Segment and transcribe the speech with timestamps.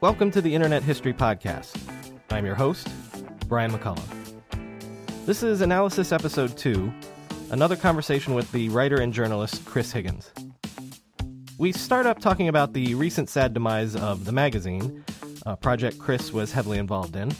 [0.00, 1.76] Welcome to the Internet History Podcast.
[2.30, 2.88] I'm your host,
[3.48, 4.27] Brian McCullough.
[5.28, 6.90] This is Analysis Episode 2,
[7.50, 10.32] another conversation with the writer and journalist Chris Higgins.
[11.58, 15.04] We start up talking about the recent sad demise of the magazine,
[15.44, 17.30] a project Chris was heavily involved in,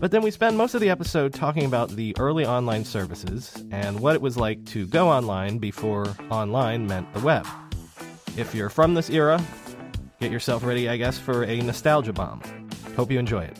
[0.00, 4.00] but then we spend most of the episode talking about the early online services and
[4.00, 7.46] what it was like to go online before online meant the web.
[8.38, 9.44] If you're from this era,
[10.22, 12.40] get yourself ready, I guess, for a nostalgia bomb.
[12.96, 13.58] Hope you enjoy it.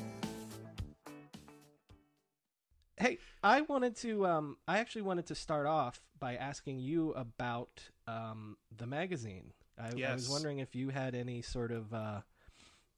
[3.47, 4.27] I wanted to.
[4.27, 9.53] Um, I actually wanted to start off by asking you about um, the magazine.
[9.79, 12.23] I, I was wondering if you had any sort of uh,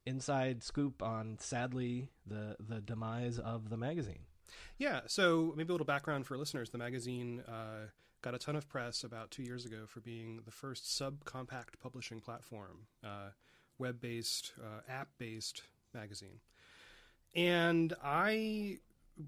[0.07, 4.21] inside scoop on, sadly, the the demise of the magazine.
[4.79, 6.71] Yeah, so maybe a little background for listeners.
[6.71, 7.89] The magazine uh,
[8.23, 12.21] got a ton of press about two years ago for being the first subcompact publishing
[12.21, 13.33] platform, uh,
[13.77, 15.61] web based, uh, app based
[15.93, 16.41] magazine.
[17.35, 18.79] And I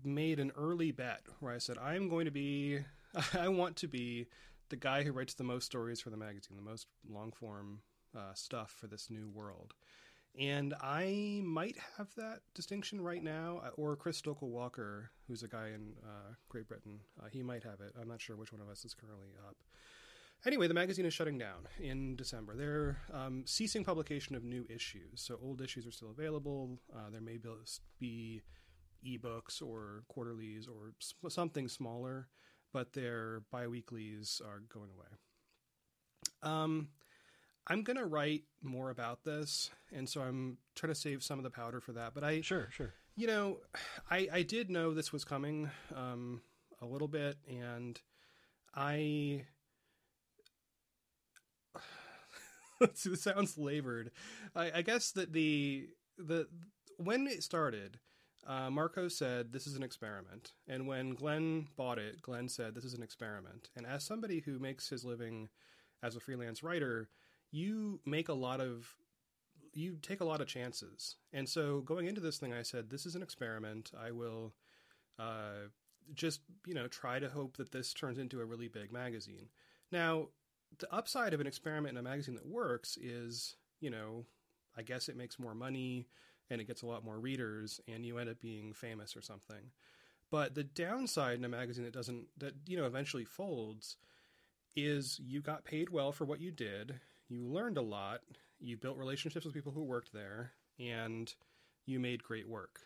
[0.04, 2.80] made an early bet where I said, I'm going to be,
[3.38, 4.26] I want to be
[4.68, 7.80] the guy who writes the most stories for the magazine, the most long form
[8.16, 9.74] uh, stuff for this new world.
[10.38, 15.48] And I might have that distinction right now, uh, or Chris Stokel Walker, who's a
[15.48, 17.92] guy in uh, Great Britain, uh, he might have it.
[18.00, 19.56] I'm not sure which one of us is currently up.
[20.46, 22.54] Anyway, the magazine is shutting down in December.
[22.54, 26.78] They're um, ceasing publication of new issues, so old issues are still available.
[26.94, 27.38] Uh, there may
[27.98, 28.40] be
[29.04, 30.92] ebooks or quarterlies or
[31.30, 32.28] something smaller,
[32.72, 35.06] but their biweeklies are going away.
[36.42, 36.88] Um,
[37.66, 41.50] I'm gonna write more about this, and so I'm trying to save some of the
[41.50, 42.14] powder for that.
[42.14, 42.94] But I, Sure, sure.
[43.16, 43.58] you know,
[44.10, 46.40] I I did know this was coming um,
[46.80, 48.00] a little bit, and
[48.74, 49.44] I.
[52.80, 54.10] this sounds labored.
[54.54, 55.88] I, I guess that the
[56.18, 56.48] the
[56.96, 57.98] when it started,
[58.46, 62.84] uh, Marco said this is an experiment, and when Glenn bought it, Glenn said this
[62.84, 63.68] is an experiment.
[63.76, 65.48] And as somebody who makes his living
[66.02, 67.10] as a freelance writer,
[67.50, 68.94] you make a lot of
[69.72, 71.16] you take a lot of chances.
[71.32, 73.92] And so going into this thing, I said this is an experiment.
[73.98, 74.54] I will
[75.18, 75.68] uh,
[76.14, 79.48] just you know try to hope that this turns into a really big magazine.
[79.92, 80.28] Now,
[80.78, 84.24] the upside of an experiment in a magazine that works is you know
[84.76, 86.08] I guess it makes more money
[86.50, 89.70] and it gets a lot more readers and you end up being famous or something.
[90.30, 93.96] But the downside in a magazine that doesn't that you know eventually folds
[94.76, 98.20] is you got paid well for what you did, you learned a lot,
[98.60, 101.34] you built relationships with people who worked there, and
[101.86, 102.80] you made great work.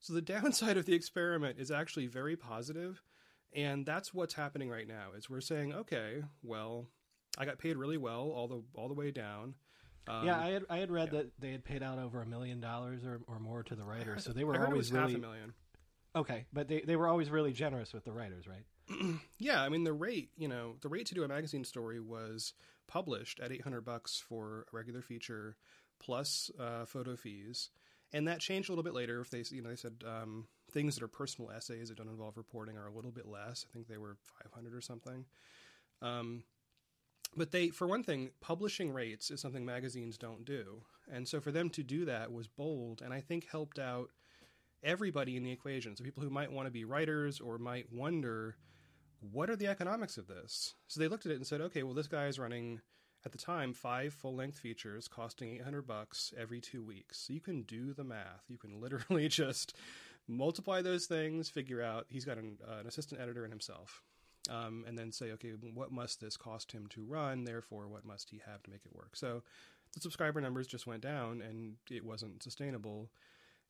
[0.00, 3.02] So the downside of the experiment is actually very positive,
[3.54, 5.10] and that's what's happening right now.
[5.16, 6.86] Is we're saying, okay, well,
[7.38, 9.54] I got paid really well all the all the way down.
[10.08, 11.18] Um, yeah, I had I had read yeah.
[11.20, 14.24] that they had paid out over a million dollars or or more to the writers,
[14.24, 15.54] so they were always was half really a million.
[16.16, 16.46] okay.
[16.52, 19.18] But they they were always really generous with the writers, right?
[19.38, 22.52] yeah, I mean the rate, you know, the rate to do a magazine story was
[22.88, 25.56] published at 800 bucks for a regular feature
[25.98, 27.70] plus uh, photo fees.
[28.12, 30.94] And that changed a little bit later if they you know they said um, things
[30.96, 33.64] that are personal essays that don't involve reporting are a little bit less.
[33.68, 35.24] I think they were 500 or something.
[36.02, 36.42] Um,
[37.36, 40.82] but they for one thing, publishing rates is something magazines don't do.
[41.10, 44.10] And so for them to do that was bold and I think helped out
[44.82, 45.96] everybody in the equation.
[45.96, 48.56] So people who might want to be writers or might wonder
[49.20, 50.74] what are the economics of this?
[50.88, 52.80] So they looked at it and said, okay, well this guy is running
[53.24, 57.18] at the time five full-length features costing 800 bucks every 2 weeks.
[57.18, 58.44] So you can do the math.
[58.48, 59.76] You can literally just
[60.28, 64.02] multiply those things, figure out he's got an, uh, an assistant editor and himself.
[64.50, 67.44] Um, and then say, okay, what must this cost him to run?
[67.44, 69.14] Therefore, what must he have to make it work?
[69.14, 69.42] So
[69.94, 73.08] the subscriber numbers just went down and it wasn't sustainable.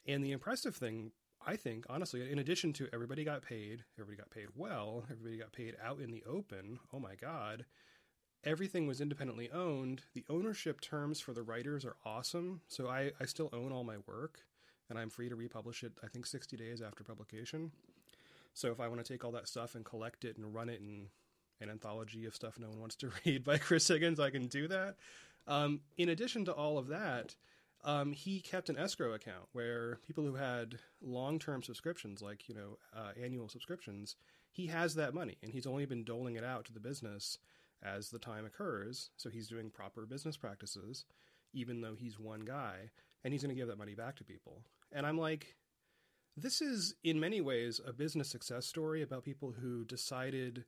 [0.06, 1.12] And the impressive thing,
[1.46, 5.52] I think, honestly, in addition to everybody got paid, everybody got paid well, everybody got
[5.52, 6.78] paid out in the open.
[6.92, 7.66] Oh my God.
[8.44, 10.02] Everything was independently owned.
[10.14, 12.62] The ownership terms for the writers are awesome.
[12.66, 14.40] So I, I still own all my work
[14.90, 17.70] and I'm free to republish it, I think, 60 days after publication.
[18.54, 20.80] So if I want to take all that stuff and collect it and run it
[20.80, 21.08] in
[21.60, 24.68] an anthology of stuff no one wants to read by Chris Higgins, I can do
[24.68, 24.96] that.
[25.46, 27.34] Um, in addition to all of that,
[27.84, 32.78] um, he kept an escrow account where people who had long-term subscriptions, like you know
[32.96, 34.16] uh, annual subscriptions,
[34.52, 37.38] he has that money, and he's only been doling it out to the business
[37.82, 39.10] as the time occurs.
[39.16, 41.04] So he's doing proper business practices,
[41.52, 42.90] even though he's one guy,
[43.24, 44.62] and he's going to give that money back to people.
[44.92, 45.56] And I'm like,
[46.36, 50.64] this is in many ways a business success story about people who decided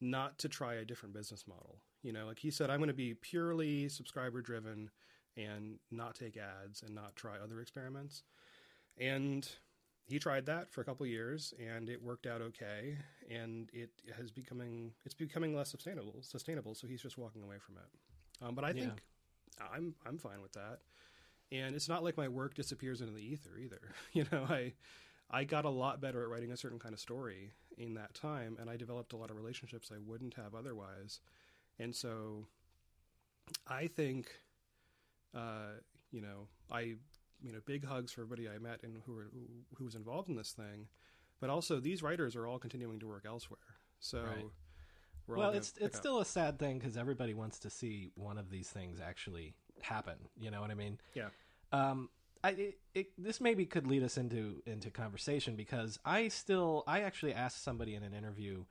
[0.00, 1.78] not to try a different business model.
[2.02, 4.90] You know, like he said, I'm going to be purely subscriber driven
[5.36, 8.22] and not take ads and not try other experiments.
[8.98, 9.48] And
[10.08, 12.96] he tried that for a couple years and it worked out okay
[13.30, 17.76] and it has becoming it's becoming less sustainable sustainable so he's just walking away from
[17.76, 19.02] it um, but i think
[19.58, 19.66] yeah.
[19.72, 20.78] i'm i'm fine with that
[21.50, 23.80] and it's not like my work disappears into the ether either
[24.12, 24.72] you know i
[25.30, 28.56] i got a lot better at writing a certain kind of story in that time
[28.60, 31.20] and i developed a lot of relationships i wouldn't have otherwise
[31.78, 32.46] and so
[33.66, 34.30] I think,
[35.34, 35.78] uh,
[36.10, 36.96] you know, I,
[37.40, 39.30] you know, big hugs for everybody I met and who were,
[39.76, 40.88] who was involved in this thing,
[41.40, 43.58] but also these writers are all continuing to work elsewhere.
[44.00, 44.44] So, right.
[45.38, 46.00] well, it's it's up.
[46.00, 50.16] still a sad thing because everybody wants to see one of these things actually happen.
[50.38, 50.98] You know what I mean?
[51.14, 51.28] Yeah.
[51.72, 52.08] Um,
[52.42, 57.00] I, it, it, this maybe could lead us into into conversation because I still I
[57.00, 58.64] actually asked somebody in an interview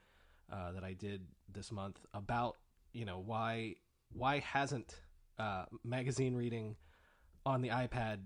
[0.52, 2.56] uh, that I did this month about
[2.94, 3.76] you know why
[4.14, 5.02] why hasn't
[5.38, 6.76] uh, magazine reading
[7.46, 8.20] on the iPad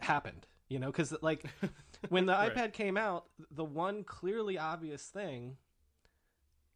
[0.00, 0.46] happened?
[0.68, 1.44] You know, because like
[2.08, 2.54] when the right.
[2.54, 5.56] iPad came out, the one clearly obvious thing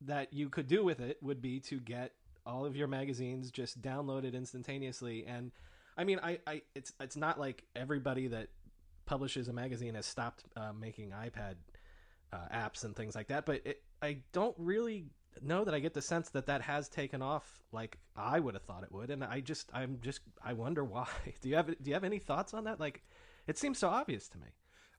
[0.01, 2.13] that you could do with it would be to get
[2.47, 5.25] all of your magazines just downloaded instantaneously.
[5.27, 5.53] And
[5.97, 8.49] I mean, I, I it's it's not like everybody that
[9.07, 11.55] publishes a magazine has stopped uh, making iPad
[12.33, 15.07] uh, apps and things like that, but it, I don't really
[15.43, 18.63] know that I get the sense that that has taken off like I would have
[18.63, 21.09] thought it would, and I just I'm just I wonder why.
[21.41, 22.81] Do you have do you have any thoughts on that?
[22.81, 23.03] Like,
[23.47, 24.49] it seems so obvious to me.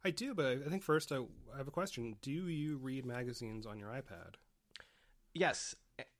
[0.03, 1.17] I do, but I think first I,
[1.53, 2.15] I have a question.
[2.21, 4.35] Do you read magazines on your iPad?
[5.33, 5.75] Yes,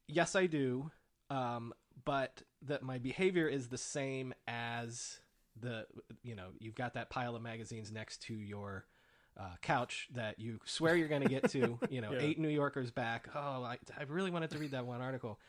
[0.08, 0.92] yes, I do.
[1.30, 1.74] Um,
[2.04, 5.20] but that my behavior is the same as
[5.60, 5.86] the
[6.24, 8.86] you know you've got that pile of magazines next to your
[9.38, 11.80] uh, couch that you swear you're going to get to.
[11.90, 12.20] You know, yeah.
[12.22, 13.30] eight New Yorkers back.
[13.34, 15.40] Oh, I, I really wanted to read that one article.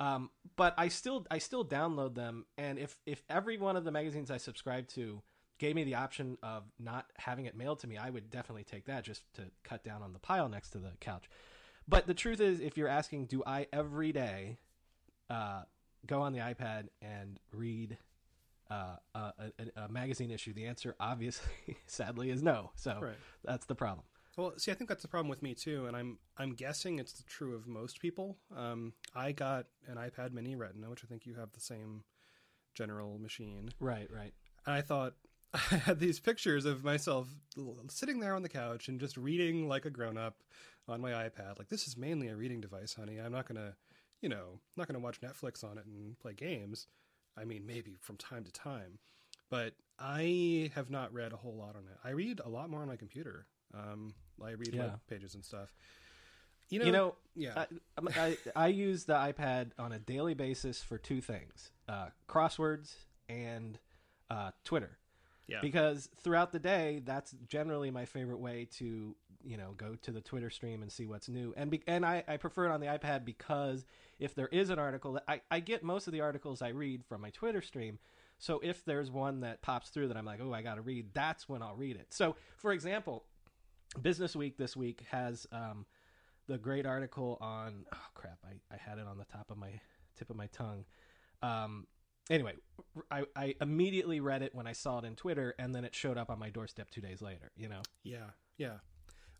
[0.00, 3.90] Um, but I still I still download them, and if if every one of the
[3.90, 5.22] magazines I subscribe to
[5.58, 8.86] gave me the option of not having it mailed to me, I would definitely take
[8.86, 11.28] that just to cut down on the pile next to the couch.
[11.88, 14.58] But the truth is, if you're asking, do I every day
[15.30, 15.62] uh,
[16.06, 17.98] go on the iPad and read
[18.70, 20.52] uh, a, a, a, magazine issue?
[20.52, 21.52] The answer, obviously,
[21.86, 22.70] sadly, is no.
[22.76, 23.16] So right.
[23.44, 24.04] that's the problem.
[24.36, 27.24] Well, see, I think that's the problem with me too, and I'm I'm guessing it's
[27.26, 28.38] true of most people.
[28.56, 32.04] Um, I got an iPad Mini Retina, which I think you have the same
[32.72, 33.70] general machine.
[33.80, 34.32] Right, right.
[34.64, 35.14] And I thought
[35.54, 37.26] I had these pictures of myself
[37.88, 40.36] sitting there on the couch and just reading like a grown up
[40.86, 41.58] on my iPad.
[41.58, 43.18] Like this is mainly a reading device, honey.
[43.18, 43.74] I'm not gonna,
[44.20, 46.86] you know, not gonna watch Netflix on it and play games.
[47.36, 48.98] I mean, maybe from time to time,
[49.50, 51.98] but I have not read a whole lot on it.
[52.04, 53.46] I read a lot more on my computer.
[53.74, 54.82] Um, I read yeah.
[54.82, 55.72] web pages and stuff.
[56.68, 57.64] You know, you know yeah.
[57.96, 62.92] I, I, I, use the iPad on a daily basis for two things: uh, crosswords
[63.28, 63.78] and
[64.30, 64.98] uh, Twitter.
[65.46, 65.60] Yeah.
[65.62, 70.20] Because throughout the day, that's generally my favorite way to you know go to the
[70.20, 71.54] Twitter stream and see what's new.
[71.56, 73.84] And be, and I, I prefer it on the iPad because
[74.18, 77.20] if there is an article, I, I get most of the articles I read from
[77.20, 77.98] my Twitter stream.
[78.38, 81.08] So if there's one that pops through that I'm like, oh, I got to read,
[81.12, 82.06] that's when I'll read it.
[82.10, 83.24] So for example,
[84.00, 85.86] Business Week this week has um,
[86.46, 89.80] the great article on oh crap, I, I had it on the top of my
[90.16, 90.84] tip of my tongue.
[91.42, 91.86] Um,
[92.30, 92.54] anyway,
[93.10, 96.18] I, I immediately read it when I saw it in Twitter, and then it showed
[96.18, 97.50] up on my doorstep two days later.
[97.56, 97.82] You know.
[98.02, 98.78] Yeah, yeah.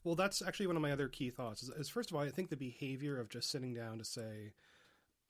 [0.05, 1.62] Well, that's actually one of my other key thoughts.
[1.62, 4.52] Is, is first of all, I think the behavior of just sitting down to say,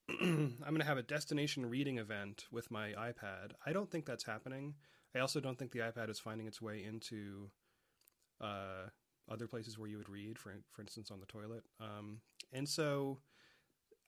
[0.21, 4.25] "I'm going to have a destination reading event with my iPad." I don't think that's
[4.25, 4.75] happening.
[5.15, 7.51] I also don't think the iPad is finding its way into
[8.41, 8.89] uh,
[9.31, 11.65] other places where you would read, for for instance, on the toilet.
[11.81, 12.21] Um,
[12.53, 13.19] and so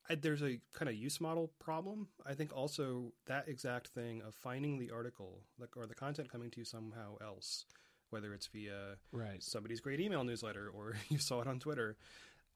[0.08, 2.08] I, there's a kind of use model problem.
[2.26, 6.50] I think also that exact thing of finding the article like, or the content coming
[6.50, 7.64] to you somehow else,
[8.10, 9.42] whether it's via Right.
[9.42, 11.96] somebody's great email newsletter or you saw it on Twitter.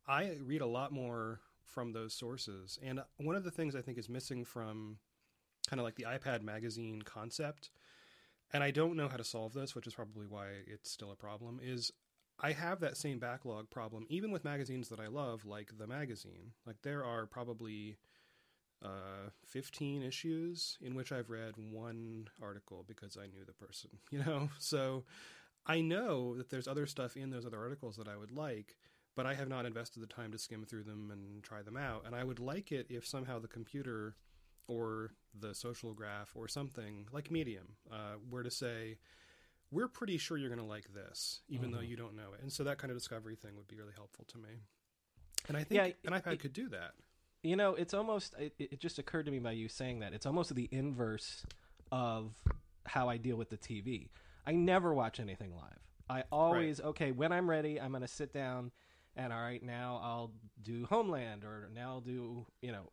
[0.07, 2.79] I read a lot more from those sources.
[2.83, 4.99] And one of the things I think is missing from
[5.69, 7.71] kind of like the iPad magazine concept,
[8.53, 11.17] and I don't know how to solve this, which is probably why it's still a
[11.17, 11.91] problem, is
[12.39, 16.53] I have that same backlog problem, even with magazines that I love, like The Magazine.
[16.67, 17.97] Like there are probably
[18.85, 24.19] uh, 15 issues in which I've read one article because I knew the person, you
[24.19, 24.51] know?
[24.59, 25.05] So
[25.67, 28.77] I know that there's other stuff in those other articles that I would like,
[29.17, 32.05] but I have not invested the time to skim through them and try them out.
[32.07, 34.17] And I would like it if somehow the computer
[34.69, 38.99] or the social graph or something like Medium uh, were to say,
[39.71, 42.43] we're pretty sure you're going to like this, even though you don't know it.
[42.43, 44.51] And so that kind of discovery thing would be really helpful to me.
[45.49, 46.93] And I think Yeah, an iPad it- could do that.
[47.43, 48.35] You know, it's almost.
[48.39, 51.45] It, it just occurred to me by you saying that it's almost the inverse
[51.93, 52.33] of
[52.87, 54.09] how I deal with the TV.
[54.47, 55.79] I never watch anything live.
[56.09, 57.81] I always okay when I'm ready.
[57.81, 58.73] I'm going to sit down,
[59.17, 60.33] and all right, now I'll
[60.63, 62.91] do Homeland, or now I'll do you know,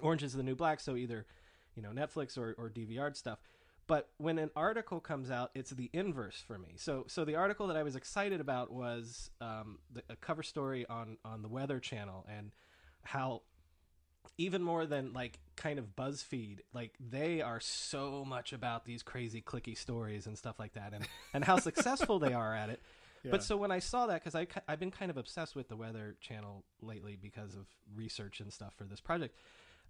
[0.00, 0.80] Orange is the New Black.
[0.80, 1.26] So either
[1.74, 3.38] you know Netflix or, or DVR stuff.
[3.86, 6.74] But when an article comes out, it's the inverse for me.
[6.76, 10.86] So, so the article that I was excited about was um, the, a cover story
[10.88, 12.52] on on the Weather Channel and
[13.04, 13.42] how
[14.38, 19.42] even more than like kind of BuzzFeed, like they are so much about these crazy
[19.42, 22.80] clicky stories and stuff like that, and and how successful they are at it.
[23.24, 23.30] Yeah.
[23.30, 25.76] But so when I saw that, because I I've been kind of obsessed with the
[25.76, 29.36] Weather Channel lately because of research and stuff for this project,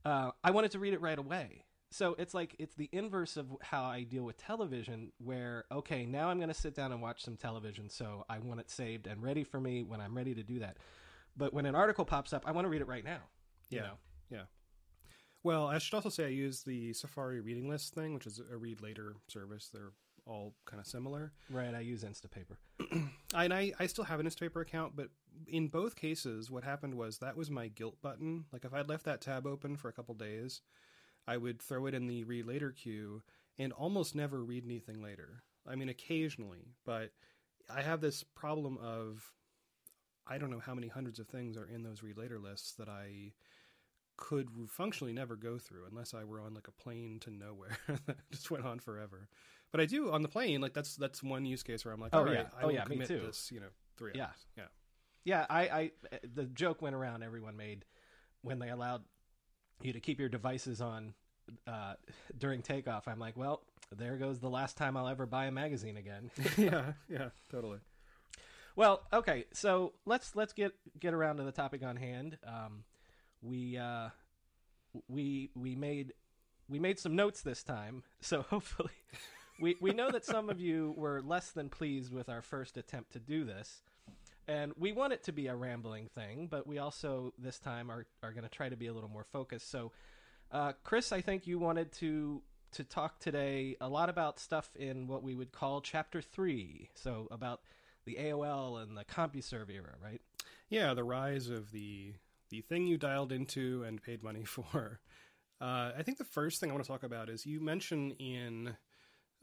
[0.05, 1.65] uh, I wanted to read it right away.
[1.93, 6.29] So it's like it's the inverse of how I deal with television, where okay, now
[6.29, 9.23] I'm going to sit down and watch some television, so I want it saved and
[9.23, 10.77] ready for me when I'm ready to do that.
[11.35, 13.21] But when an article pops up, I want to read it right now.
[13.71, 13.83] You Yeah.
[13.85, 13.95] know?
[14.33, 14.45] Yeah.
[15.45, 18.57] Well, I should also say I use the Safari reading list thing, which is a
[18.57, 19.71] read later service.
[19.73, 19.93] They're
[20.25, 21.33] all kind of similar.
[21.51, 22.57] Right, I use Instapaper.
[23.35, 25.09] And I, I still have an Instapaper account, but
[25.47, 28.45] in both cases, what happened was that was my guilt button.
[28.53, 30.61] Like if I'd left that tab open for a couple days,
[31.27, 33.23] I would throw it in the read later queue
[33.59, 35.45] and almost never read anything later.
[35.67, 37.13] I mean, occasionally, but
[37.75, 39.33] I have this problem of
[40.27, 42.89] I don't know how many hundreds of things are in those read later lists that
[42.91, 43.33] I
[44.17, 47.77] could functionally never go through unless I were on like a plane to nowhere
[48.07, 49.29] that just went on forever.
[49.71, 52.11] But I do on the plane, like that's that's one use case where I'm like,
[52.15, 52.45] Oh, yeah.
[52.59, 53.21] I Oh, yeah, me too.
[53.27, 54.25] this, you know, three Yeah.
[54.27, 54.47] hours.
[54.57, 54.65] Yeah.
[55.25, 55.91] Yeah, I, I
[56.35, 57.85] the joke went around everyone made
[58.43, 59.03] when they allowed
[59.81, 61.15] you to keep your devices on
[61.67, 61.95] uh,
[62.37, 63.07] during takeoff.
[63.09, 63.63] I'm like, well,
[63.97, 66.31] there goes the last time I'll ever buy a magazine again.
[66.57, 67.79] yeah, yeah, totally.
[68.77, 72.37] well, okay, so let's let's get get around to the topic on hand.
[72.47, 72.85] Um,
[73.43, 74.09] we uh,
[75.09, 76.13] we we made
[76.69, 78.91] we made some notes this time, so hopefully.
[79.61, 83.13] We, we know that some of you were less than pleased with our first attempt
[83.13, 83.83] to do this,
[84.49, 88.07] and we want it to be a rambling thing, but we also this time are,
[88.23, 89.71] are going to try to be a little more focused.
[89.71, 89.93] So,
[90.51, 95.07] uh, Chris, I think you wanted to to talk today a lot about stuff in
[95.07, 97.61] what we would call Chapter Three, so about
[98.05, 100.21] the AOL and the CompuServe era, right?
[100.69, 102.15] Yeah, the rise of the
[102.53, 105.01] the thing you dialed into and paid money for.
[105.61, 108.77] Uh, I think the first thing I want to talk about is you mention in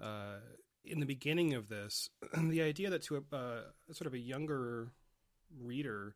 [0.02, 0.40] uh,
[0.86, 3.62] in the beginning of this the idea that to a uh,
[3.92, 4.92] sort of a younger
[5.60, 6.16] reader,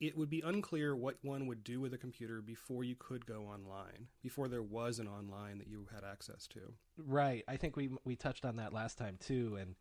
[0.00, 3.46] it would be unclear what one would do with a computer before you could go
[3.46, 6.60] online, before there was an online that you had access to.
[6.98, 7.42] Right.
[7.48, 9.74] I think we we touched on that last time too, and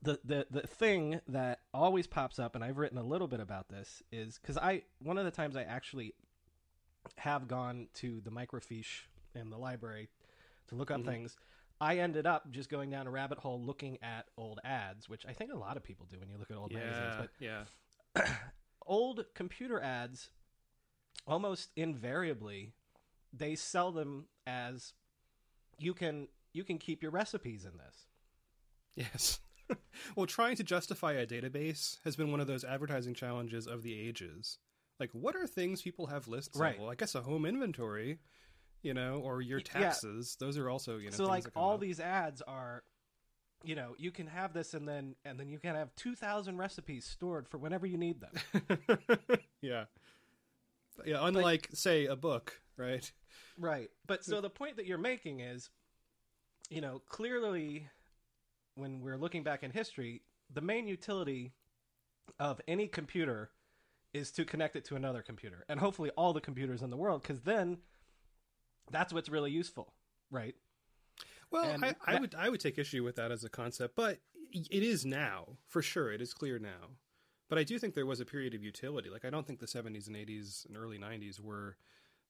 [0.00, 3.68] the the the thing that always pops up, and I've written a little bit about
[3.68, 6.14] this, is because I one of the times I actually
[7.16, 9.02] have gone to the microfiche
[9.34, 10.08] in the library
[10.68, 11.08] to look up mm-hmm.
[11.08, 11.36] things.
[11.80, 15.32] I ended up just going down a rabbit hole looking at old ads, which I
[15.32, 17.14] think a lot of people do when you look at old magazines.
[17.18, 18.24] But yeah.
[18.86, 20.30] old computer ads
[21.26, 22.72] almost invariably
[23.32, 24.92] they sell them as
[25.78, 28.06] you can you can keep your recipes in this
[28.94, 29.40] Yes.
[30.16, 33.98] well, trying to justify a database has been one of those advertising challenges of the
[33.98, 34.58] ages.
[35.00, 36.74] Like, what are things people have lists Right.
[36.74, 36.80] of?
[36.82, 38.18] Well, I guess a home inventory.
[38.82, 39.80] you know, or your Y- yeah.
[39.82, 40.36] taxes.
[40.40, 41.16] Those are also you know.
[41.16, 41.80] so like all up.
[41.80, 42.82] these ads are
[43.64, 47.04] you know you can have this and then and then you can have 2000 recipes
[47.04, 48.66] stored for whenever you need them
[49.62, 49.84] yeah,
[51.04, 51.18] yeah.
[51.20, 53.12] Unlike say a book, right?
[53.56, 55.70] right but so the point that you're making is
[56.70, 57.88] you know clearly
[58.74, 61.52] when we're looking back in history the main utility
[62.38, 63.50] of any computer
[64.14, 67.22] is to connect it to another computer and hopefully all the computers in the world
[67.22, 67.78] because then
[68.90, 69.94] that's what's really useful
[70.30, 70.54] right
[71.50, 73.94] Well, And I, I that- would I would take issue with that as a concept,
[73.94, 74.18] but
[74.54, 76.12] it is now for sure.
[76.12, 76.90] It is clear now.
[77.48, 79.08] But I do think there was a period of utility.
[79.10, 81.76] Like I don't think the 70s and 80s and early 90s were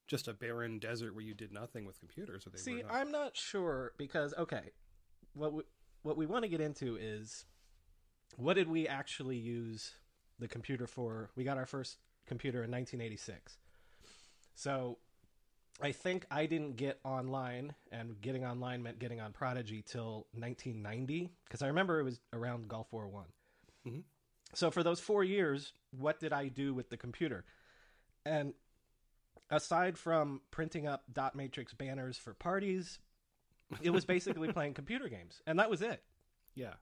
[0.09, 2.47] just a barren desert where you did nothing with computers.
[2.47, 2.93] Or they See, not.
[2.93, 4.71] I'm not sure because okay,
[5.35, 5.63] what we,
[6.03, 7.45] what we want to get into is
[8.37, 9.93] what did we actually use
[10.39, 11.31] the computer for?
[11.37, 13.59] We got our first computer in 1986.
[14.55, 14.99] So,
[15.81, 21.31] I think I didn't get online, and getting online meant getting on Prodigy till 1990
[21.45, 23.33] because I remember it was around Gulf War One.
[23.87, 24.05] Mhm.
[24.55, 27.45] So for those four years, what did I do with the computer?
[28.25, 28.55] And
[29.51, 32.99] aside from printing up dot matrix banners for parties,
[33.81, 36.03] it was basically playing computer games, and that was it.
[36.55, 36.75] yeah.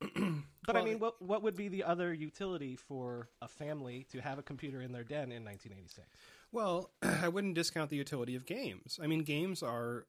[0.66, 4.20] But Well, I mean, what what would be the other utility for a family to
[4.20, 6.06] have a computer in their den in 1986?
[6.52, 9.00] Well, I wouldn't discount the utility of games.
[9.02, 10.04] I mean, games are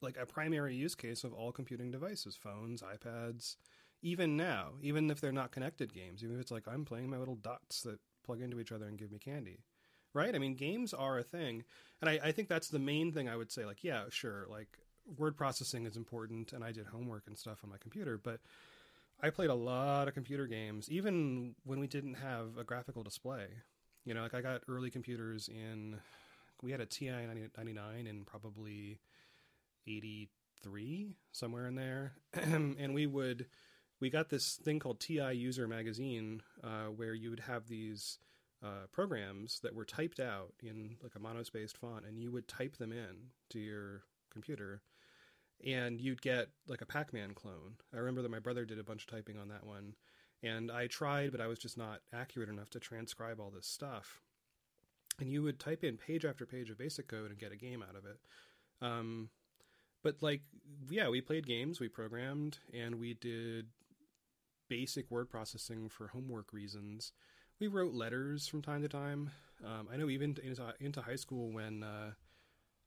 [0.00, 3.56] like a primary use case of all computing devices, phones, iPads,
[4.02, 7.18] even now, even if they're not connected games, even if it's like I'm playing my
[7.18, 9.64] little dots that plug into each other and give me candy.
[10.12, 10.32] Right?
[10.32, 11.64] I mean, games are a thing.
[12.00, 13.64] And I, I think that's the main thing I would say.
[13.64, 14.78] Like, yeah, sure, like
[15.18, 18.40] word processing is important and I did homework and stuff on my computer, but
[19.22, 23.46] I played a lot of computer games, even when we didn't have a graphical display.
[24.04, 25.96] You know, like I got early computers in,
[26.62, 27.10] we had a TI
[27.56, 28.98] 99 in probably
[29.86, 32.12] 83, somewhere in there.
[32.34, 33.46] and we would,
[34.00, 38.18] we got this thing called TI User Magazine, uh, where you would have these
[38.62, 42.76] uh, programs that were typed out in like a monospaced font, and you would type
[42.76, 44.82] them in to your computer
[45.66, 47.76] and you'd get like a Pac-Man clone.
[47.92, 49.94] I remember that my brother did a bunch of typing on that one,
[50.42, 54.20] and I tried, but I was just not accurate enough to transcribe all this stuff.
[55.20, 57.82] And you would type in page after page of basic code and get a game
[57.82, 58.18] out of it.
[58.82, 59.30] Um,
[60.02, 60.42] but like,
[60.90, 63.66] yeah, we played games, we programmed, and we did
[64.68, 67.12] basic word processing for homework reasons.
[67.60, 69.30] We wrote letters from time to time.
[69.64, 72.10] Um, I know even into, into high school when, uh,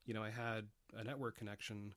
[0.04, 1.94] you know, I had a network connection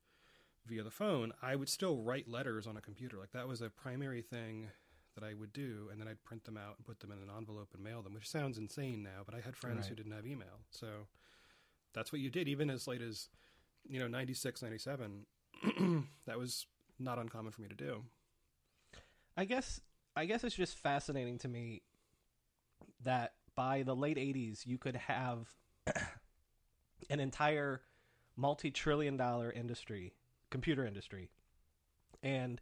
[0.66, 3.18] via the phone, I would still write letters on a computer.
[3.18, 4.68] Like that was a primary thing
[5.16, 7.36] that I would do, and then I'd print them out and put them in an
[7.36, 10.26] envelope and mail them, which sounds insane now, but I had friends who didn't have
[10.26, 10.60] email.
[10.70, 10.88] So
[11.94, 13.30] that's what you did, even as late as,
[13.88, 15.26] you know, 96, 97.
[16.26, 16.66] that was
[16.98, 18.04] not uncommon for me to do.
[19.36, 19.82] I guess
[20.16, 21.82] I guess it's just fascinating to me
[23.04, 25.48] that by the late 80s you could have
[27.10, 27.82] an entire
[28.36, 30.14] multi-trillion dollar industry,
[30.52, 31.30] computer industry.
[32.22, 32.62] And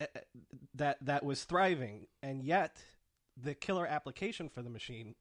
[0.00, 0.20] uh, uh,
[0.74, 2.76] that that was thriving and yet
[3.40, 5.14] the killer application for the machine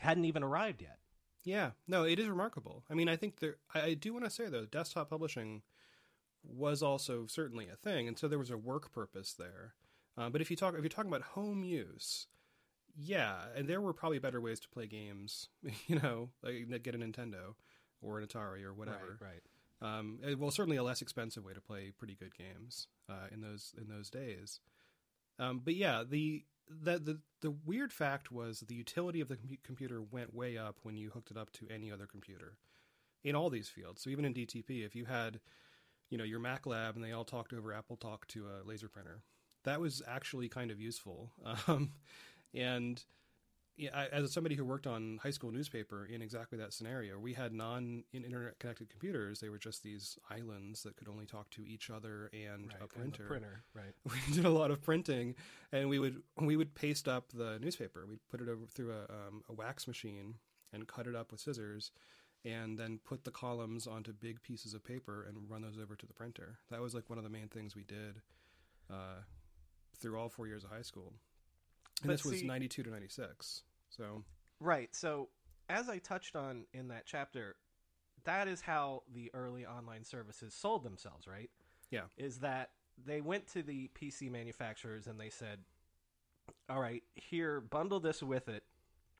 [0.00, 0.98] hadn't even arrived yet.
[1.44, 2.84] Yeah, no, it is remarkable.
[2.90, 3.56] I mean, I think there.
[3.74, 5.62] I, I do want to say though, desktop publishing
[6.42, 9.74] was also certainly a thing, and so there was a work purpose there.
[10.16, 12.28] Uh, but if you talk, if you're talking about home use,
[12.96, 15.48] yeah, and there were probably better ways to play games.
[15.86, 17.54] You know, like get a Nintendo
[18.00, 19.18] or an Atari or whatever.
[19.20, 19.42] Right, right.
[19.84, 23.42] Um, eh, well, certainly a less expensive way to play pretty good games uh, in
[23.42, 24.60] those in those days.
[25.38, 29.58] Um, but yeah, the the, the the weird fact was the utility of the com-
[29.62, 32.56] computer went way up when you hooked it up to any other computer
[33.22, 34.00] in all these fields.
[34.02, 35.40] So even in DTP, if you had
[36.08, 39.20] you know your Mac lab and they all talked over AppleTalk to a laser printer,
[39.64, 41.30] that was actually kind of useful.
[41.68, 41.92] Um,
[42.54, 43.02] and
[43.76, 47.32] yeah, I, as somebody who worked on high school newspaper in exactly that scenario, we
[47.32, 49.40] had non-internet connected computers.
[49.40, 52.76] They were just these islands that could only talk to each other and right.
[52.78, 53.24] a and printer.
[53.24, 53.94] printer, right.
[54.04, 55.34] We did a lot of printing,
[55.72, 58.06] and we would we would paste up the newspaper.
[58.08, 60.34] We'd put it over through a, um, a wax machine
[60.72, 61.90] and cut it up with scissors,
[62.44, 66.06] and then put the columns onto big pieces of paper and run those over to
[66.06, 66.58] the printer.
[66.70, 68.20] That was like one of the main things we did
[68.88, 69.22] uh,
[69.98, 71.12] through all four years of high school.
[72.02, 73.62] And But this was see- 92 to 96.
[73.90, 74.24] So,
[74.60, 74.94] Right.
[74.94, 75.30] So,
[75.68, 77.56] as I touched on in that chapter,
[78.24, 81.50] that is how the early online services sold themselves, right?
[81.90, 82.06] Yeah.
[82.16, 85.64] Is that they went to the PC manufacturers and they said,
[86.68, 88.64] "All right, here, bundle this with it.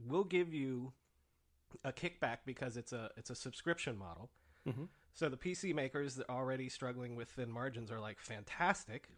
[0.01, 0.93] We'll give you
[1.83, 4.31] a kickback because it's a it's a subscription model.
[4.67, 4.89] Mhm.
[5.13, 9.09] So the PC makers that are already struggling with thin margins are like fantastic,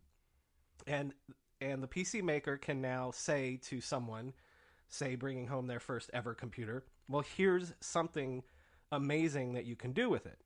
[0.87, 1.15] and
[1.61, 4.33] and the PC maker can now say to someone,
[4.89, 8.43] say bringing home their first ever computer, well here's something
[8.93, 10.39] amazing that you can do with it.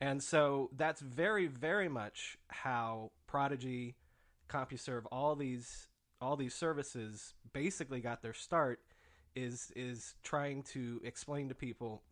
[0.00, 3.96] And so that's very, very much how Prodigy,
[4.48, 5.88] CompuServe, all these
[6.20, 8.80] all these services basically got their start
[9.34, 12.02] is is trying to explain to people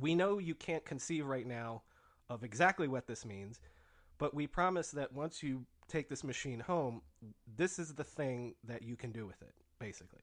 [0.00, 1.82] we know you can't conceive right now
[2.28, 3.60] of exactly what this means,
[4.18, 7.02] but we promise that once you take this machine home,
[7.56, 10.22] this is the thing that you can do with it, basically.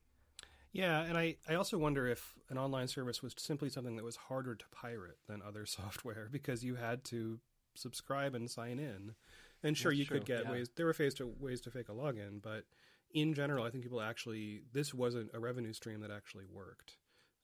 [0.71, 4.15] Yeah, and I, I also wonder if an online service was simply something that was
[4.15, 7.39] harder to pirate than other software because you had to
[7.76, 9.13] subscribe and sign in.
[9.62, 10.52] And sure, That's you could get yeah.
[10.52, 10.69] ways.
[10.76, 12.65] There were ways to ways to fake a login, but
[13.13, 16.97] in general, I think people actually this wasn't a revenue stream that actually worked.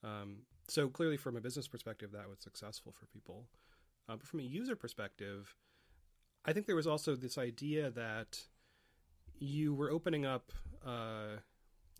[0.03, 3.45] Um, so clearly, from a business perspective, that was successful for people.
[4.09, 5.55] Uh, but from a user perspective,
[6.45, 8.39] I think there was also this idea that
[9.39, 10.51] you were opening up
[10.85, 11.37] uh,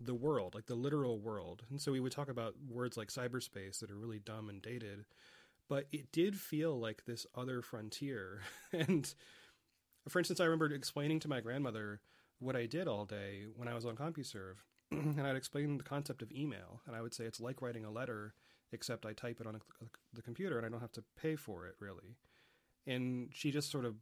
[0.00, 1.62] the world, like the literal world.
[1.70, 5.04] And so we would talk about words like cyberspace that are really dumb and dated,
[5.68, 8.42] but it did feel like this other frontier.
[8.72, 9.12] and
[10.08, 12.00] for instance, I remember explaining to my grandmother
[12.38, 14.56] what I did all day when I was on CompuServe.
[14.90, 16.80] and I'd explain the concept of email.
[16.86, 18.34] And I would say it's like writing a letter,
[18.72, 19.60] except I type it on a,
[20.12, 22.16] the computer and I don't have to pay for it, really.
[22.86, 23.96] And she just sort of,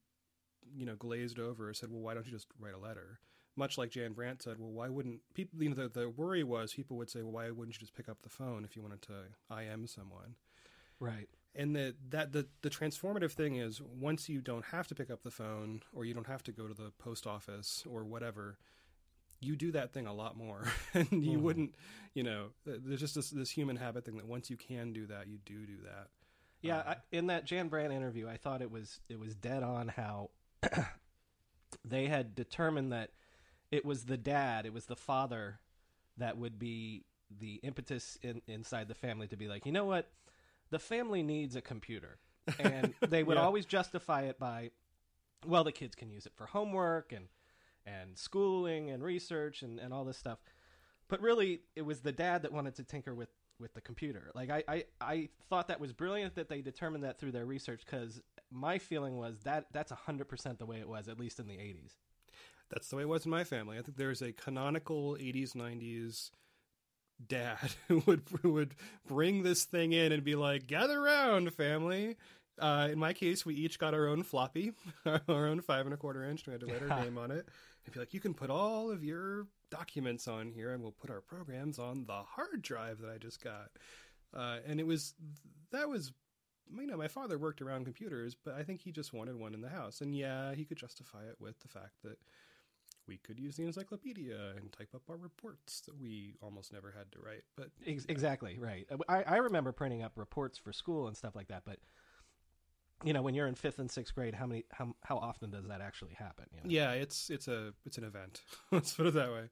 [0.76, 3.20] you know, glazed over said, well, why don't you just write a letter?
[3.56, 6.72] Much like Jan Brandt said, well, why wouldn't people, you know, the, the worry was
[6.74, 9.02] people would say, well, why wouldn't you just pick up the phone if you wanted
[9.02, 9.12] to
[9.56, 10.36] IM someone?
[11.00, 11.28] Right.
[11.54, 15.22] and the that the the transformative thing is once you don't have to pick up
[15.22, 18.58] the phone or you don't have to go to the post office or whatever
[19.40, 21.42] you do that thing a lot more and you Mhm.
[21.42, 21.74] wouldn't
[22.14, 25.28] you know there's just this, this human habit thing that once you can do that
[25.28, 26.08] you do do that
[26.62, 29.62] Yeah, Um, I, in that Jan Brandt interview, I thought it was it was dead
[29.62, 30.30] on how
[31.84, 33.10] they had determined that
[33.70, 35.60] it was the dad, it was the father
[36.16, 37.04] that would be
[37.40, 40.10] the impetus in, inside the family to be like, you know what,
[40.70, 42.18] the family needs a computer,
[42.58, 43.42] and they would Yeah.
[43.44, 44.70] always justify it by,
[45.46, 47.26] well, the kids can use it for homework and
[47.86, 50.38] and schooling and research and, and all this stuff.
[51.08, 54.30] But really, it was the dad that wanted to tinker with with the computer.
[54.34, 57.82] Like I, I, I thought that was brilliant that they determined that through their research
[57.84, 61.46] because my feeling was that that's hundred percent the way it was, at least in
[61.46, 61.94] the eighties.
[62.70, 63.78] that's the way it was in my family.
[63.78, 66.30] I think there's a canonical 80s 90s
[67.26, 67.56] dad
[67.88, 68.74] who would who would
[69.06, 72.16] bring this thing in and be like gather around family.
[72.60, 74.72] Uh, in my case we each got our own floppy
[75.06, 77.48] our own five and a quarter inch we had to write our name on it
[77.84, 81.08] and be like you can put all of your documents on here and we'll put
[81.08, 83.70] our programs on the hard drive that i just got.
[84.36, 85.14] Uh, and it was
[85.70, 86.12] that was
[86.76, 89.60] you know my father worked around computers but i think he just wanted one in
[89.60, 92.18] the house and yeah he could justify it with the fact that
[93.08, 97.10] we could use the encyclopedia and type up our reports that we almost never had
[97.12, 97.42] to write.
[97.56, 98.86] But Ex- exactly right.
[99.08, 101.78] I, I remember printing up reports for school and stuff like that, but
[103.04, 105.66] you know, when you're in fifth and sixth grade, how many how how often does
[105.68, 106.46] that actually happen?
[106.52, 106.68] You know?
[106.68, 108.42] yeah, it's it's a it's an event.
[108.72, 109.48] Let's put it that way.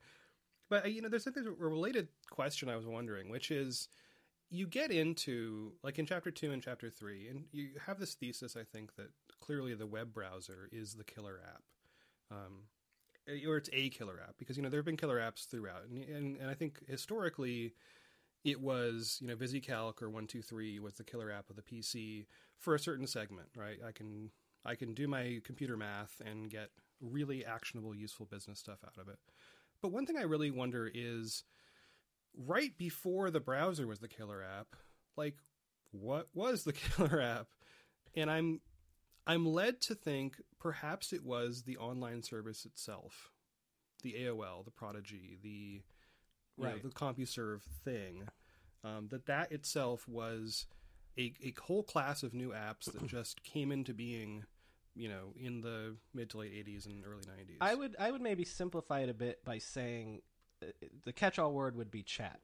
[0.69, 3.89] But uh, you know, there's there's a related question I was wondering, which is
[4.51, 8.57] you get into like in chapter two and chapter three, and you have this thesis.
[8.57, 9.09] I think that
[9.41, 11.63] clearly the web browser is the killer app.
[12.31, 12.65] Um,
[13.47, 16.05] or it's a killer app because you know there have been killer apps throughout, and
[16.05, 17.75] and, and I think historically
[18.45, 21.63] it was you know VisiCalc or one two three was the killer app of the
[21.63, 22.27] PC
[22.59, 23.79] for a certain segment, right?
[23.87, 24.31] I can
[24.65, 29.09] I can do my computer math and get really actionable, useful business stuff out of
[29.09, 29.19] it.
[29.83, 31.45] But one thing I really wonder is
[32.37, 34.69] right before the browser was the killer app,
[35.17, 35.37] like
[35.93, 37.47] what was the killer app?
[38.15, 38.61] And I'm
[39.27, 43.31] I'm led to think perhaps it was the online service itself,
[44.03, 45.83] the AOL, the Prodigy, the
[46.59, 46.83] you know, Right.
[46.83, 48.29] the CompuServe thing.
[48.85, 50.67] Um, that that itself was
[51.19, 54.45] a, a whole class of new apps that just came into being,
[54.95, 57.57] you know, in the mid to late '80s and early '90s.
[57.61, 60.23] I would I would maybe simplify it a bit by saying
[61.05, 62.41] the catch-all word would be chat.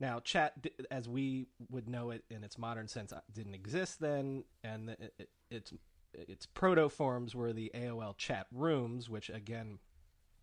[0.00, 0.54] Now, chat,
[0.90, 5.28] as we would know it in its modern sense, uh, didn't exist then, and it,
[5.50, 5.72] its
[6.12, 9.78] its proto forms were the AOL chat rooms, which again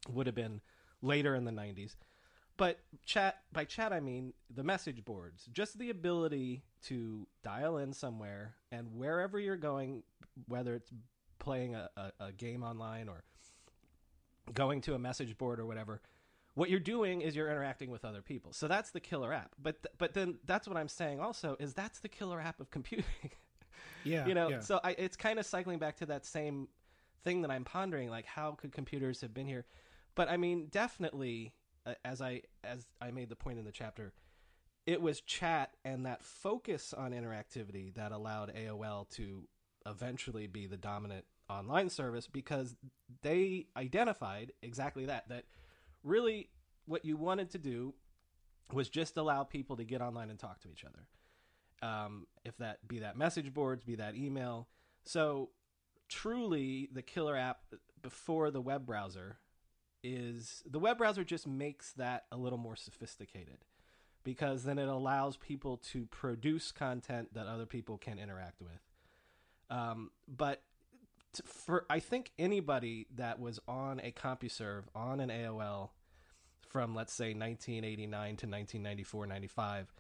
[0.10, 0.62] would have been
[1.02, 1.96] later in the '90s.
[2.56, 7.94] But chat by chat, I mean the message boards, just the ability to dial in
[7.94, 10.04] somewhere and wherever you're going,
[10.48, 10.92] whether it's
[11.40, 13.24] playing a, a, a game online or
[14.54, 16.02] going to a message board or whatever,
[16.60, 18.52] what you're doing is you're interacting with other people.
[18.52, 19.56] So that's the killer app.
[19.58, 22.70] But th- but then that's what I'm saying also is that's the killer app of
[22.70, 23.06] computing.
[24.06, 24.60] Yeah, you know, yeah.
[24.62, 26.70] so I, it's kind of cycling back to that same
[27.26, 29.66] thing that I'm pondering like how could computers have been here?
[30.16, 31.54] But I mean, definitely
[31.86, 34.14] uh, as I as I made the point in the chapter,
[34.86, 39.48] it was chat and that focus on interactivity that allowed AOL to
[39.86, 42.76] eventually be the dominant online service because
[43.22, 45.44] they identified exactly that that
[46.04, 46.50] really
[46.86, 47.94] what you wanted to do
[48.74, 51.08] was just allow people to get online and talk to each other.
[51.82, 54.68] Um, if that be that message boards be that email.
[55.04, 55.50] So
[56.10, 57.60] truly the killer app
[58.02, 59.38] before the web browser
[60.04, 63.60] is the web browser just makes that a little more sophisticated
[64.24, 68.80] because then it allows people to produce content that other people can interact with.
[69.70, 70.64] Um, but
[71.34, 75.90] t- for I think anybody that was on a CompuServe on an AOL
[76.68, 79.94] from let's say 1989 to 1994 95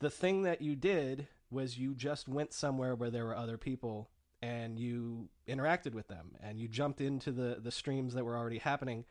[0.00, 4.10] the thing that you did was you just went somewhere where there were other people
[4.42, 8.58] and you interacted with them and you jumped into the the streams that were already
[8.58, 9.04] happening.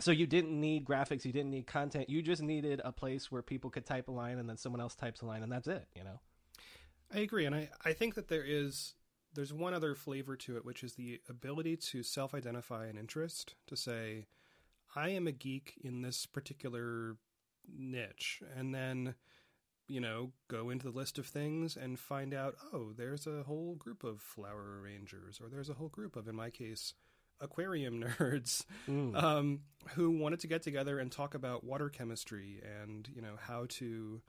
[0.00, 3.42] So you didn't need graphics you didn't need content you just needed a place where
[3.42, 5.86] people could type a line and then someone else types a line and that's it
[5.96, 6.20] you know?
[7.12, 8.94] I agree, and I, I think that there is
[9.34, 13.76] there's one other flavor to it, which is the ability to self-identify an interest to
[13.76, 14.26] say,
[14.96, 17.16] I am a geek in this particular
[17.76, 19.14] niche, and then
[19.86, 23.74] you know go into the list of things and find out, oh, there's a whole
[23.74, 26.94] group of flower arrangers, or there's a whole group of, in my case,
[27.40, 29.60] aquarium nerds um,
[29.90, 34.22] who wanted to get together and talk about water chemistry and you know how to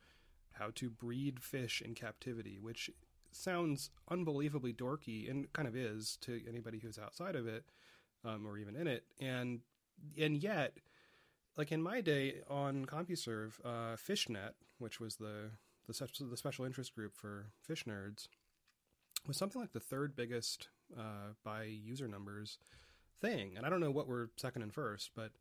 [0.54, 2.90] how to breed fish in captivity, which
[3.32, 7.66] sounds unbelievably dorky and kind of is to anybody who's outside of it
[8.26, 9.04] um, or even in it.
[9.20, 9.62] And
[10.18, 10.74] and yet,
[11.58, 15.52] like in my day on CompuServe, uh, FishNet, which was the
[15.88, 18.28] the, the special interest group for fish nerds,
[19.28, 22.58] was something like the third biggest uh, by user numbers
[23.22, 23.54] thing.
[23.58, 25.32] And I don't know what were second and first, but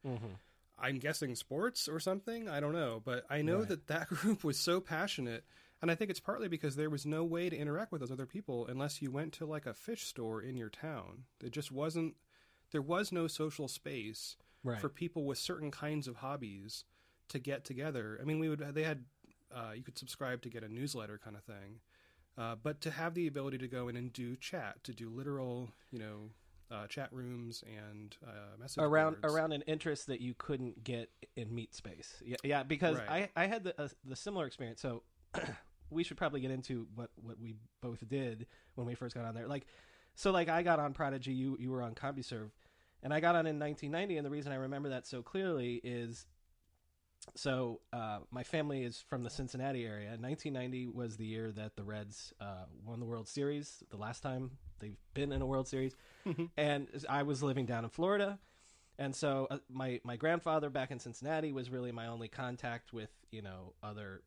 [0.81, 2.49] I'm guessing sports or something.
[2.49, 3.69] I don't know, but I know Right.
[3.69, 5.45] that that group was so passionate,
[5.81, 8.27] and I think it's partly because there was no way to interact with those other
[8.27, 11.25] people unless you went to like a fish store in your town.
[11.43, 12.15] It just wasn't.
[12.73, 14.81] There was no social space Right.
[14.81, 16.85] for people with certain kinds of hobbies
[17.29, 18.19] to get together.
[18.21, 18.59] I mean, we would.
[18.75, 19.05] They had.
[19.55, 21.81] Uh, you could subscribe to get a newsletter kind of thing,
[22.37, 25.71] uh, but to have the ability to go in and do chat, to do literal,
[25.91, 26.31] you know.
[26.71, 29.35] Uh, chat rooms and uh, message around boards.
[29.35, 32.23] around an interest that you couldn't get in meat space.
[32.23, 33.31] Yeah, yeah because Right.
[33.37, 34.83] I I had the uh, the similar experience.
[34.83, 35.03] So
[35.91, 39.35] we should probably get into what what we both did when we first got on
[39.35, 39.47] there.
[39.47, 39.67] Like
[40.15, 42.51] so like I got on Prodigy, you you were on CompuServe,
[43.03, 46.27] and I got on in 1990 and the reason I remember that so clearly is
[47.35, 50.11] so uh, my family is from the Cincinnati area.
[50.11, 54.53] 1990 was the year that the Reds uh, won the World Series, the last time
[54.79, 55.97] they've been in a World Series,
[56.57, 58.39] and I was living down in Florida,
[58.99, 63.11] and so uh, my my grandfather back in Cincinnati was really my only contact with
[63.31, 64.23] you know other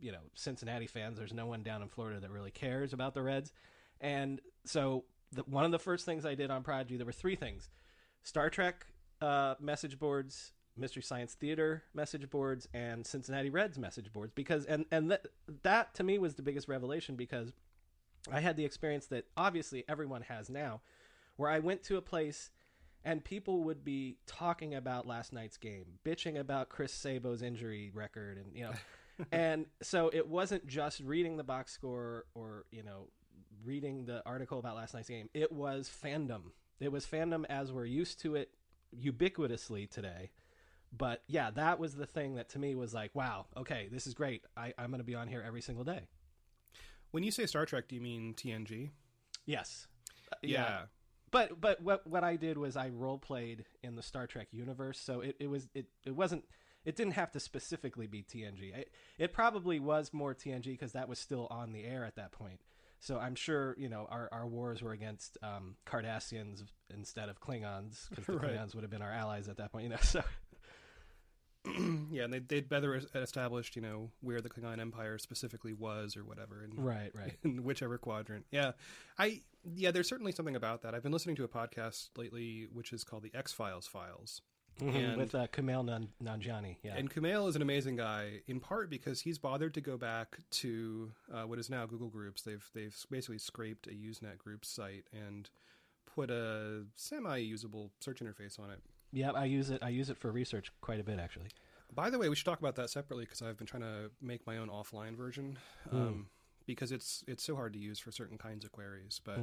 [0.00, 1.18] you know Cincinnati fans.
[1.18, 3.52] There's no one down in Florida that really cares about the Reds,
[4.00, 7.36] and so the, one of the first things I did on Prodigy, there were three
[7.36, 7.68] things:
[8.22, 8.86] Star Trek
[9.20, 14.32] uh, message boards, Mystery Science Theater message boards, and Cincinnati Reds message boards.
[14.34, 15.26] Because and and that
[15.62, 17.52] that to me was the biggest revelation because
[18.32, 20.80] I had the experience that obviously everyone has now,
[21.36, 22.50] where I went to a place
[23.04, 28.38] and people would be talking about last night's game, bitching about Chris Sabo's injury record,
[28.38, 28.72] and you know,
[29.32, 33.08] and so it wasn't just reading the box score or you know
[33.64, 35.28] reading the article about last night's game.
[35.34, 36.42] It was fandom.
[36.80, 38.50] It was fandom as we're used to it
[39.00, 40.30] ubiquitously today.
[40.96, 44.14] But yeah, that was the thing that to me was like, wow, okay, this is
[44.14, 44.42] great.
[44.56, 46.02] I, I'm going to be on here every single day.
[47.10, 48.90] When you say Star Trek, do you mean TNG?
[49.46, 49.86] Yes.
[50.32, 50.82] Uh, Yeah.
[51.30, 55.00] But but what what I did was I role played in the Star Trek universe,
[55.00, 56.44] so it, it was it, it wasn't
[56.84, 58.74] it didn't have to specifically be TNG.
[58.76, 62.32] It, it probably was more TNG because that was still on the air at that
[62.32, 62.60] point.
[63.00, 68.08] So I'm sure you know our, our wars were against um, Cardassians instead of Klingons
[68.08, 68.52] because the Right.
[68.52, 69.84] Klingons would have been our allies at that point.
[69.84, 70.22] You know, so
[72.10, 76.24] yeah, and they, they'd better established, you know, where the Klingon Empire specifically was or
[76.24, 77.36] whatever, and right, right.
[77.42, 78.44] in whichever quadrant.
[78.50, 78.72] Yeah,
[79.18, 79.40] I
[79.74, 80.94] yeah, there's certainly something about that.
[80.94, 84.42] I've been listening to a podcast lately, which is called the X Files Files,
[84.80, 86.76] And- with uh, Kumail Nan- Nanjiani.
[86.82, 90.38] Yeah, And Kumail is an amazing guy, in part because he's bothered to go back
[90.62, 92.42] to uh, what is now Google Groups.
[92.42, 95.48] They've they've basically scraped a Usenet Groups site and
[96.14, 98.80] put a semi-usable search interface on it.
[99.12, 99.80] Yeah, I use it.
[99.82, 101.48] I use it for research quite a bit, actually.
[101.94, 104.44] By the way, we should talk about that separately because I've been trying to make
[104.46, 105.56] my own offline version
[105.92, 106.26] um,
[106.66, 109.20] because it's it's so hard to use for certain kinds of queries.
[109.24, 109.38] But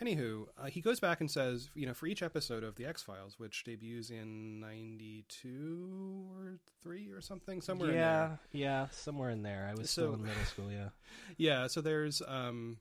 [0.00, 3.02] anywho, uh, he goes back and says, you know, for each episode of the X
[3.02, 8.38] Files, which debuts in '92 or three or something, somewhere in yeah, there.
[8.52, 9.66] yeah, somewhere in there.
[9.70, 10.70] I was So- still in middle school.
[10.72, 10.88] Yeah.
[11.38, 12.78] Yeah, so there's um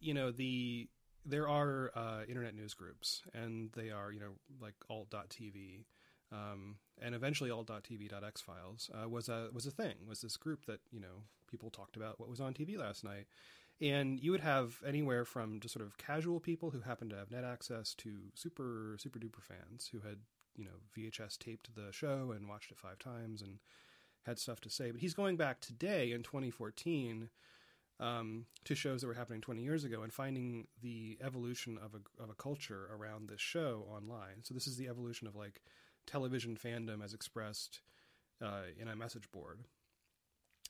[0.00, 0.88] you know the
[1.24, 5.84] there are uh, internet news groups and they are you know like alt.tv
[6.30, 10.80] um, and eventually alt.tv.x files uh, was a was a thing was this group that
[10.90, 13.26] you know people talked about what was on TV last night
[13.80, 17.30] and you would have anywhere from just sort of casual people who happened to have
[17.30, 20.18] net access to super super duper fans who had
[20.56, 23.58] you know VHS taped the show and watched it five times and
[24.24, 27.28] had stuff to say but he's going back today in 2014
[28.00, 32.22] um, to shows that were happening 20 years ago and finding the evolution of a,
[32.22, 34.42] of a culture around this show online.
[34.42, 35.62] So this is the evolution of like
[36.06, 37.80] television fandom as expressed
[38.42, 39.60] uh, in a message board.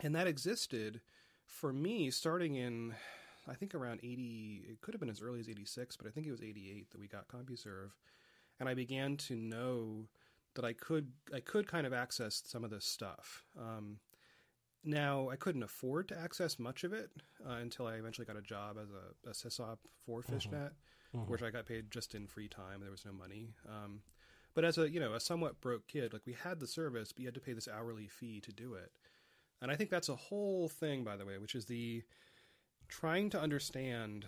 [0.03, 1.01] And that existed
[1.47, 2.95] for me starting in,
[3.49, 6.27] I think around 80, it could have been as early as 86, but I think
[6.27, 7.91] it was 88 that we got CompuServe.
[8.61, 10.09] And I began to know
[10.55, 13.45] that I could, I could kind of access some of this stuff.
[13.59, 13.99] Um,
[14.85, 17.11] now, I couldn't afford to access much of it
[17.45, 20.73] uh, until I eventually got a job as a, a sysop for Fishnet,
[21.27, 22.81] which I got paid just in free time.
[22.83, 23.55] There was no money.
[23.69, 24.01] Um,
[24.55, 27.21] but as a you know a somewhat broke kid, like we had the service, but
[27.21, 28.93] you had to pay this hourly fee to do it.
[29.65, 32.03] And I think that's a whole thing, by the way, which is the
[32.89, 34.27] trying to understand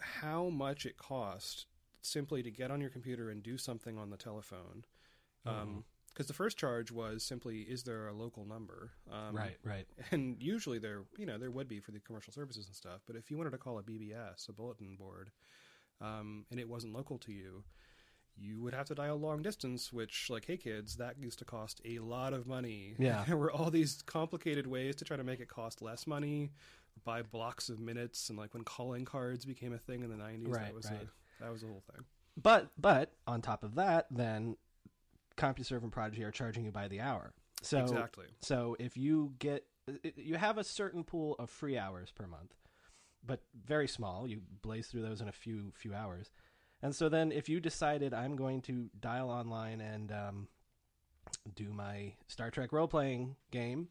[0.00, 1.66] how much it cost
[2.02, 4.84] simply to get on your computer and do something on the telephone.
[5.46, 8.90] Um, because the first charge was simply, is there a local number?
[9.08, 9.56] Um, right.
[9.62, 9.86] Right.
[10.10, 13.14] and usually there you know there would be for the commercial services and stuff but
[13.14, 15.30] if you wanted to call a bbs a bulletin board
[16.00, 17.62] um, and it wasn't local to you
[18.40, 21.80] you would have to dial long distance which like hey kids that used to cost
[21.84, 23.22] a lot of money Yeah.
[23.28, 26.50] there were all these complicated ways to try to make it cost less money
[27.04, 30.48] buy blocks of minutes and like when calling cards became a thing in the 90s
[30.48, 31.02] Right, that was right.
[31.02, 32.04] a, that was the whole thing
[32.40, 34.56] But but on top of that, then
[35.36, 37.32] CompuServe and Prodigy are charging you by the hour.
[37.62, 38.26] So Exactly.
[38.40, 39.64] So if you get
[40.16, 42.54] you have a certain pool of free hours per month,
[43.24, 44.26] but very small.
[44.28, 46.30] You blaze through those in a few few hours.
[46.82, 50.48] And so then if you decided I'm going to dial online and um,
[51.54, 53.88] do my Star Trek role playing game,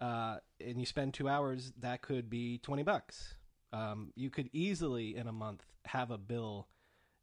[0.00, 3.34] uh, and you spend two hours, that could be twenty bucks.
[3.72, 6.68] Um, you could easily in a month have a bill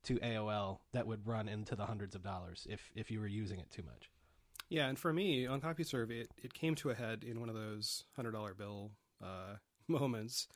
[0.04, 3.60] to AOL that would run into the hundreds of dollars if if you were using
[3.60, 4.10] it too much.
[4.70, 7.56] Yeah, and for me on CompuServe, it, it came to a head in one of
[7.56, 8.92] those hundred dollar bill
[9.24, 9.56] uh,
[9.88, 10.48] moments.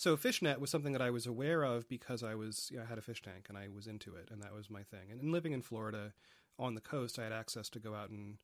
[0.00, 2.86] So fishnet was something that I was aware of because I was you know, I
[2.86, 5.10] had a fish tank and I was into it, and that was my thing.
[5.10, 6.14] And, and living in Florida,
[6.58, 8.38] on the coast, I had access to go out and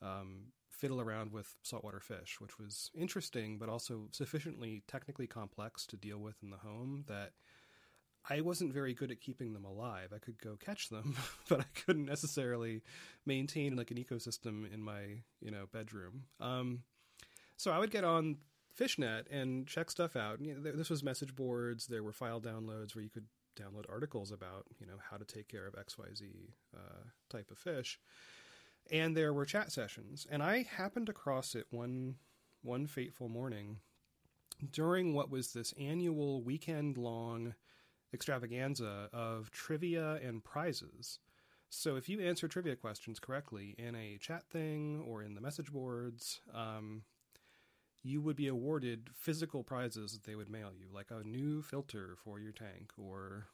[0.00, 5.98] um, fiddle around with saltwater fish, which was interesting, but also sufficiently technically complex to
[5.98, 7.32] deal with in the home that
[8.30, 10.14] I wasn't very good at keeping them alive.
[10.14, 11.14] I could go catch them,
[11.50, 12.80] but I couldn't necessarily
[13.26, 16.22] maintain like an ecosystem in my you know bedroom.
[16.40, 16.84] Um,
[17.58, 18.38] so I would get on
[18.72, 20.40] Fishnet and check stuff out.
[20.40, 21.86] You know, this was message boards.
[21.86, 25.48] There were file downloads where you could download articles about you know how to take
[25.48, 26.26] care of X Y Z
[26.74, 28.00] uh, type of fish,
[28.90, 30.26] and there were chat sessions.
[30.30, 32.16] And I happened across it one
[32.62, 33.78] one fateful morning
[34.70, 37.54] during what was this annual weekend long
[38.14, 41.18] extravaganza of trivia and prizes.
[41.68, 45.72] So if you answer trivia questions correctly in a chat thing or in the message
[45.72, 47.02] boards, um,
[48.02, 52.16] you would be awarded physical prizes that they would mail you, like a new filter
[52.24, 53.46] for your tank or,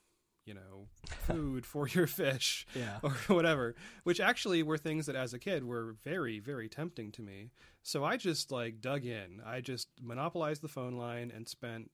[0.47, 0.87] you know,
[1.27, 2.99] food for your fish Yeah.
[3.03, 7.23] or whatever, which actually were things that as a kid were very, very tempting to
[7.23, 7.51] me.
[7.83, 9.43] So I just like dug in.
[9.45, 11.91] I just monopolized the phone line and spent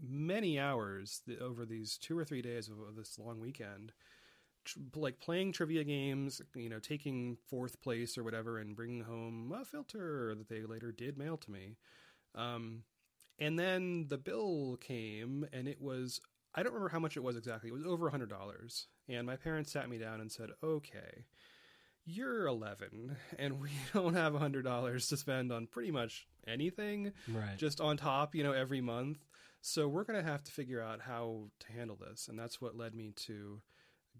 [0.00, 3.92] many hours over these two or three days of, of this long weekend
[4.66, 9.52] tr- like playing trivia games you know taking fourth place or whatever and bringing home
[9.58, 11.76] a filter that they later did mail to me
[12.34, 12.82] um,
[13.38, 16.20] and then the bill came and it was
[16.54, 19.26] i don't remember how much it was exactly it was over a hundred dollars and
[19.26, 21.24] my parents sat me down and said okay
[22.04, 27.12] you're 11 and we don't have a hundred dollars to spend on pretty much anything
[27.26, 27.56] Right.
[27.56, 29.18] just on top, you know, every month.
[29.60, 32.28] So we're going to have to figure out how to handle this.
[32.28, 33.60] And that's what led me to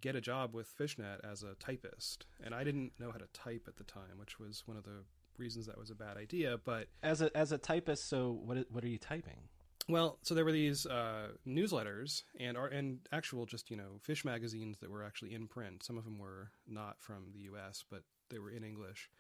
[0.01, 2.27] get a job with Fishnet as a typist.
[2.43, 5.05] And I didn't know how to type at the time, which was one of the
[5.39, 6.59] reasons that was a bad idea.
[6.63, 9.49] But as a as a typist, so what what are you typing?
[9.89, 14.79] Well, so there were these uh, newsletters and and actual just you know fish magazines
[14.81, 15.85] that were actually in print.
[15.85, 19.11] Some of them were not from the U.S., but they were in English.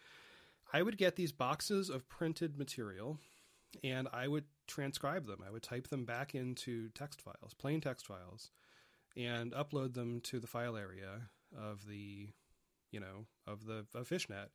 [0.72, 3.18] I would get these boxes of printed material,
[3.84, 5.38] and I would transcribe them.
[5.46, 8.50] I would type them back into text files, plain text files,
[9.16, 12.28] and upload them to the file area of the,
[12.90, 14.48] you know, of the of FishNet,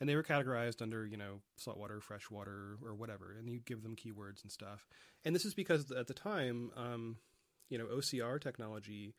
[0.00, 3.96] and they were categorized under you know saltwater, freshwater, or whatever, and you give them
[3.96, 4.88] keywords and stuff.
[5.24, 7.16] And this is because at the time, um,
[7.68, 9.14] you know, OCR technology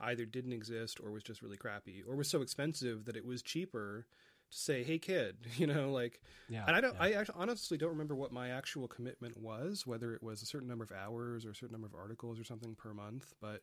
[0.00, 3.42] either didn't exist or was just really crappy, or was so expensive that it was
[3.42, 4.06] cheaper
[4.50, 6.20] to say, "Hey, kid," you know, like.
[6.48, 6.94] Yeah, and I don't.
[6.94, 7.02] yeah.
[7.02, 10.68] I actually, honestly don't remember what my actual commitment was, whether it was a certain
[10.68, 13.32] number of hours or a certain number of articles or something per month.
[13.40, 13.62] But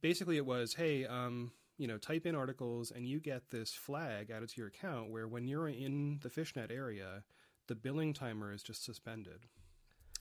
[0.00, 4.30] basically, it was, "Hey, um, you know, type in articles, and you get this flag
[4.30, 7.24] added to your account where when you're in the fishnet area,
[7.66, 9.46] the billing timer is just suspended."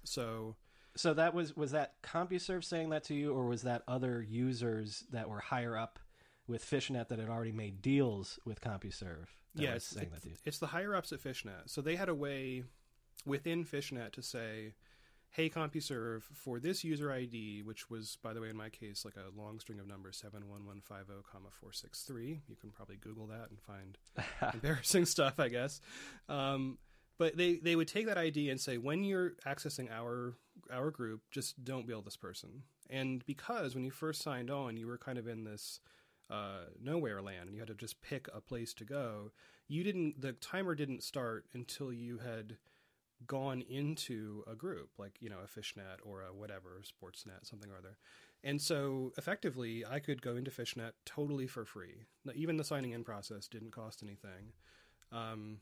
[0.04, 0.56] So
[0.96, 5.06] So that was was that CompuServe saying that to you, or was that other users
[5.12, 5.98] that were higher up
[6.46, 9.28] with FishNet that had already made deals with CompuServe?
[9.56, 10.36] That yeah, was it's, saying it- that to you.
[10.46, 11.68] it's the higher ups at Fishnet.
[11.70, 12.64] So they had a way
[13.26, 14.74] within Fishnet to say,
[15.34, 19.16] "Hey, CompuServe, for this user ID, which was, by the way, in my case, like
[19.16, 22.42] a long string of numbers seven one one five zero comma four six three.
[22.48, 23.98] You can probably Google that and find
[24.54, 25.82] embarrassing stuff, I guess.
[26.30, 26.78] Um,
[27.18, 30.36] but they they would take that ID and say, when you're accessing our
[30.72, 32.64] our group, just don't bill this person.
[32.90, 35.80] And because when you first signed on, you were kind of in this
[36.30, 39.32] uh, nowhere land, and you had to just pick a place to go.
[39.68, 40.22] You didn't.
[40.22, 42.58] The timer didn't start until you had
[43.28, 47.78] gone into a group, like you know a fishnet or a whatever sportsnet, something or
[47.78, 47.98] other.
[48.44, 52.06] And so, effectively, I could go into fishnet totally for free.
[52.36, 54.52] Even the signing in process didn't cost anything,
[55.12, 55.58] um,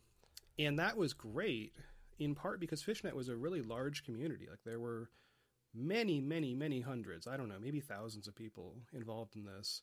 [0.57, 1.73] and that was great.
[2.19, 4.47] In part because fishnet was a really large community.
[4.47, 5.09] Like there were
[5.73, 7.27] many, many, many hundreds.
[7.27, 9.81] I don't know, maybe thousands of people involved in this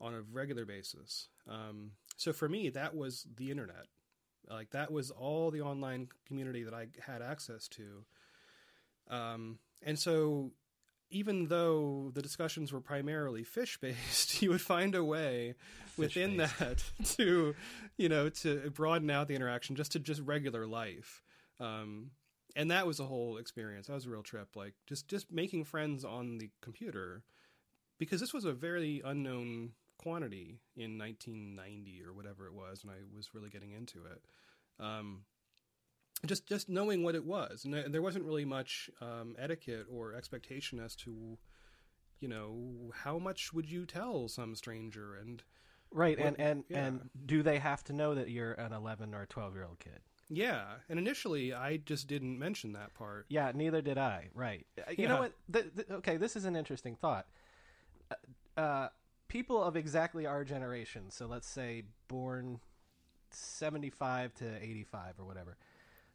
[0.00, 1.28] on a regular basis.
[1.48, 3.86] Um, so for me, that was the internet.
[4.48, 8.04] Like that was all the online community that I had access to.
[9.08, 10.52] Um, and so
[11.10, 15.54] even though the discussions were primarily fish based, you would find a way
[15.96, 16.58] within Fish-based.
[16.98, 17.54] that to,
[17.96, 21.22] you know, to broaden out the interaction just to just regular life.
[21.60, 22.10] Um,
[22.56, 23.86] and that was a whole experience.
[23.86, 24.56] That was a real trip.
[24.56, 27.22] Like just just making friends on the computer,
[27.98, 29.70] because this was a very unknown
[30.04, 34.22] quantity in 1990 or whatever it was when I was really getting into it.
[34.78, 35.24] Um,
[36.26, 40.78] just just knowing what it was, and there- wasn't really much um, etiquette or expectation
[40.78, 41.38] as to,
[42.20, 45.42] you know, how much would you tell some stranger, and
[45.90, 46.86] Right, What- and and yeah.
[46.86, 50.00] and do they have to know that you're an 11 or 12 year old kid?
[50.28, 50.78] yeah.
[50.88, 53.26] And initially, I just didn't mention that part.
[53.28, 54.30] Yeah, neither did I.
[54.34, 54.66] Right.
[54.88, 55.08] You Yeah.
[55.08, 55.32] know what?
[55.52, 57.26] Th- th- okay, this is an interesting thought.
[58.10, 58.14] Uh,
[58.56, 58.88] Uh,
[59.34, 62.60] people of exactly our generation, so let's say born
[63.32, 65.56] 75 to 85 or whatever,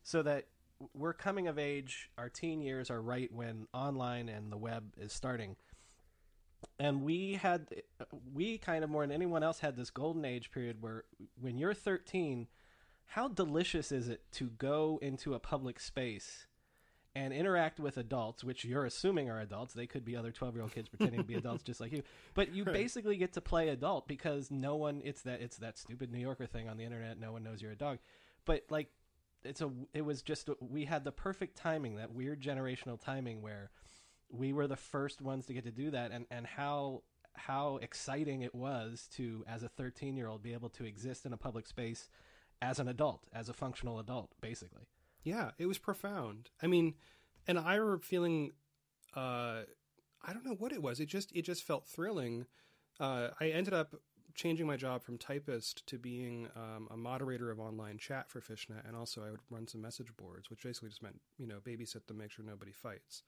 [0.03, 0.45] so that
[0.93, 5.11] we're coming of age, our teen years are right when online and the web is
[5.11, 5.57] starting.
[6.79, 7.67] And we had,
[8.33, 11.03] we kind of more than anyone else had this golden age period where
[11.41, 12.47] when you're 13,
[13.05, 16.47] how delicious is it to go into a public space
[17.19, 19.73] and interact with adults, which you're assuming are adults.
[19.73, 22.01] They could be other 12 year old kids pretending to be adults just like you.
[22.33, 26.11] But you basically get to play adult because no one, it's that, it's that stupid
[26.11, 27.19] New Yorker thing on the internet.
[27.19, 27.97] No one knows you're a dog.
[28.45, 28.87] But like,
[29.43, 33.69] it's a, it was just, we had the perfect timing, that weird generational timing where
[34.29, 36.11] we were the first ones to get to do that.
[36.11, 37.03] And, and how,
[37.33, 41.33] how exciting it was to, as a 13 year old, be able to exist in
[41.33, 42.09] a public space
[42.61, 44.83] as an adult, as a functional adult, basically.
[45.29, 46.49] Yeah, it was profound.
[46.59, 46.95] I mean,
[47.47, 48.51] and I remember feeling,
[49.15, 49.61] uh,
[50.25, 50.99] I don't know what it was.
[50.99, 52.47] It just it just felt thrilling.
[52.99, 53.93] Uh, I ended up
[54.33, 58.83] changing my job from typist to being um, a moderator of online chat for Fishnet,
[58.87, 62.07] and also I would run some message boards, which basically just meant you know babysit
[62.07, 63.21] them, make sure nobody fights.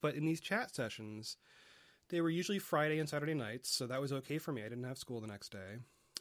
[0.00, 1.38] But in these chat sessions,
[2.08, 4.62] they were usually Friday and Saturday nights, so that was okay for me.
[4.62, 5.78] I didn't have school the next day,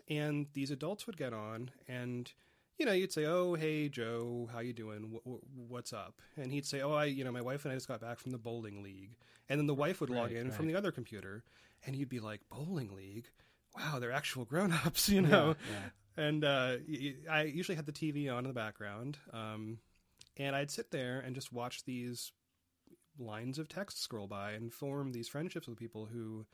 [0.09, 2.33] and these adults would get on and
[2.81, 5.19] you know, you'd say, "Oh, hey Joe, how you doing?
[5.67, 8.01] What's up?" And he'd say, "Oh, I, you know, my wife and I just got
[8.01, 9.11] back from the bowling league."
[9.47, 11.43] And then the wife would log Right, in from the other computer,
[11.85, 13.27] and he'd be like, "Bowling league?
[13.77, 15.55] Wow, they're actual grown-ups, you know."
[16.17, 19.77] And uh, y- y- I usually had the TV on in the background, um,
[20.37, 22.31] and I'd sit there and just watch these
[23.19, 26.47] lines of text scroll by and form these friendships with people who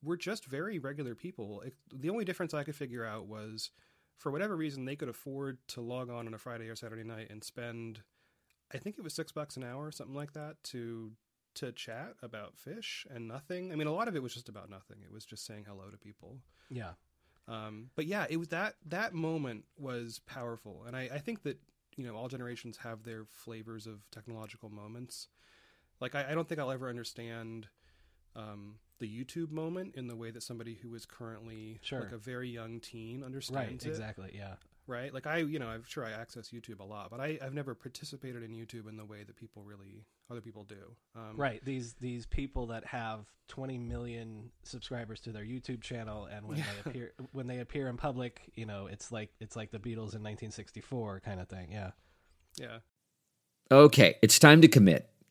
[0.00, 1.62] were just very regular people.
[1.62, 3.70] It, the only difference I could figure out was
[4.16, 7.28] for whatever reason they could afford to log on on a Friday or Saturday night
[7.30, 8.02] and spend
[8.72, 11.12] I think it was 6 bucks an hour or something like that to
[11.56, 13.72] to chat about fish and nothing.
[13.72, 14.98] I mean, a lot of it was just about nothing.
[15.02, 16.36] It was just saying hello to people.
[16.70, 16.92] Yeah.
[17.48, 21.58] Um, but yeah, it was that that moment was powerful, and I, I think that
[21.96, 25.28] you know all generations have their flavors of technological moments.
[26.00, 27.68] Like I, I don't think I'll ever understand
[28.36, 32.00] um, the YouTube moment in the way that somebody who is currently Sure.
[32.00, 33.26] like a very young teen Right.
[33.26, 33.88] understands it.
[33.90, 34.30] Exactly.
[34.34, 34.54] Yeah.
[34.88, 35.12] Right?
[35.12, 37.74] Like I, you know, I'm sure I access YouTube a lot, but I, I've never
[37.74, 40.94] participated in YouTube in the way that people really other people do.
[41.16, 41.64] Um, Right.
[41.64, 46.64] These these people that have 20 million subscribers to their YouTube channel, and when they
[46.90, 50.22] appear when they appear in public, you know, it's like it's like the Beatles in
[50.22, 51.72] 1964 kind of thing.
[51.72, 51.90] Yeah.
[52.56, 52.78] Yeah.
[53.70, 55.10] Okay, it's time to commit.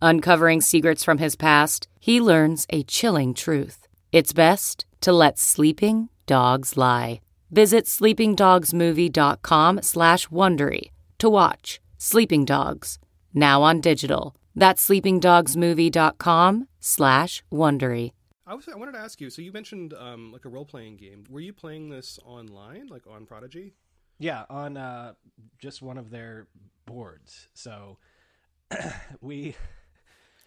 [0.00, 3.86] Uncovering secrets from his past, he learns a chilling truth.
[4.12, 7.20] It's best to let sleeping dogs lie.
[7.50, 12.98] Visit sleepingdogsmovie.com slash Wondery to watch Sleeping Dogs,
[13.34, 14.36] now on digital.
[14.54, 18.12] That's sleepingdogsmovie.com slash Wondery.
[18.46, 19.30] I was I wanted to ask you.
[19.30, 21.24] So you mentioned um, like a role playing game.
[21.28, 23.74] Were you playing this online, like on Prodigy?
[24.18, 25.14] Yeah, on uh,
[25.58, 26.46] just one of their
[26.86, 27.48] boards.
[27.54, 27.98] So
[29.20, 29.54] we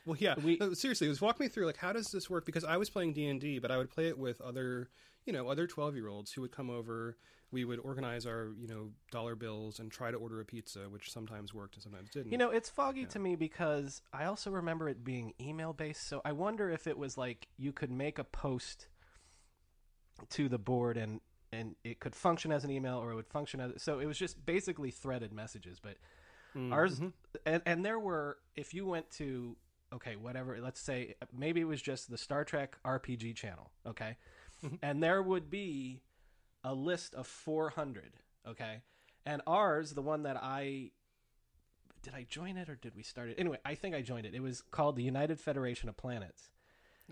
[0.06, 0.36] Well, yeah.
[0.44, 2.46] We- No, seriously, just walk me through like how does this work?
[2.46, 4.90] Because I was playing D and D, but I would play it with other,
[5.26, 7.18] you know, other twelve year olds who would come over.
[7.52, 11.12] We would organize our, you know, dollar bills and try to order a pizza, which
[11.12, 12.32] sometimes worked and sometimes didn't.
[12.32, 16.08] You know, it's foggy to me because I also remember it being email based.
[16.08, 18.88] So I wonder if it was like you could make a post
[20.30, 21.20] to the board and
[21.52, 24.18] and it could function as an email or it would function as so it was
[24.18, 25.80] just basically threaded messages.
[25.80, 25.98] But
[26.56, 27.14] Mm, ours mhm.
[27.46, 29.56] and and there were if you went to
[29.94, 34.18] okay whatever let's say maybe it was just the Star Trek RPG channel okay,
[34.64, 34.76] mm-hmm.
[34.82, 36.02] and there would be
[36.64, 38.14] a list of 400
[38.48, 38.82] okay?
[39.26, 40.92] And ours the one that i
[42.04, 43.36] did i join it or did we start it?
[43.38, 44.34] Anyway i think i joined it.
[44.34, 46.50] It was called the united federation of planets.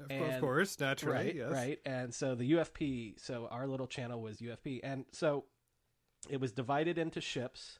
[0.02, 1.52] Of, cour- of course, naturally, right yes.
[1.52, 1.80] right.
[1.86, 5.46] And so the ufp so our little channel was ufp and so
[6.30, 7.80] it was divided into ships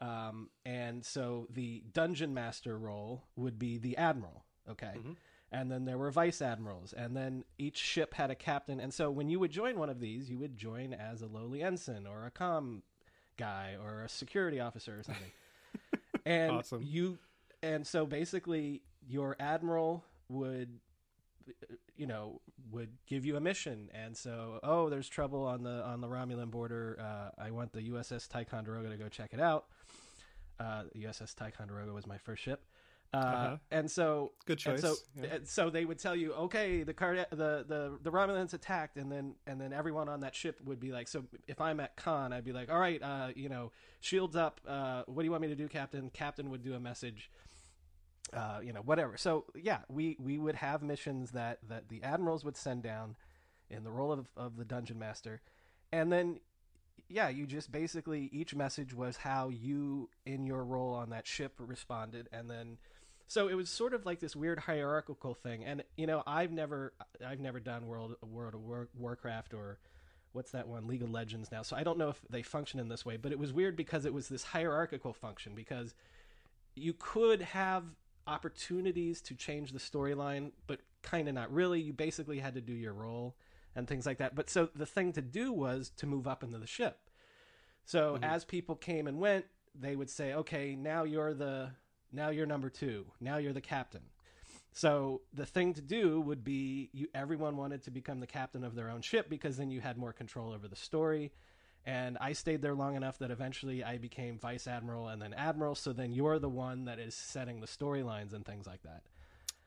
[0.00, 5.16] um, and so the dungeon master role would be the admiral okay Mhm.
[5.52, 9.10] and then there were vice admirals and then each ship had a captain and so
[9.10, 12.26] when you would join one of these you would join as a lowly ensign or
[12.26, 12.82] a com
[13.36, 15.30] guy or a security officer or something
[16.26, 16.82] and Awesome.
[16.82, 17.18] you
[17.62, 20.80] and so basically your admiral would
[21.96, 22.40] you know
[22.70, 23.90] would give you a mission.
[23.94, 26.98] And so oh there's trouble on the on the romulan border.
[27.00, 29.66] Uh, i want the uss ticonderoga to go check it out.
[30.60, 32.64] Uh, uss ticonderoga was my first ship.
[33.12, 33.56] Uh, Uh-huh.
[33.70, 35.34] and so Good and so choice, yeah.
[35.34, 38.96] and so they would tell you okay the car the, the the romulans attacked.
[38.96, 41.94] And then and then everyone on that ship would be like so if i'm at
[41.96, 43.70] con i'd be like all right uh, you know
[44.00, 44.60] shields up.
[44.66, 46.10] Uh, what do you want me to do captain?
[46.10, 47.30] Captain would do a message
[48.34, 49.16] uh, you know, whatever.
[49.16, 53.16] So yeah, we we would have missions that that the admirals would send down
[53.70, 55.40] in the role of of the dungeon master,
[55.92, 56.40] and then
[57.08, 61.54] yeah, you just basically each message was how you in your role on that ship
[61.58, 62.78] responded, and then
[63.26, 65.64] so it was sort of like this weird hierarchical thing.
[65.64, 66.92] And you know, I've never
[67.24, 69.78] I've never done World World of War, Warcraft or
[70.32, 71.62] what's that one League of Legends now.
[71.62, 74.04] So I don't know if they function in this way, but it was weird because
[74.04, 75.94] it was this hierarchical function because
[76.74, 77.84] you could have
[78.26, 81.80] opportunities to change the storyline, but kind of not really.
[81.80, 83.36] You basically had to do your role
[83.74, 84.34] and things like that.
[84.34, 86.98] But so the thing to do was to move up into the ship.
[87.84, 88.24] So mm-hmm.
[88.24, 89.44] as people came and went,
[89.74, 91.70] they would say, "Okay, now you're the
[92.12, 93.04] now you're number 2.
[93.20, 94.02] Now you're the captain."
[94.72, 98.74] So the thing to do would be you everyone wanted to become the captain of
[98.74, 101.32] their own ship because then you had more control over the story.
[101.86, 105.74] And I stayed there long enough that eventually I became vice admiral and then admiral.
[105.74, 109.02] So then you're the one that is setting the storylines and things like that.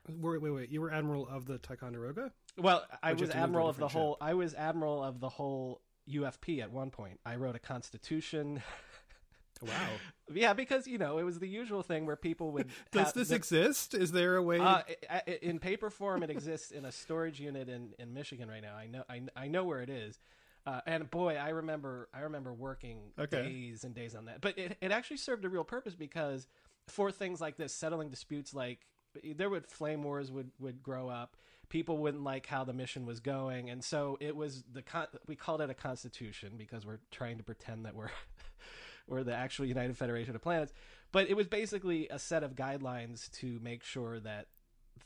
[0.10, 0.70] Wait, wait, wait.
[0.70, 2.32] You were admiral of the Ticonderoga.
[2.58, 4.18] Well, I was moved to a admiral of the whole.
[4.20, 7.20] I was admiral of the whole UFP at one point.
[7.26, 8.64] I wrote a constitution.
[9.60, 9.72] Wow.
[10.32, 12.68] yeah, because you know it was the usual thing where people would.
[12.92, 13.96] Does this the- exist?
[13.96, 14.60] Is there a way?
[14.60, 14.82] Uh,
[15.42, 18.76] in paper form, it exists in a storage unit in, in Michigan right now.
[18.76, 20.20] I know I, I know where it is,
[20.68, 23.42] uh, and boy, I remember I remember working Okay.
[23.44, 24.42] days and days on that.
[24.42, 26.46] But it, it actually served a real purpose because
[26.88, 28.86] for things like this, settling disputes like
[29.36, 31.38] there would flame wars would would grow up.
[31.70, 35.36] People wouldn't like how the mission was going, and so it was the con- we
[35.36, 38.12] called it a constitution because we're trying to pretend that we're
[39.08, 40.74] we're the actual United Federation of Planets.
[41.14, 44.48] But it was basically a set of guidelines to make sure that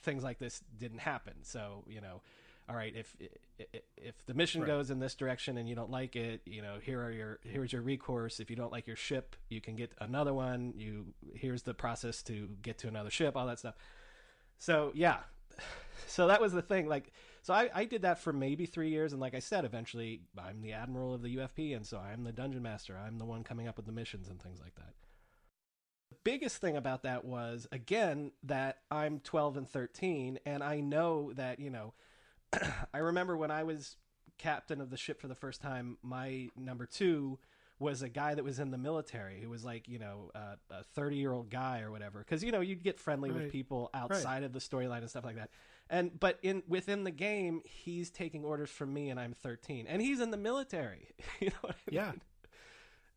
[0.01, 1.33] things like this didn't happen.
[1.43, 2.21] So you know,
[2.69, 3.15] all right, if
[3.97, 4.67] if, the mission Right.
[4.67, 7.73] goes in this direction and you don't like it, you know, here are your here's
[7.73, 8.39] your recourse.
[8.39, 10.73] If you don't like your ship, you can get another one.
[10.77, 13.35] You here's the process to get to another ship.
[13.35, 13.75] All that stuff.
[14.57, 15.17] So yeah,
[16.07, 16.87] so that was the thing.
[16.87, 20.21] Like, so I, I did that for maybe three years, and like I said, eventually
[20.37, 22.97] I'm the admiral of the UFP, and so I'm the dungeon master.
[22.97, 24.93] I'm the one coming up with the missions and things like that.
[26.09, 31.33] The biggest thing about that was again that I'm 12 and 13, and I know
[31.33, 31.93] that you know.
[32.93, 33.95] I remember when I was
[34.37, 35.97] captain of the ship for the first time.
[36.01, 37.39] My number two
[37.79, 40.83] was a guy that was in the military who was like you know uh, a
[40.83, 44.43] 30 year old guy or whatever because you know you'd get friendly with people outside
[44.43, 45.49] of the storyline and stuff like that
[45.89, 49.99] and but in within the game he's taking orders from me and i'm 13 and
[49.99, 51.07] he's in the military
[51.39, 52.11] you know what I Yeah.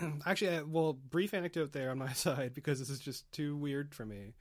[0.01, 0.23] mean?
[0.27, 3.95] Actually, uh, well, brief anecdote there on my side because this is just too weird
[3.95, 4.35] for me.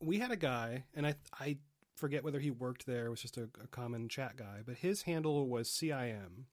[0.00, 1.58] We had a guy, and I I
[2.02, 3.06] forget whether he worked there.
[3.06, 6.46] It was just a, a common chat guy, but his handle was CIM.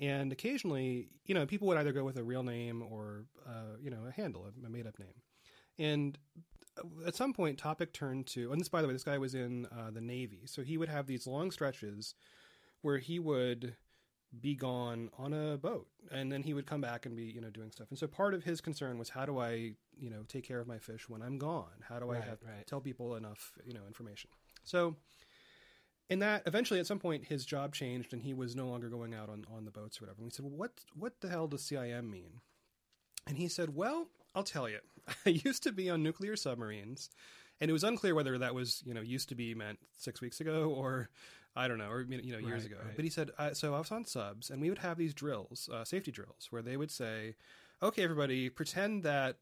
[0.00, 3.90] And occasionally, you know, people would either go with a real name or, uh, you
[3.90, 5.14] know, a handle, a made up name.
[5.78, 6.18] And
[6.78, 9.34] uh, at some point, topic turned to, and this, by the way, this guy was
[9.34, 10.42] in uh, the Navy.
[10.46, 12.14] So he would have these long stretches
[12.80, 13.76] where he would
[14.40, 17.50] be gone on a boat and then he would come back and be you know
[17.50, 20.42] doing stuff and so part of his concern was how do i you know take
[20.42, 22.66] care of my fish when i'm gone how do i Right, have, right.
[22.66, 24.30] tell people enough you know information
[24.64, 24.96] so
[26.08, 29.14] in that eventually at some point his job changed and he was no longer going
[29.14, 31.46] out on, on the boats or whatever and we said well what what the hell
[31.46, 32.40] does cim mean
[33.26, 34.78] and he said well i'll tell you
[35.26, 37.08] i used to be on nuclear submarines
[37.60, 40.40] and it was unclear whether that was you know used to be meant six weeks
[40.40, 41.08] ago or
[41.54, 42.76] I don't know, or you know, years Right, ago.
[42.82, 42.96] right.
[42.96, 45.68] But he said, uh, so I was on subs, and we would have these drills,
[45.70, 47.34] uh, safety drills, where they would say,
[47.82, 49.36] "Okay, everybody, pretend that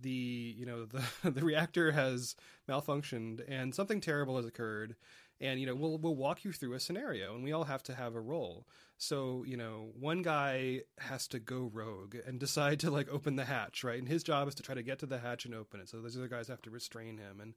[0.00, 2.36] the you know the the reactor has
[2.68, 4.96] malfunctioned and something terrible has occurred."
[5.40, 7.94] And you know we'll we'll walk you through a scenario, and we all have to
[7.94, 8.66] have a role.
[8.98, 13.44] So you know one guy has to go rogue and decide to like open the
[13.44, 13.98] hatch, right?
[13.98, 15.88] And his job is to try to get to the hatch and open it.
[15.88, 17.54] So those other guys have to restrain him, and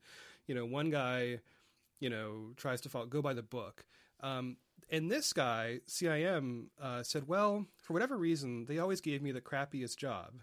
[0.47, 1.39] you know one guy
[1.99, 3.85] you know, tries to follow, go by the book.
[4.21, 4.57] Um,
[4.89, 9.41] and this guy, CIM, uh, said, well, for whatever reason, they always gave me the
[9.41, 10.33] crappiest job.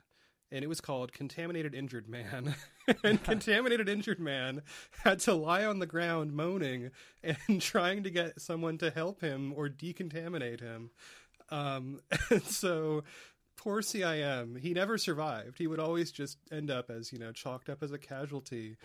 [0.52, 2.54] And it was called Contaminated Injured Man.
[3.04, 4.62] and Contaminated Injured Man
[5.02, 6.90] had to lie on the ground moaning
[7.22, 10.90] and trying to get someone to help him or decontaminate him.
[11.50, 12.00] Um,
[12.30, 13.02] and so
[13.56, 15.56] poor CIM, he never survived.
[15.58, 18.76] He would always just end up as, you know, chalked up as a casualty.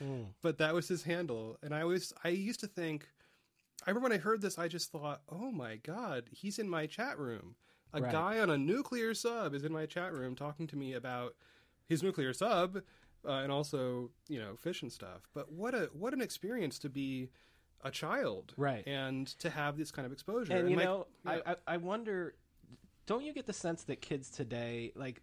[0.42, 1.58] But that was his handle.
[1.62, 3.10] And I always, I used to think,
[3.86, 6.86] I remember when I heard this, I just thought, oh my God, he's in my
[6.86, 7.56] chat room.
[7.94, 8.12] A Right.
[8.12, 11.36] guy on a nuclear sub is in my chat room talking to me about
[11.88, 12.78] his nuclear sub
[13.28, 15.28] uh, and also, you know, fish and stuff.
[15.34, 17.30] But what a what an experience to be
[17.84, 18.86] a child, Right.
[18.88, 20.54] And to have this kind of exposure.
[20.54, 21.08] and you my- know.
[21.26, 22.34] I, I i wonder
[23.06, 25.22] don't you get the sense that kids today like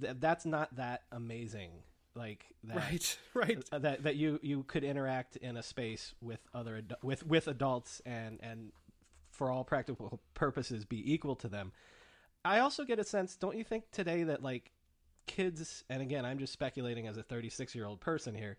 [0.00, 1.70] th- that's not that amazing
[2.14, 3.64] like that right, right.
[3.72, 7.46] uh, that that you you could interact in a space with other adu- with with
[7.48, 8.72] adults and and
[9.30, 11.72] for all practical purposes be equal to them
[12.44, 14.72] i also get a sense don't you think today that like
[15.26, 18.56] kids and again i'm just speculating as a 36 year old person here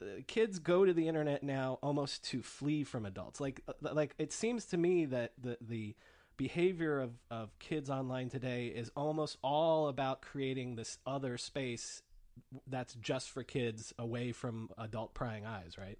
[0.00, 3.40] uh, kids go to the internet now almost to flee from adults.
[3.40, 5.94] Like uh, like it seems to me that the the
[6.36, 12.02] behavior of of kids online today is almost all about creating this other space
[12.66, 15.98] that's just for kids away from adult prying eyes right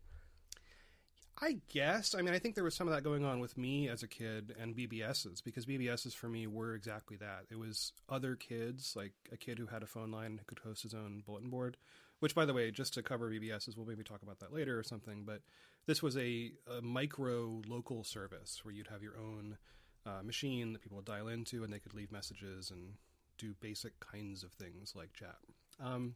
[1.40, 2.14] I guess.
[2.14, 4.08] I mean, I think there was some of that going on with me as a
[4.08, 7.44] kid and BBSs because BBSs for me were exactly that.
[7.50, 10.82] It was other kids, like a kid who had a phone line who could host
[10.82, 11.76] his own bulletin board.
[12.20, 14.82] Which, by the way, just to cover BBSs, we'll maybe talk about that later or
[14.82, 15.24] something.
[15.26, 15.42] But
[15.86, 19.58] this was a, a micro local service where you'd have your own
[20.06, 22.94] uh, machine that people would dial into, and they could leave messages and
[23.36, 25.36] do basic kinds of things like chat.
[25.78, 26.14] Um,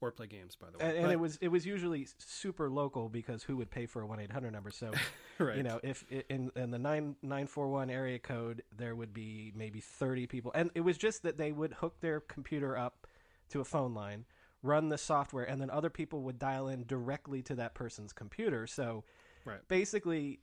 [0.00, 0.56] or play games.
[0.56, 3.56] By the way, and, and But- it was it was usually super local because who
[3.56, 4.70] would pay for a one eight hundred number?
[4.70, 4.92] So
[5.38, 5.56] right.
[5.56, 9.52] you know if in in the nine nine four one area code there would be
[9.54, 13.06] maybe thirty people, and it was just that they would hook their computer up
[13.50, 14.24] to a phone line,
[14.62, 18.66] run the software, and then other people would dial in directly to that person's computer.
[18.66, 19.04] So
[19.44, 19.60] Right.
[19.68, 20.40] basically.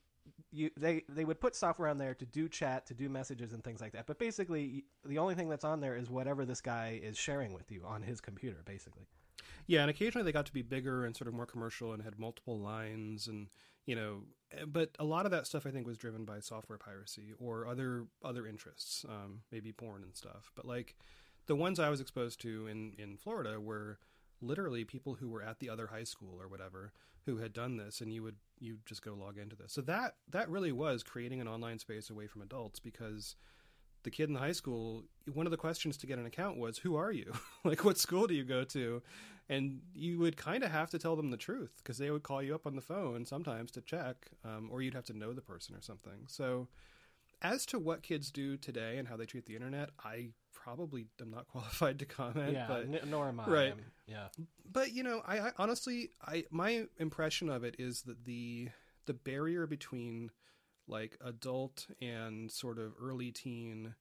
[0.54, 3.64] You, they they would put software on there to do chat, to do messages and
[3.64, 4.06] things like that.
[4.06, 7.72] But basically, the only thing that's on there is whatever this guy is sharing with
[7.72, 8.58] you on his computer.
[8.66, 9.08] Basically,
[9.68, 12.20] Yeah, and occasionally they got to be bigger and sort of more commercial and had
[12.20, 13.48] multiple lines and
[13.86, 14.22] you know,
[14.52, 17.68] eh, but a lot of that stuff I think was driven by software piracy or
[17.68, 20.52] other other interests, um, maybe porn and stuff.
[20.56, 20.96] But like
[21.48, 24.00] the ones I was exposed to in in Florida were
[24.42, 26.94] literally people who were at the other high school or whatever
[27.26, 29.74] who had done this and you would you just go log into this.
[29.74, 33.36] So that that really was creating an online space away from adults because
[34.04, 36.96] the kid in high school, one of the questions to get an account was, "Who
[36.96, 37.34] are you?
[37.64, 39.02] like, what school do you go to?"
[39.50, 42.42] And you would kind of have to tell them the truth because they would call
[42.42, 45.42] you up on the phone sometimes to check, um, or you'd have to know the
[45.42, 46.26] person or something.
[46.28, 46.68] So,
[47.42, 51.32] as to what kids do today and how they treat the internet, I probably am
[51.32, 52.54] not qualified to comment.
[52.54, 52.68] yeah.
[52.68, 53.48] but n- nor am I.
[53.50, 53.68] right.
[53.70, 54.28] I'm- yeah.
[54.72, 58.70] but you know, I, I honestly, I my impression of it is that the
[59.06, 60.32] the barrier between
[60.92, 63.96] like adult and sort of early teen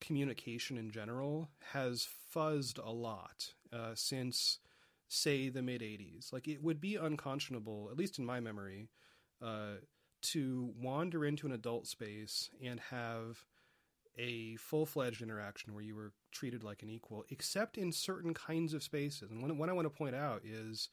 [0.00, 4.58] communication in general has fuzzed a lot uh, since
[5.08, 8.88] say the mid 80s like it would be unconscionable at least in my memory
[9.42, 9.76] uh,
[10.22, 13.44] to wander into an adult space and have
[14.18, 18.82] a full-fledged interaction where you were treated like an equal except in certain kinds of
[18.82, 19.30] spaces.
[19.30, 20.88] And one, one i want to point out is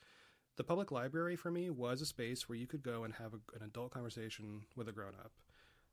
[0.57, 3.37] the public library for me was a space where you could go and have a,
[3.55, 5.31] an adult conversation with a grown-up.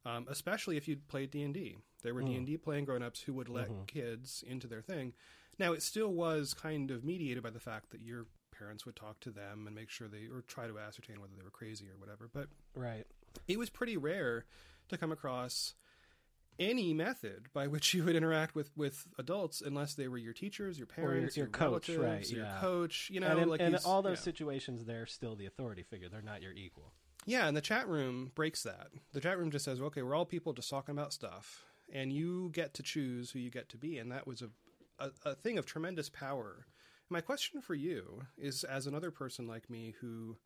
[0.06, 4.44] Um, especially if you'd played d&d there were d&d playing grown-ups who would let kids
[4.46, 5.14] into their thing.
[5.58, 9.18] Now it still was kind of mediated by the fact that your parents would talk
[9.20, 11.96] to them and make sure they or try to ascertain whether they were crazy or
[11.98, 13.04] whatever but Right.
[13.48, 14.44] it was pretty rare
[14.88, 15.74] to come across
[16.58, 20.78] any method by which you would interact with with adults unless they were your teachers
[20.78, 22.58] your Or your- parents your coach, right, your yeah.
[22.60, 24.24] coach you know and in, like these- all those yeah.
[24.24, 26.08] situations, they're still the authority figure.
[26.08, 26.92] They're not your equal.
[27.26, 28.88] Yeah, and the chat room breaks that.
[29.12, 32.50] The chat room just says, okay, we're all people just talking about stuff, and you
[32.52, 33.96] get to choose who you get to be.
[33.98, 34.50] And that was a,
[34.98, 36.66] a, a thing of tremendous power.
[37.08, 40.36] My question for you is as another person like me who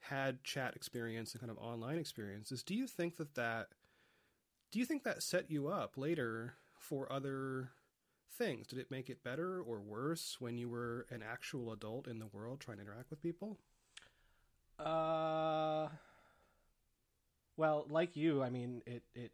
[0.00, 3.68] had chat experience and kind of online experiences, do you think that that
[4.74, 7.70] do you think that set you up later for other
[8.28, 8.66] things?
[8.66, 12.26] Did it make it better or worse when you were an actual adult in the
[12.26, 13.56] world trying to interact with people?
[14.76, 15.86] Uh,
[17.56, 19.30] well, like you, I mean, it it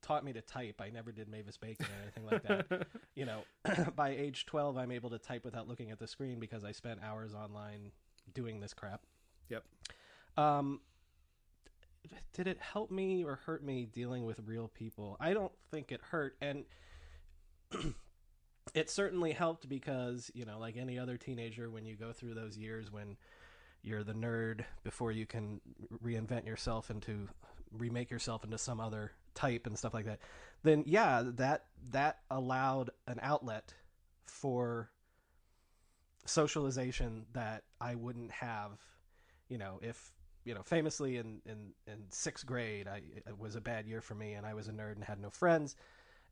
[0.00, 0.80] taught me to type.
[0.80, 2.86] I never did Mavis Beacon or anything like that.
[3.14, 3.42] you know,
[3.94, 7.00] by age twelve, I'm able to type without looking at the screen because I spent
[7.04, 7.92] hours online
[8.32, 9.02] doing this crap.
[9.50, 9.64] Yep.
[10.38, 10.80] Um,
[12.32, 15.16] did it help me or hurt me dealing with real people?
[15.20, 16.64] I don't think it hurt, and
[18.74, 22.56] it certainly helped because you know, like any other teenager, when you go through those
[22.56, 23.16] years when
[23.82, 25.60] you're the nerd before you can
[26.04, 27.28] reinvent yourself into
[27.72, 30.18] remake yourself into some other type and stuff like that
[30.62, 33.72] then yeah that that allowed an outlet
[34.26, 34.90] for
[36.24, 38.78] socialization that I wouldn't have
[39.48, 40.12] you know if
[40.48, 44.14] you know famously in in in 6th grade I it was a bad year for
[44.14, 45.76] me and I was a nerd and had no friends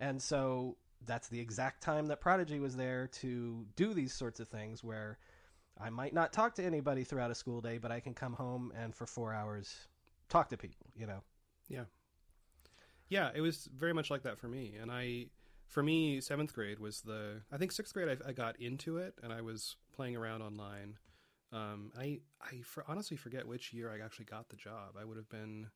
[0.00, 4.48] and so that's the exact time that Prodigy was there to do these sorts of
[4.48, 5.18] things where
[5.78, 8.72] I might not talk to anybody throughout a school day, but I can come home
[8.74, 9.88] and for four hours
[10.28, 11.22] talk to people, you know?
[11.68, 11.84] Yeah.
[13.08, 14.74] Yeah, it was very much like that for me.
[14.80, 15.26] And I,
[15.68, 19.14] for me, seventh grade was the, I think sixth grade I, I got into it
[19.22, 20.96] and I was playing around online.
[21.57, 24.96] Um, I, I for, honestly forget which year I actually got the job.
[25.00, 25.68] I would have been,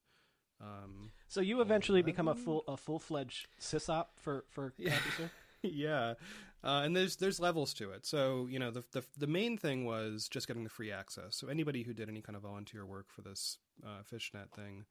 [0.61, 5.31] um, So you eventually become a full a full fledged sysop for for CompuServe?
[5.63, 6.15] yeah,
[6.63, 8.05] uh, and there's there's levels to it.
[8.05, 11.37] So you know the, the the main thing was just getting the free access.
[11.37, 14.85] So anybody who did any kind of volunteer work for this uh, fishnet thing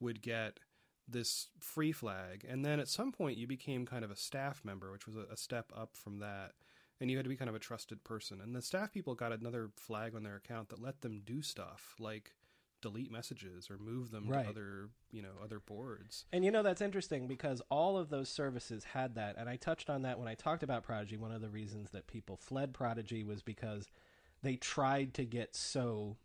[0.00, 0.60] would get
[1.08, 4.92] this free flag, and then at some point you became kind of a staff member,
[4.92, 6.52] which was a, a step up from that.
[7.00, 8.40] And you had to be kind of a trusted person.
[8.40, 11.96] And the staff people got another flag on their account that let them do stuff
[11.98, 12.32] like
[12.80, 14.44] delete messages or move them Right.
[14.44, 16.26] to other you know other boards.
[16.32, 19.88] And you know that's interesting because all of those services had that, and I touched
[19.90, 21.16] on that when I talked about Prodigy.
[21.16, 23.88] One of the reasons that people fled Prodigy was because
[24.42, 26.16] they tried to get so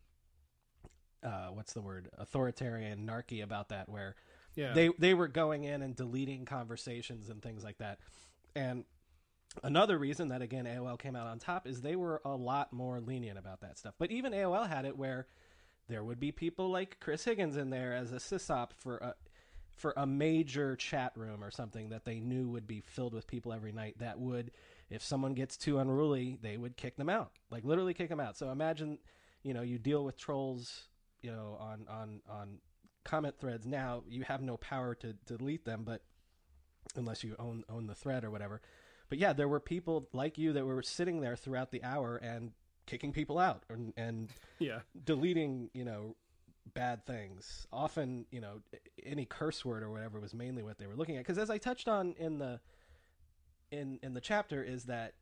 [1.23, 4.15] uh, what's the word authoritarian, narky about that, where
[4.55, 7.99] Yeah, they they were going in and deleting conversations and things like that,
[8.55, 8.85] and
[9.63, 12.99] Another reason that again AOL came out on top is they were a lot more
[12.99, 13.95] lenient about that stuff.
[13.97, 15.27] But even AOL had it where
[15.87, 19.15] there would be people like Chris Higgins in there as a sysop for a
[19.75, 23.53] for a major chat room or something that they knew would be filled with people
[23.53, 24.51] every night that would
[24.89, 27.31] if someone gets too unruly they would kick them out.
[27.49, 28.37] Like literally kick them out.
[28.37, 28.99] So imagine
[29.41, 30.87] you know you deal with trolls
[31.21, 32.59] you know on on on
[33.03, 34.03] comment threads now.
[34.07, 36.03] You have no power to, to delete them but
[36.95, 38.61] unless you own own the thread or whatever
[39.09, 42.51] but yeah there were people like you that were sitting there throughout the hour and
[42.85, 44.29] kicking people out and, and
[44.59, 44.79] Yeah.
[45.03, 46.15] deleting you know
[46.73, 48.61] bad things often you know
[49.03, 51.57] any curse word or whatever was mainly what they were looking at because as i
[51.57, 52.59] touched on in the
[53.71, 55.13] in in the chapter is that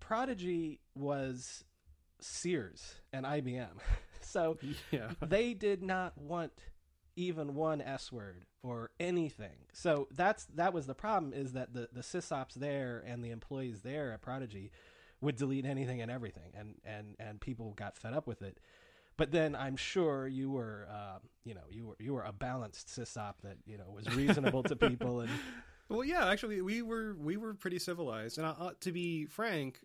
[0.00, 1.64] prodigy was
[2.20, 3.68] sears and ibm
[4.20, 4.58] so
[4.90, 5.10] Yeah.
[5.24, 6.52] they did not want
[7.16, 9.56] even one s word or anything.
[9.72, 13.80] So that's that was the problem is that the the sysops there and the employees
[13.82, 14.70] there at prodigy
[15.20, 18.58] would delete anything and everything and and and people got fed up with it.
[19.16, 22.88] But then I'm sure you were, uh, you know, you were you were a balanced
[22.88, 25.30] sysop that you know was reasonable to people, and
[25.88, 29.80] Well, yeah, actually, we were we were pretty civilized, and uh, to be frank,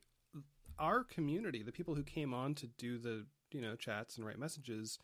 [0.79, 4.39] our community, the people who came on to do the you know chats and write
[4.39, 4.97] messages,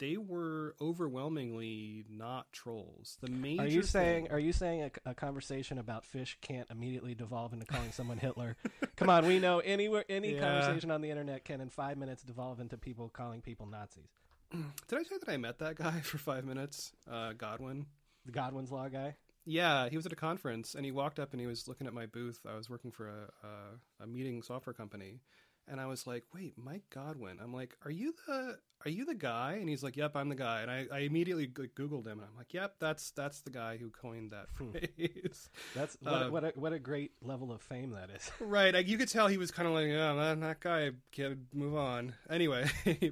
[0.00, 3.16] they were overwhelmingly not trolls.
[3.20, 6.68] The major are you saying thing- are you saying a, a conversation about fish can't
[6.70, 8.56] immediately devolve into calling someone Hitler?
[8.96, 10.40] Come on, we know anywhere any Yeah.
[10.40, 14.08] conversation on the internet can in five minutes devolve into people calling people Nazis.
[14.52, 17.86] Did I say that I met that guy for five minutes, uh, Godwin?
[18.26, 19.14] The Godwin's Law guy.
[19.46, 21.94] Yeah, he was at a conference and he walked up and he was looking at
[21.94, 22.40] my booth.
[22.48, 25.20] I was working for a, a, a meeting software company,
[25.70, 29.14] and I was like, "Wait, Mike Godwin." I'm like, "Are you the Are you the
[29.14, 32.28] guy?" And he's like, "Yep, I'm the guy." And I, I immediately Googled him and
[32.28, 36.44] I'm like, "Yep, that's that's the guy who coined that phrase." That's what, a, what
[36.44, 38.30] a what a great level of fame that is.
[38.40, 41.46] right, like, you could tell he was kind of like, "Oh, man, that guy, kid,
[41.54, 42.64] move on." Anyway,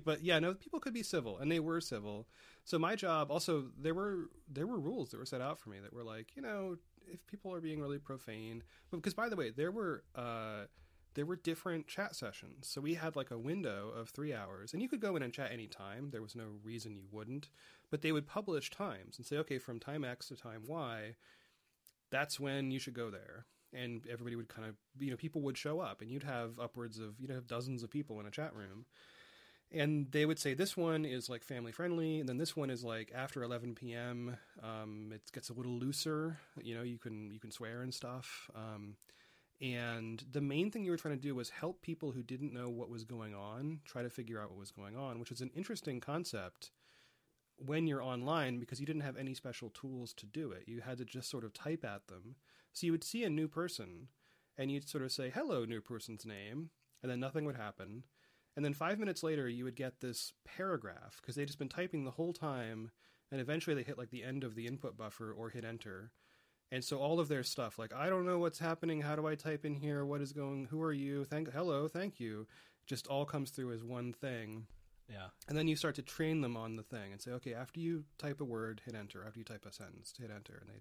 [0.04, 2.26] but yeah, no, people could be civil, and they were civil.
[2.64, 5.78] So my job also there were there were rules that were set out for me
[5.80, 6.76] that were like, you know,
[7.12, 10.64] if people are being really profane, because by the way, there were uh,
[11.18, 12.68] there were different chat sessions.
[12.68, 15.32] So we had like a window of three hours, and you could go in and
[15.32, 16.10] chat anytime.
[16.12, 17.48] There was no reason you wouldn't,
[17.90, 21.16] but they would publish times and say, okay, from time X to time Y,
[22.12, 23.46] that's when you should go there.
[23.72, 27.00] And everybody would kind of, you know, people would show up, and you'd have upwards
[27.00, 28.84] of, you'd have dozens of people in a chat room
[29.70, 32.82] and they would say this one is like family friendly and then this one is
[32.82, 37.38] like after 11 p.m um, it gets a little looser you know you can you
[37.38, 38.94] can swear and stuff um,
[39.60, 42.68] and the main thing you were trying to do was help people who didn't know
[42.68, 45.50] what was going on try to figure out what was going on which is an
[45.54, 46.70] interesting concept
[47.56, 50.98] when you're online because you didn't have any special tools to do it you had
[50.98, 52.36] to just sort of type at them
[52.72, 54.08] so you would see a new person
[54.56, 56.70] and you'd sort of say hello new person's name
[57.02, 58.04] and then nothing would happen
[58.58, 62.02] and then five minutes later, you would get this paragraph because they'd just been typing
[62.02, 62.90] the whole time.
[63.30, 66.10] And eventually they hit like the end of the input buffer or hit enter.
[66.70, 69.00] And so all of their stuff, like, I don't know what's happening.
[69.00, 70.04] How do I type in here?
[70.04, 70.66] What is going?
[70.70, 71.24] Who are you?
[71.24, 72.46] Thank, hello, thank you.
[72.86, 74.66] Just all comes through as one thing.
[75.10, 75.28] Yeah.
[75.48, 78.04] And then you start to train them on the thing and say, okay, after you
[78.18, 79.24] type a word, hit enter.
[79.26, 80.58] After you type a sentence, hit enter.
[80.60, 80.80] And they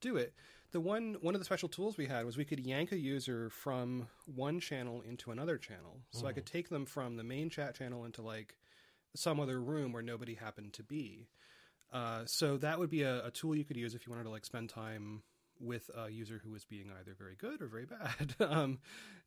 [0.00, 0.34] do it.
[0.72, 3.50] The one one of the special tools we had was we could yank a user
[3.50, 6.00] from one channel into another channel.
[6.10, 6.34] So I mm.
[6.34, 8.56] could take them from the main chat channel into like
[9.14, 11.28] some other room where nobody happened to be.
[11.92, 14.30] Uh, so that would be a, a tool you could use if you wanted to
[14.30, 15.22] like spend time
[15.60, 18.34] with a user who was being either very good or very bad.
[18.40, 18.78] um,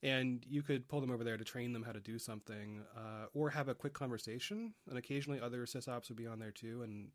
[0.04, 3.26] and you could pull them over there to train them how to do something uh,
[3.34, 4.74] or have a quick conversation.
[4.90, 6.82] And occasionally other sysops would be on there too.
[6.84, 7.10] And,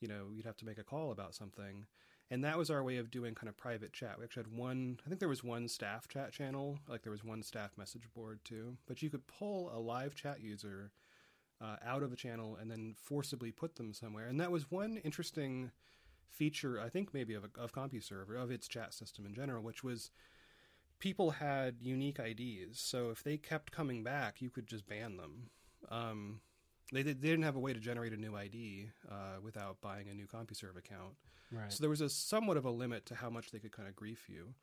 [0.00, 1.86] you know, you'd have to make a call about something.
[2.30, 4.18] And that was our way of doing kind of private chat.
[4.18, 7.22] We actually had one, I think there was one staff chat channel, like there was
[7.22, 8.78] one staff message board too.
[8.86, 10.92] But you could pull a live chat user
[11.62, 14.26] uh, out of a channel and then forcibly put them somewhere.
[14.26, 15.70] And that was one interesting
[16.28, 19.62] feature, I think maybe of, a, of CompuServe or of its chat system in general,
[19.62, 20.10] which was
[20.98, 22.80] people had unique IDs.
[22.80, 25.50] So if they kept coming back, you could just ban them.
[25.88, 26.40] Um,
[26.92, 30.14] they, they didn't have a way to generate a new ID uh, without buying a
[30.14, 31.14] new CompuServe account.
[31.50, 31.72] Right.
[31.72, 33.94] So there was a somewhat of a limit to how much they could kind of
[33.94, 34.54] grief you.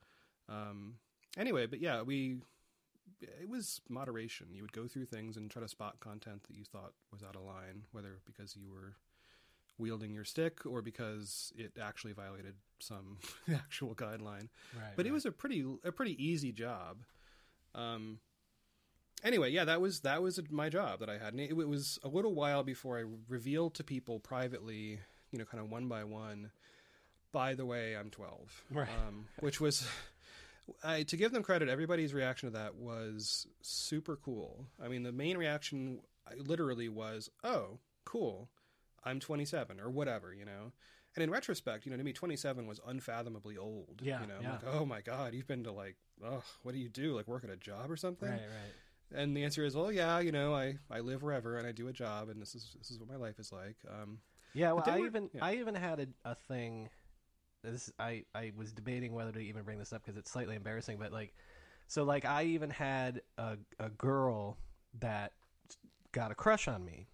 [0.47, 0.95] Um,
[1.37, 2.37] anyway, but yeah, we
[3.21, 4.47] it was moderation.
[4.53, 7.35] You would go through things and try to spot content that you thought was out
[7.35, 8.95] of line, whether because you were
[9.77, 13.17] wielding your stick or because it actually violated some
[13.53, 14.49] actual guideline.
[14.75, 14.95] Right.
[14.95, 16.97] But it was a pretty a pretty easy job.
[17.75, 18.19] Um,
[19.23, 21.99] anyway, yeah, that was that was my job that I had, and it, it was
[22.03, 24.99] a little while before I revealed to people privately,
[25.31, 26.51] you know, kind of one by one.
[27.31, 28.87] By the way, I'm 12, Right.
[29.07, 29.87] um, which was
[30.83, 34.65] I, to give them credit, everybody's reaction to that was super cool.
[34.83, 36.01] I mean, the main reaction
[36.37, 38.49] literally was, "Oh, cool,
[39.03, 40.71] I'm 27 or whatever," you know.
[41.15, 44.01] And in retrospect, you know, to me, 27 was unfathomably old.
[44.03, 44.51] Yeah, you know, yeah.
[44.51, 47.15] like, oh my god, you've been to like, oh, what do you do?
[47.15, 48.29] Like work at a job or something?
[48.29, 49.19] Right, right.
[49.21, 51.87] And the answer is, well, yeah, you know, I, I live wherever and I do
[51.87, 53.77] a job, and this is this is what my life is like.
[53.89, 54.19] Um,
[54.53, 55.43] Yeah, well, I were- even yeah.
[55.45, 56.89] I even had a, a thing.
[57.63, 60.97] This I I was debating whether to even bring this up because it's slightly embarrassing,
[60.97, 61.33] but like,
[61.87, 64.57] so like I even had a a girl
[64.99, 65.33] that
[66.11, 67.07] got a crush on me,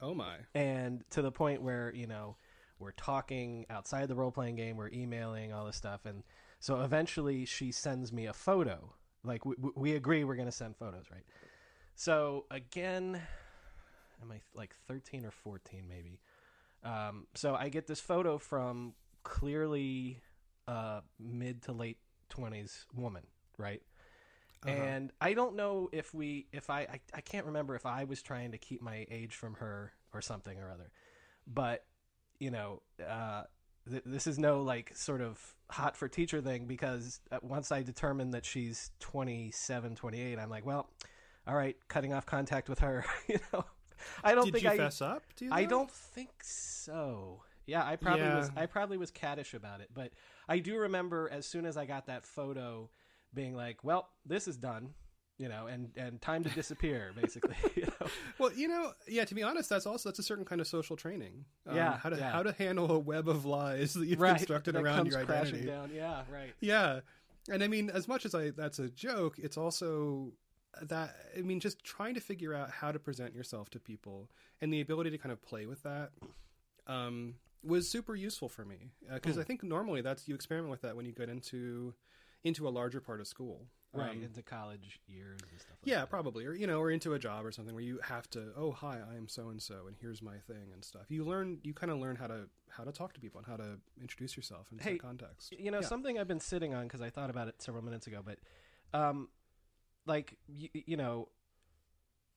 [0.00, 2.36] oh my, and to the point where you know
[2.78, 6.22] we're talking outside the role playing game, we're emailing all this stuff, and
[6.60, 8.94] so eventually she sends me a photo.
[9.24, 11.24] Like we, we- we agree we're gonna send photos, right?
[11.96, 13.20] So again,
[14.22, 16.20] am I like thirteen or fourteen maybe?
[16.84, 18.94] Um, so I get this photo from
[19.28, 20.20] clearly
[20.66, 21.98] uh, mid to late
[22.28, 23.22] twenties woman,
[23.58, 23.82] right?
[24.66, 24.74] Uh-huh.
[24.74, 28.22] And I don't know if we, if I, I, I can't remember if I was
[28.22, 30.90] trying to keep my age from her or something or other,
[31.46, 31.84] but
[32.40, 33.44] you know, uh,
[33.88, 37.82] th- this is no like sort of hot for teacher thing because uh, once I
[37.82, 40.88] determined that she's 27, 28, I'm like, well,
[41.46, 43.04] all right, cutting off contact with her.
[43.28, 43.64] you know,
[44.24, 45.22] I don't did think you I fess up?
[45.36, 47.42] Do you I don't think so.
[47.68, 48.50] Yeah, I probably was.
[48.56, 50.12] I probably was caddish about it, but
[50.48, 52.88] I do remember as soon as I got that photo,
[53.34, 54.94] being like, "Well, this is done,"
[55.36, 57.56] you know, and and time to disappear, basically.
[57.76, 58.06] You know?
[58.38, 59.26] Well, you know, yeah.
[59.26, 61.44] To be honest, that's also that's a certain kind of social training.
[61.66, 62.32] Um, Yeah, how to yeah.
[62.32, 65.66] how to handle a web of lies that you've right, constructed that around your identity.
[65.66, 65.90] down.
[65.94, 66.54] Yeah, right.
[66.60, 67.00] Yeah,
[67.50, 70.32] and I mean, as much as I that's a joke, it's also
[70.80, 74.30] that I mean, just trying to figure out how to present yourself to people
[74.62, 76.12] and the ability to kind of play with that
[76.88, 79.40] um, was super useful for me because Hmm.
[79.40, 81.94] I think normally that's you experiment with that when you get into
[82.44, 83.66] into a larger part of school.
[83.94, 85.70] Right Um, into college years and stuff.
[85.80, 86.10] like yeah, that.
[86.10, 88.52] probably, or you know, or into a job or something where you have to.
[88.54, 91.06] Oh, hi, I am so and so, and here's my thing and stuff.
[91.08, 93.56] You learn, you kind of learn how to how to talk to people and how
[93.56, 95.52] to introduce yourself in Hey, context.
[95.58, 95.86] You know, Yeah.
[95.86, 98.38] something I've been sitting on because I thought about it several minutes ago, but
[98.92, 99.30] um,
[100.04, 101.30] like y- you know,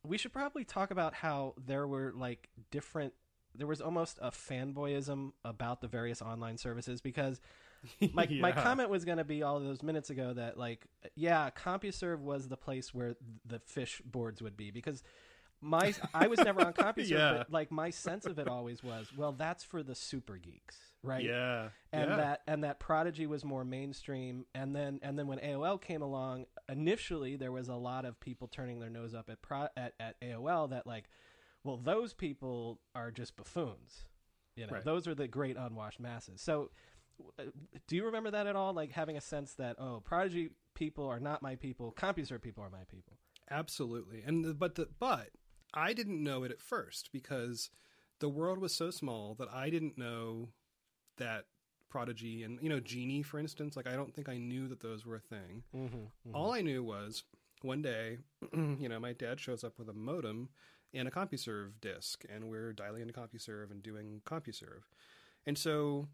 [0.07, 3.13] we should probably talk about how there were like different.
[3.55, 7.41] There was almost a fanboyism about the various online services because
[8.13, 10.85] my my comment was going to be all those minutes ago that like
[11.15, 15.03] yeah, CompuServe was the place where the fish boards would be because
[15.61, 17.33] my I was never on CompuServe, Yeah.
[17.37, 21.23] but like my sense of it always was well that's for the super geeks, right?
[21.23, 22.15] Yeah, and yeah.
[22.15, 24.45] that and that Prodigy was more mainstream.
[24.55, 28.47] And then and then when AOL came along, initially there was a lot of people
[28.47, 31.09] turning their nose up at Pro, at, at AOL that like,
[31.63, 34.05] well, those people are just buffoons.
[34.55, 34.83] You know, Right.
[34.83, 36.41] those are the great unwashed masses.
[36.41, 36.71] So,
[37.39, 37.43] uh,
[37.87, 38.73] do you remember that at all?
[38.73, 42.69] Like having a sense that oh, Prodigy people are not my people, CompuServe people are
[42.69, 43.17] my people.
[43.49, 44.21] Absolutely.
[44.25, 45.29] And the, but the but
[45.73, 47.69] I didn't know it at first because
[48.19, 50.49] the world was so small that I didn't know
[51.17, 51.45] that
[51.89, 55.05] Prodigy and you know Genie for instance, like I don't think I knew that those
[55.05, 55.63] were a thing.
[55.75, 57.23] Mm-hmm, All I knew was
[57.61, 58.17] one day,
[58.53, 60.49] you know, my dad shows up with a modem
[60.93, 64.83] and a CompuServe disk, and we're dialing into CompuServe and doing CompuServe.
[65.45, 66.07] And so,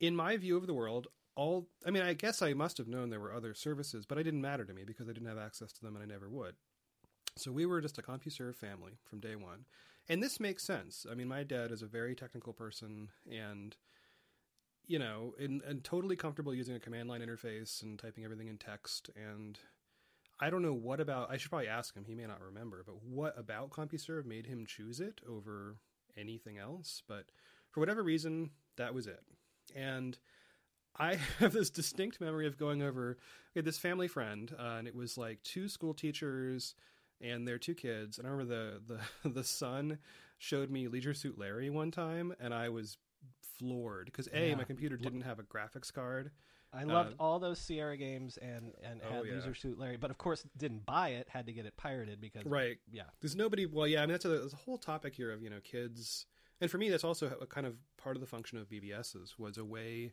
[0.00, 3.10] in my view of the world, all I mean, I guess I must have known
[3.10, 5.72] there were other services, but it didn't matter to me because I didn't have access
[5.72, 6.54] to them and I never would.
[7.36, 9.64] So we were just a CompuServe family from day one.
[10.08, 11.06] And this makes sense.
[11.10, 13.76] I mean, my dad is a very technical person and
[14.86, 18.58] you know, and, and totally comfortable using a command line interface and typing everything in
[18.58, 19.10] text.
[19.16, 19.58] And
[20.42, 23.00] I don't know what about, I should probably ask him, he may not remember, but
[23.04, 25.76] what about CompuServe made him choose it over
[26.16, 27.02] anything else?
[27.06, 27.26] But
[27.70, 29.22] for whatever reason, that was it.
[29.76, 30.18] And
[30.98, 33.18] I have this distinct memory of going over,
[33.54, 36.74] we had this family friend, uh, and it was like two school teachers
[37.20, 38.18] and their two kids.
[38.18, 39.98] And I remember the, the, the son
[40.38, 42.96] showed me Leisure Suit Larry one time, and I was
[43.58, 44.56] floored because A, Yeah.
[44.56, 46.32] my computer didn't have a graphics card.
[46.72, 49.34] I loved Uh, all those Sierra games and and Oh, had yeah.
[49.34, 51.28] Leisure Suit Larry, but of course didn't buy it.
[51.28, 52.78] Had to get it pirated because Right.
[52.90, 53.04] Yeah.
[53.20, 53.66] There's nobody.
[53.66, 54.02] Well, yeah.
[54.02, 56.26] I mean, that's a, there's a whole topic here of you know kids,
[56.60, 59.58] and for me, that's also a kind of part of the function of BBSs was
[59.58, 60.12] a way.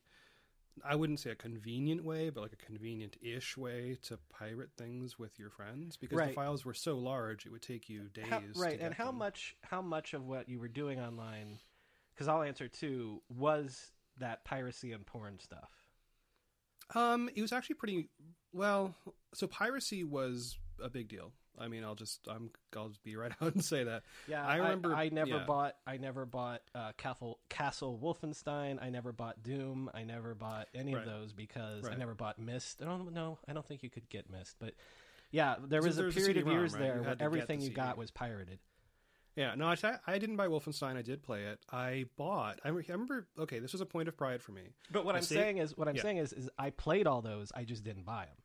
[0.86, 5.38] I wouldn't say a convenient way, but like a convenient-ish way to pirate things with
[5.38, 8.28] your friends because the files were so large it would take you days.
[8.30, 9.18] How, to right, and how them.
[9.18, 11.60] much how much of what you were doing online?
[12.14, 13.22] Because I'll answer too.
[13.30, 15.70] Was that piracy and porn stuff?
[16.96, 18.10] Um, it was actually pretty
[18.54, 18.96] well.
[19.34, 21.32] So piracy was a big deal.
[21.60, 24.04] I mean, I'll just I'm I'll just be right out and say that.
[24.28, 24.94] Yeah, I remember.
[24.96, 25.44] I, never yeah.
[25.46, 25.76] bought.
[25.86, 28.82] I never bought uh, Castle Castle Wolfenstein.
[28.82, 29.90] I never bought Doom.
[29.94, 31.06] I never bought any Right.
[31.06, 32.82] of those because I never bought Myst.
[32.82, 33.38] I don't know.
[33.48, 34.74] I don't think you could get Myst, but
[35.32, 36.82] yeah, there So was a period of years right?
[36.82, 38.60] There where everything you got was pirated.
[39.40, 40.98] Yeah, no, I, I didn't buy Wolfenstein.
[40.98, 41.60] I did play it.
[41.72, 42.60] I bought.
[42.66, 43.26] I, remember.
[43.40, 44.64] Okay, this was a point of pride for me.
[44.92, 46.02] But what I I'm say- saying is, what I'm yeah.
[46.02, 47.50] saying is, is I played all those.
[47.56, 48.36] I just didn't buy them.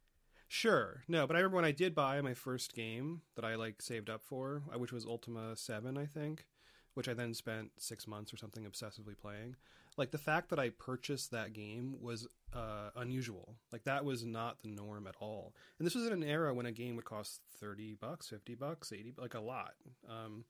[0.47, 3.83] Sure, no, but I remember when I did buy my first game that I like
[3.83, 6.47] saved up for, uh, which was Ultima Seven, I think,
[6.93, 9.57] which I then spent six months or something obsessively playing.
[9.97, 13.57] Like the fact that I purchased that game was uh, unusual.
[13.73, 15.55] Like that was not the norm at all.
[15.79, 18.93] And this was in an era when a game would cost thirty bucks, fifty bucks,
[18.93, 19.75] eighty, like a lot.
[20.09, 20.45] Um,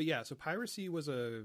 [0.00, 1.42] but yeah, so piracy was a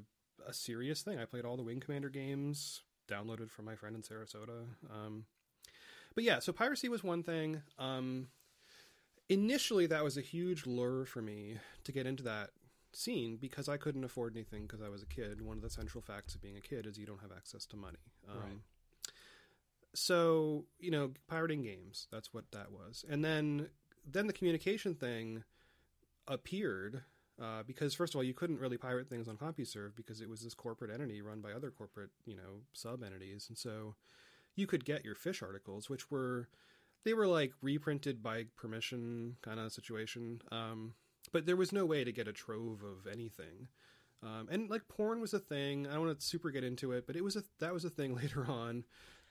[0.48, 1.20] a serious thing.
[1.20, 4.68] I played all the Wing Commander games, downloaded from my friend in Sarasota.
[4.90, 5.26] Um,
[6.14, 7.64] but yeah, so piracy was one thing.
[7.78, 8.30] Um,
[9.28, 12.52] initially, that was a huge lure for me to get into that
[12.94, 15.42] scene because I couldn't afford anything because I was a kid.
[15.42, 17.76] One of the central facts of being a kid is you don't have access to
[17.76, 18.06] money.
[18.32, 18.60] Um, Right.
[19.94, 22.08] So you know, pirating games.
[22.10, 23.68] That's what that was, and then
[24.10, 25.44] then the communication thing
[26.26, 27.04] appeared
[27.42, 30.42] uh, because first of all, you couldn't really pirate things on CompuServe because it was
[30.42, 33.96] this corporate entity run by other corporate, you know, sub entities, and so
[34.56, 36.48] you could get your fish articles, which were
[37.04, 40.94] they were like reprinted by permission kind of situation, um,
[41.32, 43.68] but there was no way to get a trove of anything.
[44.24, 45.88] Um, and like porn was a thing.
[45.88, 47.90] I don't want to super get into it, but it was a that was a
[47.90, 48.84] thing later on.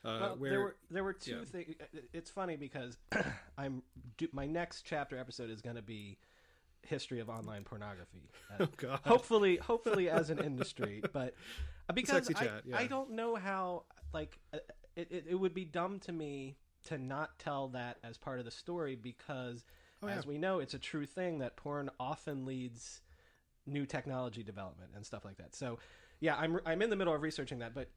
[0.03, 1.43] Uh, well, where there were there were two yeah.
[1.45, 1.75] things.
[2.13, 2.97] It's funny because
[3.57, 3.81] I'm
[4.31, 6.19] my next chapter episode is going to be
[6.87, 8.29] history of online pornography.
[8.47, 11.33] Uh, oh god, hopefully, hopefully as an industry, but
[11.89, 12.77] uh, because Sexy I, chat, yeah.
[12.77, 14.59] I don't know how like uh,
[14.95, 18.45] it, it, it would be dumb to me to not tell that as part of
[18.45, 19.65] the story because
[20.03, 20.15] Oh, yeah.
[20.15, 23.01] as we know it's a true thing that porn often leads
[23.65, 25.79] new technology development and stuff like that so
[26.19, 27.89] yeah i'm i'm in the middle of researching that but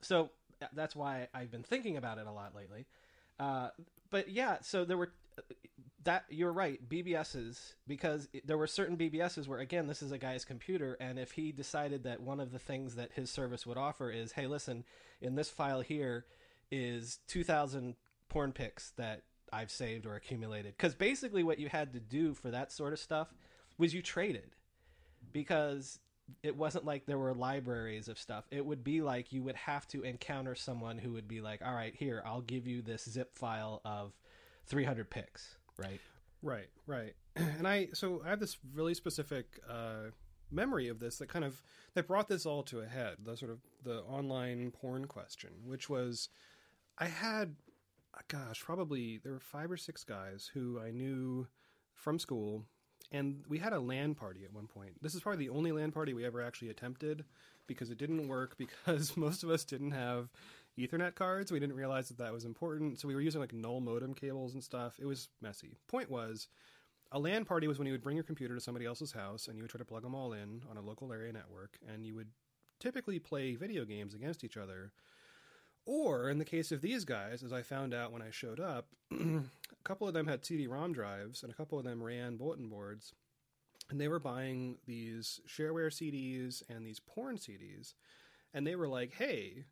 [0.00, 0.30] so
[0.72, 2.86] that's why i've been thinking about it a lot lately
[3.38, 3.68] uh,
[4.08, 5.12] but yeah so there were
[6.06, 10.44] that you're right bbs's because there were certain bbs's where again this is a guy's
[10.44, 14.10] computer and if he decided that one of the things that his service would offer
[14.10, 14.84] is hey listen
[15.20, 16.24] in this file here
[16.70, 17.94] is 2000
[18.28, 22.50] porn pics that i've saved or accumulated because basically what you had to do for
[22.50, 23.34] that sort of stuff
[23.78, 24.50] was you traded
[25.32, 25.98] because
[26.42, 28.46] it wasn't like there were libraries of stuff.
[28.50, 31.74] It would be like you would have to encounter someone who would be like, "All
[31.74, 34.12] right, here, I'll give you this zip file of
[34.66, 36.00] 300 pics." Right?
[36.42, 37.14] Right, right.
[37.36, 40.10] And I so I have this really specific uh,
[40.50, 41.62] memory of this that kind of
[41.94, 43.16] that brought this all to a head.
[43.24, 46.28] The sort of the online porn question, which was
[46.98, 47.56] I had,
[48.14, 51.46] uh, gosh, probably there were five or six guys who I knew
[51.94, 52.64] from school,
[53.12, 55.02] and we had a LAN party at one point.
[55.02, 57.24] This is probably the only LAN party we ever actually attempted
[57.66, 60.30] because it didn't work because most of us didn't have
[60.78, 61.50] Ethernet cards.
[61.50, 64.54] We didn't realize that that was important, so we were using like null modem cables
[64.54, 64.98] and stuff.
[65.00, 65.78] It was messy.
[65.88, 66.48] Point was,
[67.12, 69.56] a LAN party was when you would bring your computer to somebody else's house and
[69.56, 72.14] you would try to plug them all in on a local area network, and you
[72.14, 72.28] would
[72.78, 74.92] typically play video games against each other.
[75.86, 78.88] Or in the case of these guys, as I found out when I showed up,
[79.12, 79.42] a
[79.84, 83.12] couple of them had CD-ROM drives and a couple of them ran bulletin boards,
[83.88, 87.94] and they were buying these shareware CDs and these porn CDs,
[88.52, 89.64] and they were like, "Hey,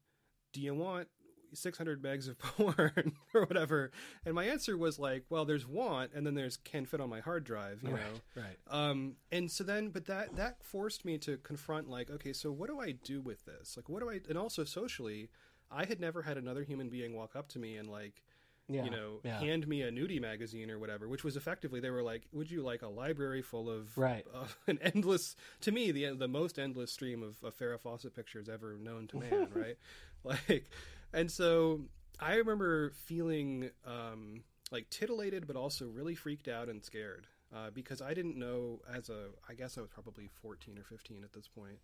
[0.54, 1.08] do you want
[1.52, 3.90] 600 megs of porn or whatever?"
[4.24, 7.20] And my answer was like, "Well, there's want, and then there's can fit on my
[7.20, 8.56] hard drive, you know." Right.
[8.68, 12.68] Um, and so then, but that that forced me to confront like, okay, so what
[12.70, 13.76] do I do with this?
[13.76, 14.20] Like, what do I?
[14.28, 15.28] And also socially,
[15.70, 18.22] I had never had another human being walk up to me and like,
[18.68, 18.84] Yeah.
[18.84, 19.38] you know, yeah.
[19.40, 22.62] hand me a nudie magazine or whatever, which was effectively they were like, would you
[22.62, 24.24] like a library full of Right.
[24.32, 28.48] of an endless to me the the most endless stream of, of Farrah Fawcett pictures
[28.48, 29.76] ever known to man, right?
[30.48, 30.70] Like,
[31.12, 31.82] and so
[32.18, 34.42] I remember feeling um,
[34.72, 39.08] like titillated, but also really freaked out and scared uh, because I didn't know as
[39.08, 41.78] a I guess I was probably fourteen or fifteen at this point.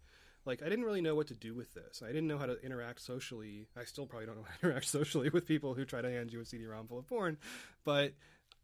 [0.47, 2.03] Like I didn't really know what to do with this.
[2.03, 3.69] I didn't know how to interact socially.
[3.77, 6.33] I still probably don't know how to interact socially with people who try to hand
[6.33, 7.37] you a CD-ROM full of porn.
[7.85, 8.15] But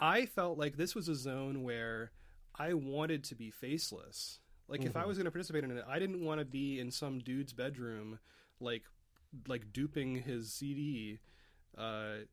[0.01, 2.13] I felt like this was a zone where
[2.59, 4.41] I wanted to be faceless.
[4.69, 6.91] Like if I was going to participate in it, I didn't want to be in
[6.91, 8.19] some dude's bedroom,
[8.59, 8.83] like
[9.47, 11.19] like duping his CD.
[11.77, 12.25] Uh,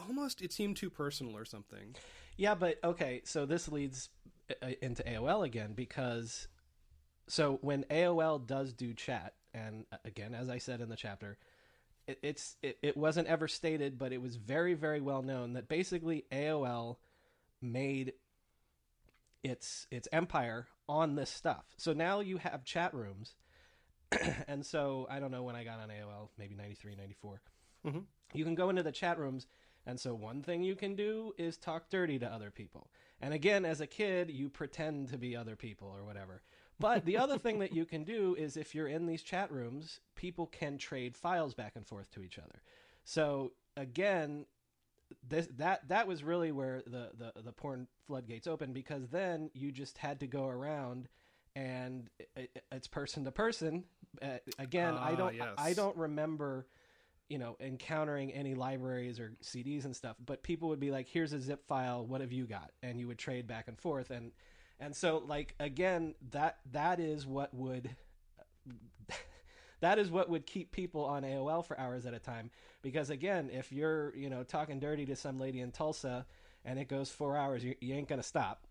[0.00, 1.94] almost it seemed too personal or something.
[2.36, 4.08] Yeah, but okay, so this leads
[4.62, 6.48] uh, into AOL again because
[7.28, 11.38] so when AOL does do chat, and uh, again, as I said in the chapter,
[12.06, 15.68] it, it's it, it wasn't ever stated, but it was very very well known that
[15.68, 16.96] basically AOL
[17.62, 18.14] made
[19.42, 21.64] its its empire on this stuff.
[21.76, 23.34] So now you have chat rooms,
[24.48, 27.40] and so I don't know when I got on AOL, maybe 93, 94.
[27.86, 28.04] Mhm.
[28.34, 29.46] You can go into the chat rooms,
[29.86, 32.90] and so one thing you can do is talk dirty to other people.
[33.20, 36.42] And again, as a kid, you pretend to be other people or whatever.
[36.78, 40.00] But the other thing that you can do is if you're in these chat rooms,
[40.14, 42.62] people can trade files back and forth to each other.
[43.04, 44.46] So again,
[45.26, 49.72] this that that was really where the the the porn floodgates opened because then you
[49.72, 51.08] just had to go around
[51.56, 53.84] and it, it- it's person to person.
[54.22, 55.54] Uh, again, I Ah, don't yes.
[55.58, 56.66] I don't remember
[57.28, 61.32] you know encountering any libraries or CDs and stuff, but people would be like, "Here's
[61.32, 62.04] a zip file.
[62.06, 64.32] What have you got?" And you would trade back and forth and
[64.80, 67.94] and so like again that that is what would
[69.80, 72.50] that is what would keep people on AOL for hours at a time.
[72.82, 76.26] Because again, if you're you know talking dirty to some lady in Tulsa
[76.64, 78.66] and it goes four hours, you, you ain't gonna stop.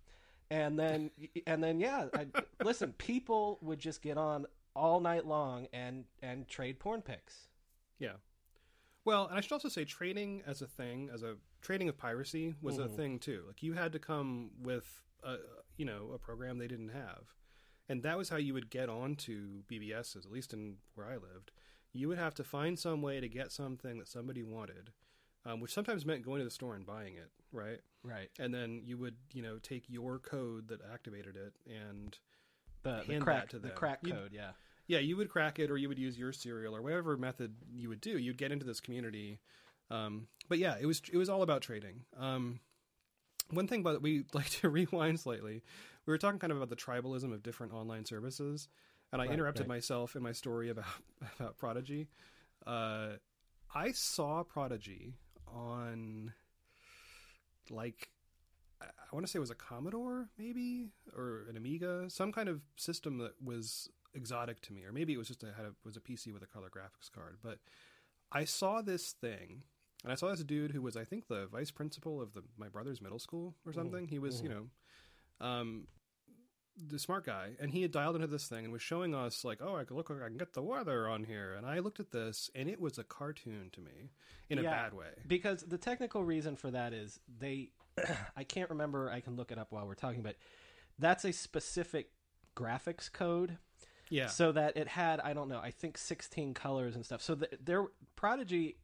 [0.51, 1.11] And then
[1.45, 2.27] and then yeah, I,
[2.63, 4.45] listen, people would just get on
[4.75, 7.47] all night long and and trade porn pics.
[7.99, 8.13] Yeah.
[9.05, 12.55] Well, and I should also say trading as a thing, as a trading of piracy
[12.61, 12.95] was a mm-hmm.
[12.95, 13.43] thing too.
[13.47, 15.37] Like you had to come with a
[15.77, 17.33] you know, a program they didn't have.
[17.87, 21.51] And that was how you would get onto BBSs, at least in where I lived.
[21.91, 24.91] You would have to find some way to get something that somebody wanted,
[25.49, 27.79] um, which sometimes meant going to the store and buying it, right?
[28.03, 28.29] Right.
[28.39, 32.17] And then you would, you know, take your code that activated it and
[32.83, 34.51] The, the crack that to the crack You- code, yeah.
[34.87, 37.89] yeah, you would crack it, or you would use your serial, or whatever method you
[37.89, 38.17] would do.
[38.17, 39.39] You'd get into this community.
[39.91, 42.03] Um, but yeah, it was it was all about trading.
[42.17, 42.59] Um,
[43.49, 45.63] one thing, but we like to rewind slightly.
[46.05, 48.67] We were talking kind of about the tribalism of different online services,
[49.11, 49.75] and I Right, interrupted right.
[49.75, 50.85] myself in my story about
[51.39, 52.07] about Prodigy.
[52.65, 53.13] Uh,
[53.73, 55.15] I saw Prodigy
[55.53, 56.33] on
[57.69, 58.09] like
[58.81, 62.61] I want to say it was a Commodore, maybe, or an Amiga, some kind of
[62.77, 65.97] system that was exotic to me, or maybe it was just a, had a was
[65.97, 67.37] a PC with a color graphics card.
[67.43, 67.59] But
[68.31, 69.63] I saw this thing,
[70.03, 72.69] and I saw this dude who was, I think, the vice principal of the my
[72.69, 74.07] brother's middle school or something.
[74.07, 75.87] He was, you know, um,
[76.87, 79.59] the smart guy, and he had dialed into this thing and was showing us like,
[79.61, 82.11] oh, I can look, I can get the weather on here, and I looked at
[82.11, 84.11] this, and it was a cartoon to me
[84.49, 85.07] in a bad way.
[85.27, 87.69] Because the technical reason for that is they,
[88.35, 89.09] I can't remember.
[89.11, 90.35] I can look it up while we're talking, but
[90.97, 92.11] that's a specific
[92.55, 93.57] graphics code.
[94.11, 97.21] Yeah, So that it had, I don't know, I think 16 colors and stuff.
[97.21, 97.85] So the, their
[98.15, 98.77] Prodigy,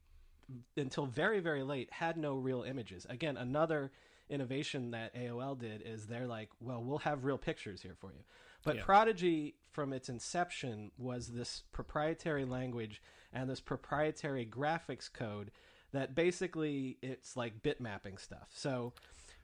[0.76, 3.06] until very very late, had no real images.
[3.10, 3.90] Again, another
[4.28, 8.24] innovation that AOL did is they're like, well, we'll have real pictures here for you.
[8.64, 8.84] But Yeah.
[8.84, 13.00] Prodigy, from its inception, was this proprietary language
[13.32, 15.50] and this proprietary graphics code
[15.92, 18.48] that basically it's like bit mapping stuff.
[18.52, 18.92] So, Well,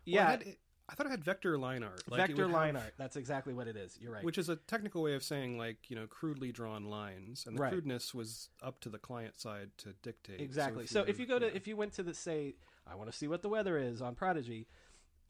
[0.04, 0.56] yeah, had-
[0.88, 2.02] I thought it had vector line art.
[2.10, 2.94] Like vector line have- art.
[2.98, 3.96] That's exactly what it is.
[4.00, 4.24] You're right.
[4.24, 7.62] which is a technical way of saying like you know crudely drawn lines, and the
[7.62, 7.72] Right.
[7.72, 10.40] crudeness was up to the client side to dictate.
[10.40, 10.86] Exactly.
[10.86, 11.52] So if you go to yeah.
[11.54, 12.56] if you went to the say,
[12.90, 14.66] I want to see what the weather is on Prodigy,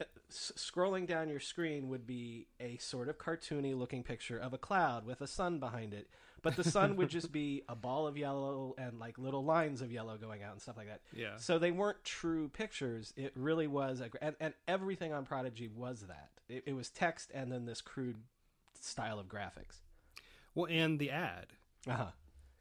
[0.01, 4.53] uh, s- scrolling down your screen would be a sort of cartoony looking picture of
[4.53, 6.07] a cloud with a sun behind it,
[6.41, 9.91] but the sun would just be a ball of yellow and like little lines of
[9.91, 11.01] yellow going out and stuff like that.
[11.13, 11.37] Yeah.
[11.37, 13.13] So they weren't true pictures.
[13.15, 16.29] It really was a and, and everything on Prodigy was that.
[16.49, 18.17] It, it was text and then this crude
[18.81, 19.77] style of graphics.
[20.55, 21.47] well, and the ad,
[21.87, 22.07] Uh-huh.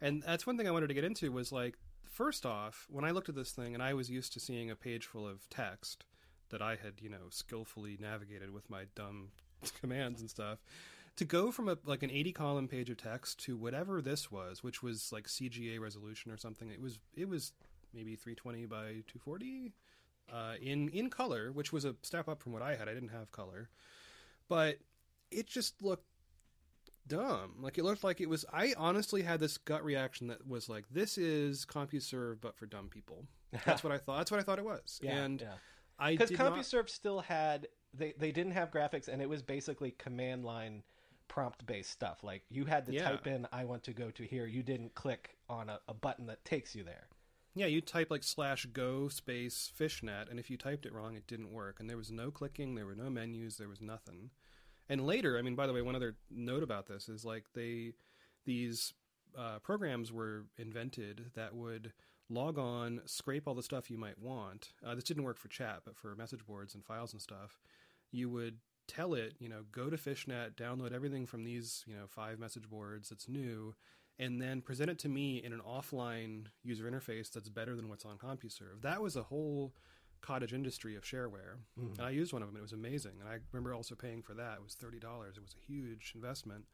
[0.00, 1.76] and that's one thing I wanted to get into was like
[2.12, 4.76] first off, when I looked at this thing, and I was used to seeing a
[4.76, 6.04] page full of text
[6.50, 9.28] that I had you know skillfully navigated with my dumb
[9.80, 10.58] commands and stuff.
[11.16, 14.62] To go from a like an 80 column page of text to whatever this was,
[14.62, 17.52] which was like CGA resolution or something, it was it was
[17.92, 19.72] maybe 320 by 240
[20.32, 22.88] uh, in in color, which was a step up from what I had.
[22.88, 23.68] I didn't have color,
[24.48, 24.78] but
[25.30, 26.06] it just looked
[27.06, 27.54] dumb.
[27.60, 28.44] Like it looked like it was.
[28.52, 32.88] I honestly had this gut reaction that was like, "This is CompuServe, but for dumb
[32.88, 33.26] people."
[33.66, 34.18] That's what I thought.
[34.18, 35.00] That's what I thought it was.
[35.02, 35.52] Yeah, and yeah.
[35.98, 39.42] I because did not- CompuServe still had they they didn't have graphics and it was
[39.42, 40.82] basically command line
[41.28, 42.22] prompt based stuff.
[42.24, 43.10] Like you had to Yeah.
[43.10, 46.26] type in "I want to go to here." You didn't click on a, a button
[46.26, 47.08] that takes you there.
[47.54, 51.26] Yeah, you type like slash go space fishnet, and if you typed it wrong, it
[51.26, 51.80] didn't work.
[51.80, 54.30] And there was no clicking, there were no menus, there was nothing.
[54.92, 57.94] And later, I mean, by the way, one other note about this is like they,
[58.44, 58.92] these
[59.38, 61.94] uh, programs were invented that would
[62.28, 64.74] log on, scrape all the stuff you might want.
[64.86, 67.58] Uh, this didn't work for chat, but for message boards and files and stuff,
[68.10, 72.04] you would tell it, you know, go to Fishnet, download everything from these, you know,
[72.06, 73.74] five message boards that's new,
[74.18, 78.04] and then present it to me in an offline user interface that's better than what's
[78.04, 78.82] on CompuServe.
[78.82, 79.72] That was a whole
[80.22, 81.98] cottage industry of shareware, Mhm.
[81.98, 82.56] and I used one of them.
[82.56, 84.56] It was amazing, and I remember also paying for that.
[84.58, 85.36] It was thirty dollars.
[85.36, 86.64] It was a huge investment.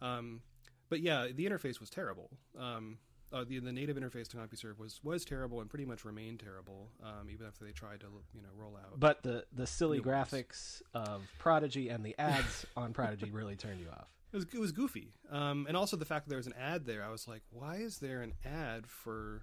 [0.00, 0.42] Um,
[0.88, 2.30] but yeah, the interface was terrible.
[2.56, 2.98] Um,
[3.30, 6.90] uh, the the native interface to CompuServe was was terrible and pretty much remained terrible,
[7.02, 8.98] um, even after they tried to you know roll out.
[8.98, 10.30] But the the silly New ones.
[10.30, 14.14] graphics of Prodigy and the ads on Prodigy really turned you off.
[14.32, 16.86] It was it was goofy, um, and also the fact that there was an ad
[16.86, 17.02] there.
[17.04, 19.42] I was like, why is there an ad for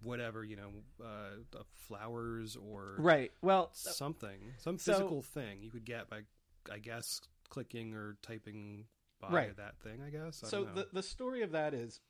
[0.00, 0.70] whatever you know,
[1.04, 3.32] uh, flowers or Right.
[3.42, 6.22] Well, something, some So- physical thing you could get by,
[6.70, 8.86] I guess, clicking or typing
[9.20, 9.56] by Right.
[9.56, 10.02] that thing.
[10.02, 10.42] I guess.
[10.44, 10.82] I so don't know.
[10.82, 12.00] the the story of that is,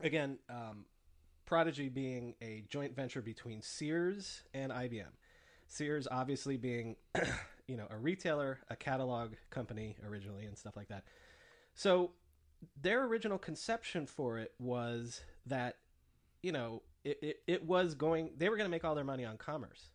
[0.00, 0.86] again, um,
[1.44, 5.12] Prodigy being a joint venture between Sears and IBM.
[5.66, 6.96] Sears obviously being,
[7.66, 11.04] you know, a retailer, a catalog company originally, and stuff like that.
[11.74, 12.12] So
[12.76, 15.78] their original conception for it was that,
[16.42, 18.30] you know, it, it, it was going.
[18.36, 19.90] They were going to make all their money on commerce.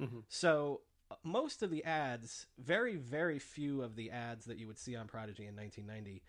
[0.00, 0.24] Mhm.
[0.28, 4.78] So uh, most of the ads, very very few of the ads that you would
[4.78, 6.22] see on Prodigy in 1990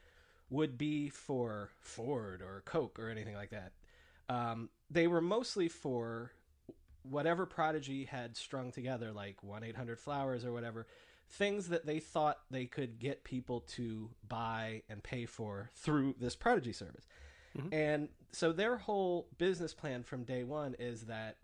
[0.49, 3.71] would be for Ford or Coke or anything like that.
[4.27, 6.31] Um, they were mostly for
[7.03, 10.87] whatever Prodigy had strung together, like 1 800 Flowers or whatever,
[11.29, 16.35] things that they thought they could get people to buy and pay for through this
[16.35, 17.07] Prodigy service.
[17.57, 17.73] Mhm.
[17.73, 21.37] And so their whole business plan from day one is that,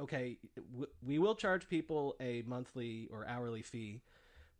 [0.00, 0.38] okay,
[0.72, 4.02] w- we will charge people a monthly or hourly fee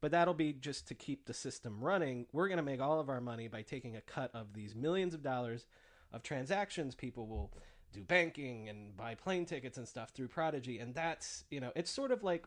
[0.00, 2.26] but that'll be just to keep the system running.
[2.32, 5.14] We're going to make all of our money by taking a cut of these millions
[5.14, 5.66] of dollars
[6.12, 6.94] of transactions.
[6.94, 7.50] People will
[7.92, 11.90] do banking and buy plane tickets and stuff through Prodigy, and that's you know it's
[11.90, 12.46] sort of like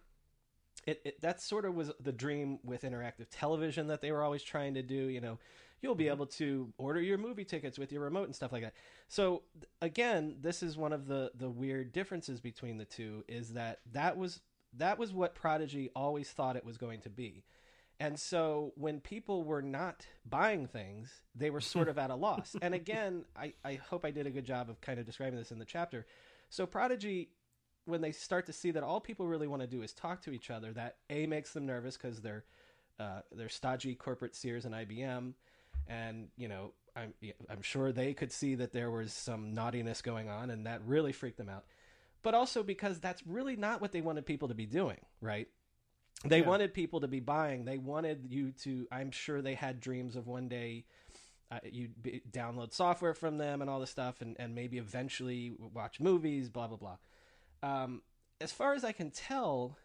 [0.86, 4.44] it, it that sort of was the dream with interactive television that they were always
[4.44, 5.08] trying to do.
[5.10, 5.40] You know,
[5.82, 8.74] you'll be able to order your movie tickets with your remote and stuff like that.
[9.08, 9.44] So
[9.82, 14.18] again, this is one of the the weird differences between the two is that that
[14.18, 14.42] was
[14.78, 17.44] that was what Prodigy always thought it was going to be.
[18.02, 22.56] And so when people were not buying things, they were sort of at a loss.
[22.62, 25.52] And again, I, I hope I did a good job of kind of describing this
[25.52, 26.06] in the chapter.
[26.50, 27.30] So Prodigy,
[27.86, 30.32] when they start to see that all people really want to do is talk to
[30.32, 32.46] each other, that A makes them nervous because they're
[33.00, 35.34] uh, they're stodgy corporate Sears and IBM,
[35.90, 37.14] and you know I'm
[37.50, 41.12] I'm sure they could see that there was some naughtiness going on, and that really
[41.12, 41.66] freaked them out.
[42.22, 45.48] But also because that's really not what they wanted people to be doing, right?
[46.26, 46.48] They Yeah.
[46.48, 47.66] wanted people to be buying.
[47.66, 48.88] They wanted you to.
[48.92, 50.86] I'm sure they had dreams of one day
[51.52, 55.56] uh, you'd be, download software from them and all this stuff, and, and maybe eventually
[55.60, 56.98] watch movies, blah blah blah.
[57.64, 58.02] Um,
[58.42, 59.78] as far as I can tell,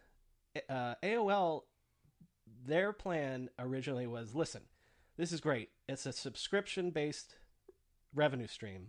[0.69, 1.63] uh, AOL,
[2.65, 4.61] their plan originally was: listen,
[5.17, 5.69] this is great.
[5.87, 7.35] It's a subscription based
[8.13, 8.87] revenue stream,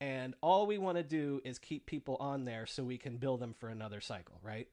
[0.00, 3.36] and all we want to do is keep people on there so we can bill
[3.36, 4.68] them for another cycle, right?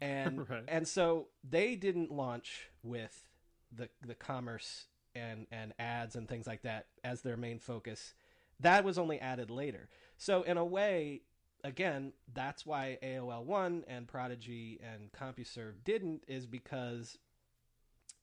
[0.00, 0.64] And Right.
[0.68, 3.28] and so they didn't launch with
[3.74, 8.14] the the commerce and and ads and things like that as their main focus.
[8.60, 9.88] That was only added later.
[10.18, 11.22] So in a way,
[11.64, 17.18] again, that's why AOL won and Prodigy and CompuServe didn't is because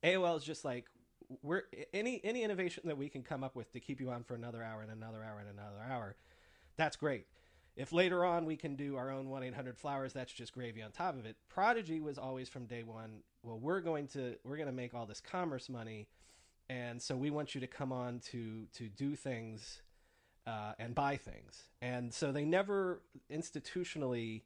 [0.03, 0.85] AOL is just like
[1.41, 4.35] we're any any innovation that we can come up with to keep you on for
[4.35, 6.15] another hour and another hour and another hour.
[6.77, 7.27] That's great.
[7.75, 10.91] If later on we can do our own 1 800 flowers, that's just gravy on
[10.91, 11.37] top of it.
[11.47, 15.05] Prodigy was always from day one, well, we're going to we're going to make all
[15.05, 16.07] this commerce money,
[16.69, 19.81] and so we want you to come on to to do things
[20.47, 21.69] uh, and buy things.
[21.81, 23.01] And so they never
[23.31, 24.41] institutionally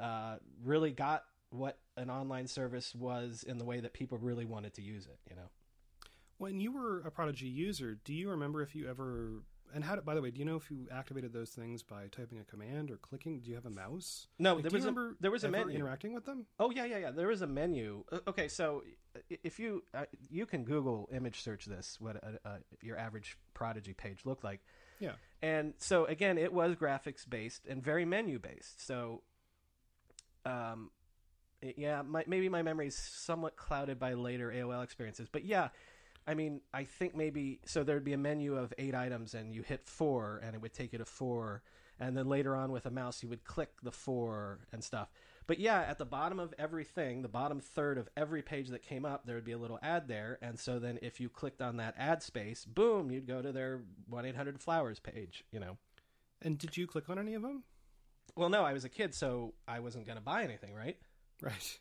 [0.00, 4.74] uh, really got what an online service was in the way that people really wanted
[4.74, 5.18] to use it.
[5.28, 5.48] You know.
[6.38, 9.42] When you were a Prodigy user, do you remember if you ever
[9.74, 9.94] and how?
[9.96, 12.44] Did, By the way, do you know if you activated those things by typing a
[12.44, 13.40] command or clicking?
[13.40, 14.28] Do you have a mouse?
[14.38, 15.74] No, Like, there do was you a there was a ever menu.
[15.76, 16.46] interacting with them.
[16.58, 17.10] Oh yeah, yeah, yeah.
[17.10, 18.04] There was a menu.
[18.28, 18.84] Okay, so
[19.42, 23.92] if you uh, you can Google image search this, what uh uh your average Prodigy
[23.94, 24.60] page looked like.
[25.00, 25.12] Yeah.
[25.42, 28.86] And so again, it was graphics based and very menu based.
[28.86, 29.22] So,
[30.44, 30.90] um,
[31.76, 35.68] yeah, my, maybe my memory is somewhat clouded by later AOL experiences, but yeah.
[36.26, 37.84] I mean, I think maybe so.
[37.84, 40.92] There'd be a menu of eight items, and you hit four, and it would take
[40.92, 41.62] you to four.
[41.98, 45.08] And then later on, with a mouse, you would click the four and stuff.
[45.46, 49.06] But yeah, at the bottom of everything, the bottom third of every page that came
[49.06, 50.38] up, there would be a little ad there.
[50.42, 53.80] And so then if you clicked on that ad space, boom, you'd go to their
[54.10, 55.78] 1 800 Flowers page, you know.
[56.42, 57.62] And did you click on any of them?
[58.34, 60.98] Well, no, I was a kid, so I wasn't going to buy anything, right?
[61.40, 61.78] Right.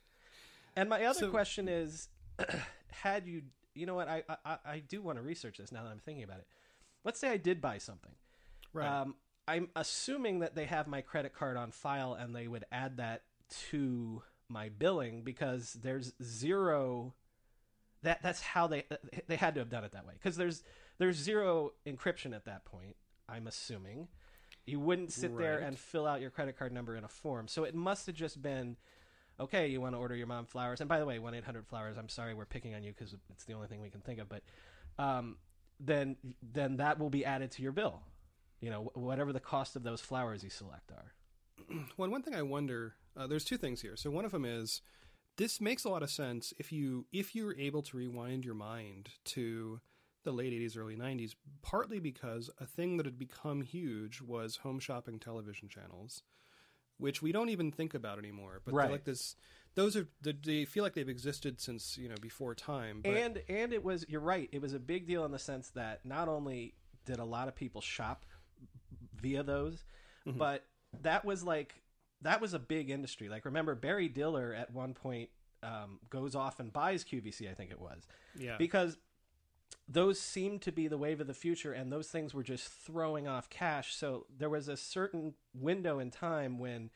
[0.78, 2.08] And my other So- question is
[2.92, 3.42] had you,
[3.76, 6.24] you know what, I, I, I do want to research this now that I'm thinking
[6.24, 6.48] about it.
[7.04, 8.14] Let's say I did buy something.
[8.74, 8.88] Right.
[8.88, 9.16] Um,
[9.48, 13.24] I'm assuming that they have my credit card on file and they would add that
[13.70, 17.14] to my billing because there's zero
[18.04, 18.84] that that's how they
[19.28, 20.64] they had to have done it that way because there's
[20.98, 22.96] there's zero encryption at that point
[23.28, 24.08] i'm assuming
[24.66, 27.64] you wouldn't sit there and fill out your credit card number in a form so
[27.64, 28.78] it must have just been
[29.40, 30.80] okay you want to order your mom flowers?
[30.82, 33.54] And by the way 1-800 flowers i'm sorry we're picking on you because it's the
[33.54, 34.42] only thing we can think of but
[34.98, 35.38] um,
[35.80, 38.02] then then that will be added to your bill.
[38.62, 41.14] You know whatever the cost of those flowers you select are.
[41.98, 43.96] Well, one thing I wonder, uh, there's two things here.
[43.96, 44.82] So one of them is
[45.38, 49.10] this makes a lot of sense if you if you're able to rewind your mind
[49.26, 49.80] to
[50.24, 54.80] the late 80s early 90s partly because a thing that had become huge was home
[54.80, 56.24] shopping television channels
[56.98, 58.92] which we don't even think about anymore but Right.
[58.92, 59.36] like this
[59.76, 63.42] those are they- they feel like they've existed since you know before time but and
[63.50, 66.28] and it was you're right it was a big deal in the sense that not
[66.28, 66.74] only
[67.06, 68.26] did a lot of people shop
[69.22, 69.84] via those
[70.28, 70.40] Mm-hmm.
[70.40, 70.66] but
[71.04, 71.76] that was like
[72.24, 75.30] that was a big industry like remember barry diller at one point
[75.62, 78.98] um, goes off and buys qvc i think it was yeah because
[79.88, 83.28] those seemed to be the wave of the future and those things were just throwing
[83.28, 86.90] off cash so there was a certain window in time when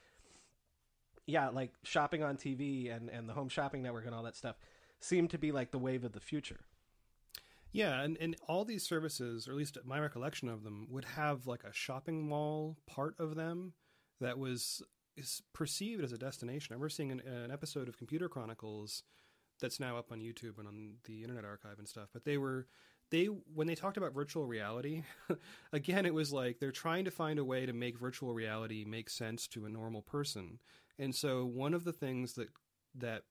[1.28, 4.56] yeah like shopping on tv and, and the home shopping network and all that stuff
[4.99, 6.61] seemed to be like the wave of the future
[7.72, 11.45] Yeah, and, and all these services, or at least my recollection of them, would have
[11.45, 13.74] like a shopping mall part of them
[14.20, 14.82] that was
[15.16, 16.74] is perceived as a destination.
[16.74, 19.03] I remember seeing an, an episode of Computer Chronicles
[19.60, 22.10] that's now up on YouTube and on the Internet Archive and stuff.
[22.14, 22.68] But they were
[23.11, 25.03] they when they talked about virtual reality,
[25.73, 29.10] again, it was like they're trying to find a way to make virtual reality make
[29.10, 30.60] sense to a normal person.
[30.98, 32.49] And so one of the things that
[32.95, 33.23] that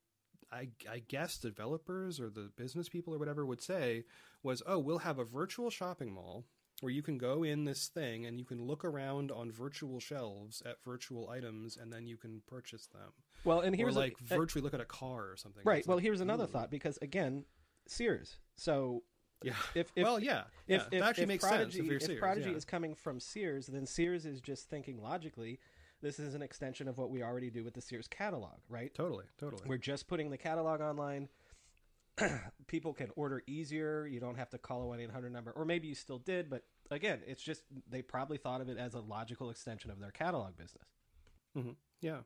[0.52, 4.04] I, I guess developers or the business people or whatever would say
[4.42, 6.44] was, oh, we'll have a virtual shopping mall
[6.80, 10.62] where you can go in this thing and you can look around on virtual shelves
[10.64, 13.12] at virtual items and then you can purchase them.
[13.44, 15.62] well and here's or like a- virtually look at a car or something.
[15.64, 16.48] right It's well like, here's another ooh.
[16.48, 17.44] thought because again
[17.86, 19.02] sears so
[19.42, 19.54] Yeah.
[19.74, 20.44] if, if well, yeah.
[20.66, 20.86] if, yeah.
[20.86, 22.56] if, it actually if makes Prodigy, sense if you're if Prodigy yeah.
[22.56, 25.60] is coming from Sears, then Sears is just thinking logically,
[26.02, 28.92] this is an extension of what we already do with the Sears catalog, right?
[28.94, 29.62] Totally, totally.
[29.66, 31.28] We're just putting the catalog online.
[32.66, 34.06] People can order easier.
[34.06, 35.50] You don't have to call a 1 800 number.
[35.52, 38.94] Or maybe you still did, but again, it's just they probably thought of it as
[38.94, 40.88] a logical extension of their catalog business.
[41.54, 41.70] hmm
[42.00, 42.18] Yeah,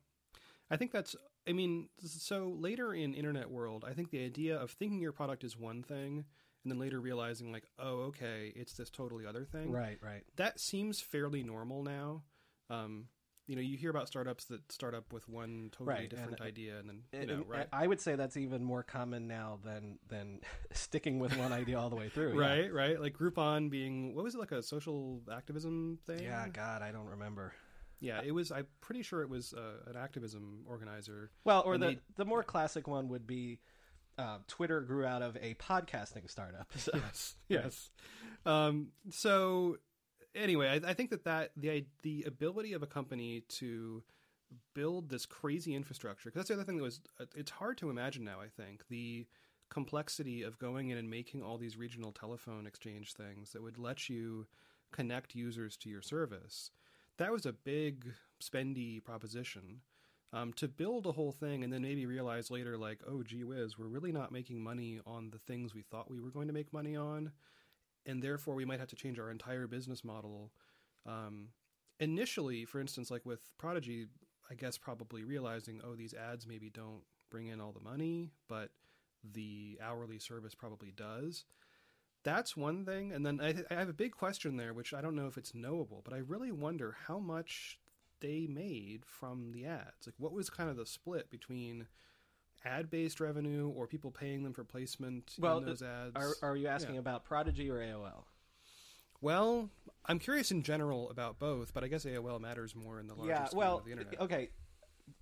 [0.70, 1.16] I think that's.
[1.48, 5.42] I mean, so later in internet world, I think the idea of thinking your product
[5.42, 6.24] is one thing,
[6.62, 9.72] and then later realizing like, oh, okay, it's this totally other thing.
[9.72, 10.22] Right, right.
[10.36, 12.22] That seems fairly normal now.
[12.70, 13.06] Um,
[13.46, 16.46] you know, you hear about startups that start up with one totally Right, different and-
[16.46, 19.58] idea, and then you know, and right, I would say that's even more common now
[19.64, 20.40] than than
[20.72, 22.40] sticking with one idea all the way through.
[22.40, 22.46] yeah.
[22.48, 23.00] right, right.
[23.00, 26.22] Like Groupon being what was it like a social activism thing?
[26.22, 27.52] Yeah, God, I don't remember.
[28.00, 28.20] yeah.
[28.24, 28.50] It was.
[28.52, 31.30] I'm pretty sure it was uh, an activism organizer.
[31.44, 33.58] Well, or the they- the more classic one would be
[34.18, 36.68] uh, Twitter grew out of a podcasting startup.
[36.76, 37.90] So, yes yes
[38.44, 39.78] um so
[40.34, 44.02] anyway I, I think that that the the ability of a company to
[44.74, 47.90] build this crazy infrastructure because that's the other thing that was uh, it's hard to
[47.90, 49.26] imagine now i think the
[49.72, 54.06] complexity of going in and making all these regional telephone exchange things that would let
[54.06, 54.46] you
[54.92, 56.70] connect users to your service.
[57.16, 59.80] That was a big spendy proposition.
[60.34, 63.76] Um, to build a whole thing and then maybe realize later like oh gee whiz
[63.76, 66.72] we're really not making money on the things we thought we were going to make
[66.72, 67.32] money on
[68.06, 70.52] and therefore we might have to change our entire business model.
[71.06, 71.48] Um,
[72.00, 74.06] initially for instance like with prodigy
[74.50, 78.70] i guess probably realizing oh these ads maybe don't bring in all the money but
[79.32, 81.44] the hourly service probably does.
[82.24, 83.12] That's one thing.
[83.12, 85.54] And then I, I have a big question there which i don't know if it's
[85.54, 87.78] knowable but i really wonder how much
[88.20, 90.06] they made from the ads.
[90.06, 91.86] Like what was kind of the split between
[92.64, 96.68] ad-based revenue or people paying them for placement well, in those ads are are you
[96.68, 97.00] asking Yeah.
[97.00, 98.24] about Prodigy or AOL?
[99.20, 99.70] well,
[100.06, 103.30] I'm curious in general about both, but I guess AOL matters more in the larger
[103.32, 103.48] yeah.
[103.52, 104.20] Well, of the internet.
[104.20, 104.50] okay.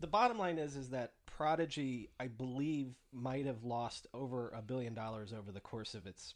[0.01, 4.95] The bottom line is is that Prodigy, I believe, might have lost over a billion
[4.95, 6.35] dollars over the course of its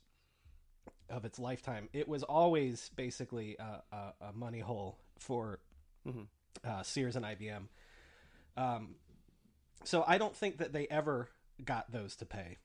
[1.10, 1.88] of its lifetime.
[1.92, 5.60] It was always basically a, a, a money hole for
[6.06, 6.26] Mhm.
[6.64, 7.68] uh, Sears and IBM.
[8.56, 8.94] Um,
[9.82, 11.28] so I don't think that they ever
[11.64, 12.58] got those to pay.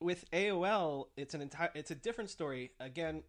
[0.00, 2.72] With AOL, it's an entire it's a different story.
[2.80, 3.22] Again,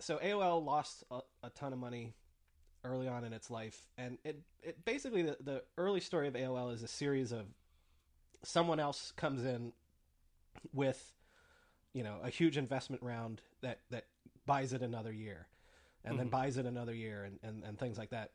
[0.00, 2.14] so AOL lost a, a ton of money
[2.84, 6.72] early on in its life, and it it basically the, the early story of AOL
[6.74, 7.46] is a series of
[8.42, 9.72] someone else comes in
[10.72, 11.12] with
[11.94, 14.04] you know a huge investment round that that
[14.46, 15.46] buys it another year
[16.04, 18.32] and then buys it another year and, and, and things like that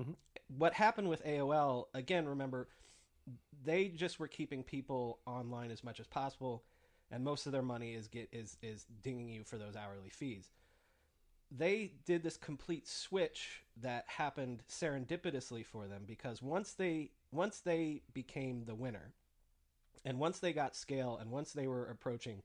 [0.00, 0.14] Mhm.
[0.48, 2.28] What happened with AOL again?
[2.28, 2.68] Remember,
[3.64, 6.64] they just were keeping people online as much as possible,
[7.10, 10.50] and most of their money is get is is dinging you for those hourly fees.
[11.50, 18.02] They did this complete switch that happened serendipitously for them because once they once they
[18.14, 19.12] became the winner,
[20.04, 22.42] and once they got scale, and once they were approaching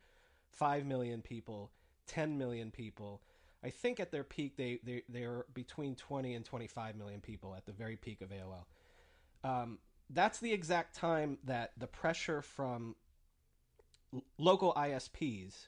[0.51, 1.71] five million people,
[2.07, 3.21] ten million people.
[3.63, 7.21] I think at their peak they they they were between twenty and twenty five million
[7.21, 8.65] people at the very peak of AOL.
[9.43, 9.79] Um,
[10.13, 12.95] that's the exact time that the pressure from
[14.13, 15.67] l- local ISPs,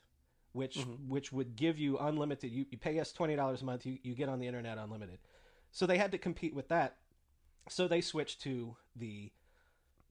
[0.52, 3.98] which which would give you unlimited, you, you pay us twenty dollars a month, you,
[4.04, 5.20] you get on the internet unlimited.
[5.72, 6.98] So they had to compete with that.
[7.70, 9.32] So they switched to the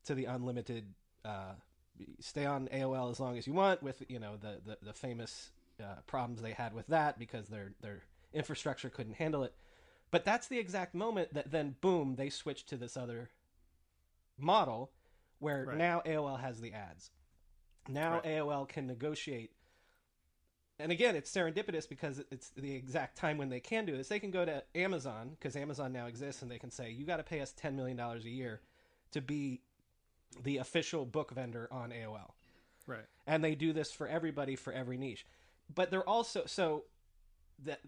[0.05, 0.95] to the unlimited
[1.25, 1.53] uh,
[2.19, 5.51] stay on AOL as long as you want with you know the the, the famous
[5.81, 8.03] uh, problems they had with that because their their
[8.33, 9.55] infrastructure couldn't handle it.
[10.11, 13.31] But that's the exact moment that then boom they switched to this other
[14.39, 14.93] model
[15.39, 15.77] where Right.
[15.77, 17.11] now AOL has the ads.
[17.89, 18.25] Now Right.
[18.25, 19.53] AOL can negotiate
[20.79, 24.09] and again, it's serendipitous because it's the exact time when they can do this.
[24.09, 27.19] They can go to Amazon because Amazon now exists, and they can say, "You got
[27.19, 28.63] to pay us ten million dollars a year
[29.13, 29.63] to be
[30.43, 32.35] the official book vendor on AOL."
[32.87, 33.07] Right.
[33.29, 35.25] and they do this for everybody for every niche
[35.73, 36.85] but they're also so
[37.61, 37.81] that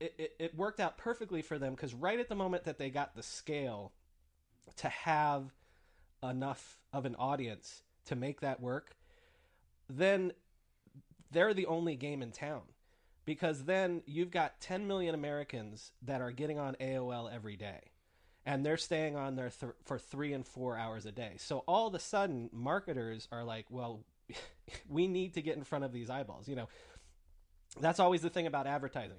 [0.00, 2.90] it, it, it worked out perfectly for them because right at the moment that they
[2.90, 3.92] got the scale
[4.76, 5.54] to have
[6.30, 8.96] enough of an audience to make that work
[9.88, 10.32] then
[11.30, 12.62] they're the only game in town
[13.24, 17.80] because then you've got 10 million Americans that are getting on AOL every day
[18.46, 21.34] and they're staying on there th- for three and four hours a day.
[21.38, 24.04] So all of a sudden, marketers are like, well,
[24.88, 26.48] we need to get in front of these eyeballs.
[26.48, 26.68] You know,
[27.80, 29.16] that's always the thing about advertising.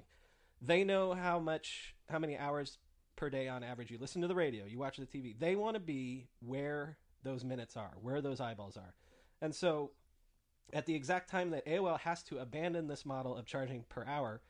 [0.62, 2.78] They know how much, how many hours
[3.16, 5.38] per day on average you listen to the radio, you watch the TV.
[5.38, 8.94] They want to be where those minutes are, where those eyeballs are.
[9.42, 9.90] And so
[10.72, 14.40] at the exact time that AOL has to abandon this model of charging per hour,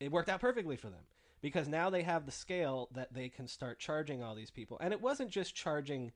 [0.00, 1.04] it worked out perfectly for them
[1.40, 4.78] because now they have the scale that they can start charging all these people.
[4.80, 6.12] And it wasn't just charging,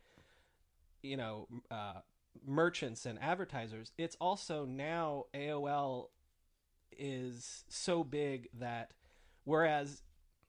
[1.03, 2.01] you know, uh,
[2.47, 3.93] merchants and advertisers.
[3.99, 6.09] It's also now AOL
[6.97, 8.93] is so big that
[9.45, 10.03] whereas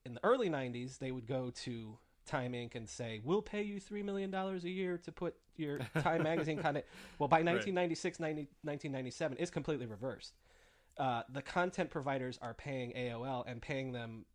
[0.05, 2.75] in the early 90s they would go to Time Inc.
[2.75, 6.57] and say, "We'll pay you three million dollars a year to put your Time magazine
[6.57, 6.85] content."
[7.19, 10.33] Well, by 1996, 90, 1997, it's completely reversed.
[10.97, 14.25] Uh, the content providers are paying AOL and paying them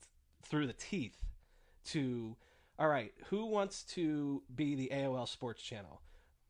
[0.00, 0.08] th-
[0.42, 1.16] through the teeth
[1.86, 2.36] to,
[2.78, 6.00] all right, who wants to be the AOL Sports Channel?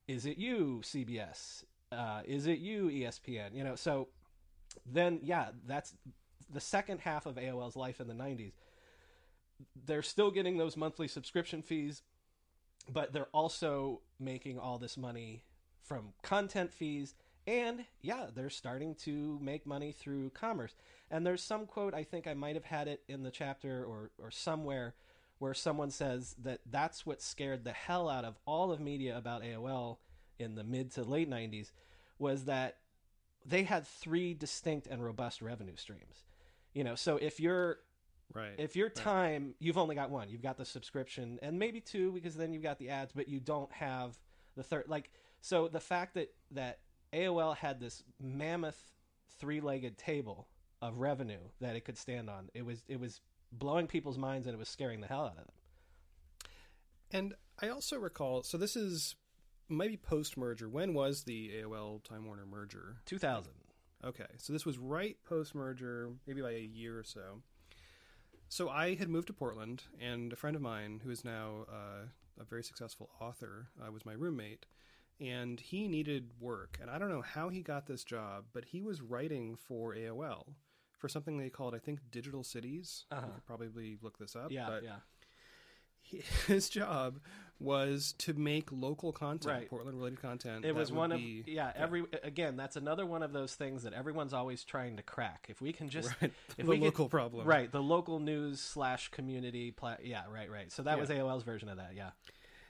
[0.07, 1.65] Is it you, CBS?
[1.91, 3.55] Uh, is it you, ESPN?
[3.55, 4.09] You know, so
[4.85, 5.95] then yeah, that's
[6.53, 8.53] the second half of AOL's life in the 90s
[9.87, 12.03] they're still getting those monthly subscription fees,
[12.91, 15.45] but they're also making all this money
[15.83, 17.15] from content fees.
[17.47, 20.75] And yeah, they're starting to make money through commerce.
[21.11, 24.11] And there's some quote, I think I might have had it in the chapter or,
[24.19, 24.95] or somewhere,
[25.39, 29.43] where someone says that that's what scared the hell out of all of media about
[29.43, 29.99] AOL
[30.39, 31.71] in the mid to late 90s
[32.19, 32.79] was that
[33.45, 36.25] they had three distinct and robust revenue streams.
[36.75, 37.79] You know, so if you're
[38.35, 38.55] Right.
[38.59, 42.35] if your time you've only got one you've got the subscription and maybe two because
[42.35, 44.19] then you've got the ads but you don't have
[44.57, 46.81] the third like so the fact that that
[47.13, 48.93] aol had this mammoth
[49.39, 50.49] three-legged table
[50.83, 53.21] of revenue that it could stand on it was it was
[53.53, 55.47] blowing people's minds and it was scaring the hell out of them
[57.13, 59.15] And I also recall, so this is
[59.69, 60.69] maybe post merger.
[60.69, 62.97] When was the AOL Time Warner merger?
[63.07, 63.53] 2000
[64.05, 67.43] Okay, so this was right post merger, maybe by a year or so.
[68.49, 72.07] So I had moved to Portland, and a friend of mine, who is now uh,
[72.41, 74.67] a very successful author, uh, was my roommate,
[75.21, 76.79] and he needed work.
[76.81, 80.55] And I don't know how he got this job, but he was writing for AOL
[80.97, 83.05] for something they called, I think, Digital Cities.
[83.11, 83.23] Uh-huh.
[83.27, 84.51] You could probably look this up.
[84.51, 84.97] yeah but yeah
[86.01, 87.19] he- his job
[87.59, 89.69] was to make local content, Right.
[89.71, 90.65] Portland related content.
[90.65, 93.93] it was one of be- yeah every again that's another one of those things that
[93.95, 96.33] everyone's always trying to crack if we can just Right.
[96.59, 97.47] if The we get- local problem.
[97.47, 101.01] right the local news slash community pla- yeah right right so that Yeah.
[101.01, 102.11] was aol's version of that yeah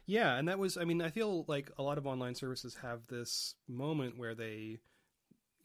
[0.09, 3.09] Yeah, and that was I mean, I feel like a lot of online services have
[3.09, 4.79] this moment where they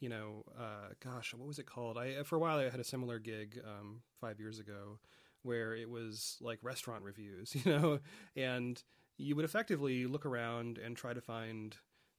[0.00, 1.96] you know, uh, gosh, what was it called?
[1.96, 4.98] I for a while I had a similar gig um, five years ago
[5.44, 8.00] where it was like restaurant reviews, you know,
[8.34, 8.82] and
[9.18, 11.76] you would effectively look around and try to find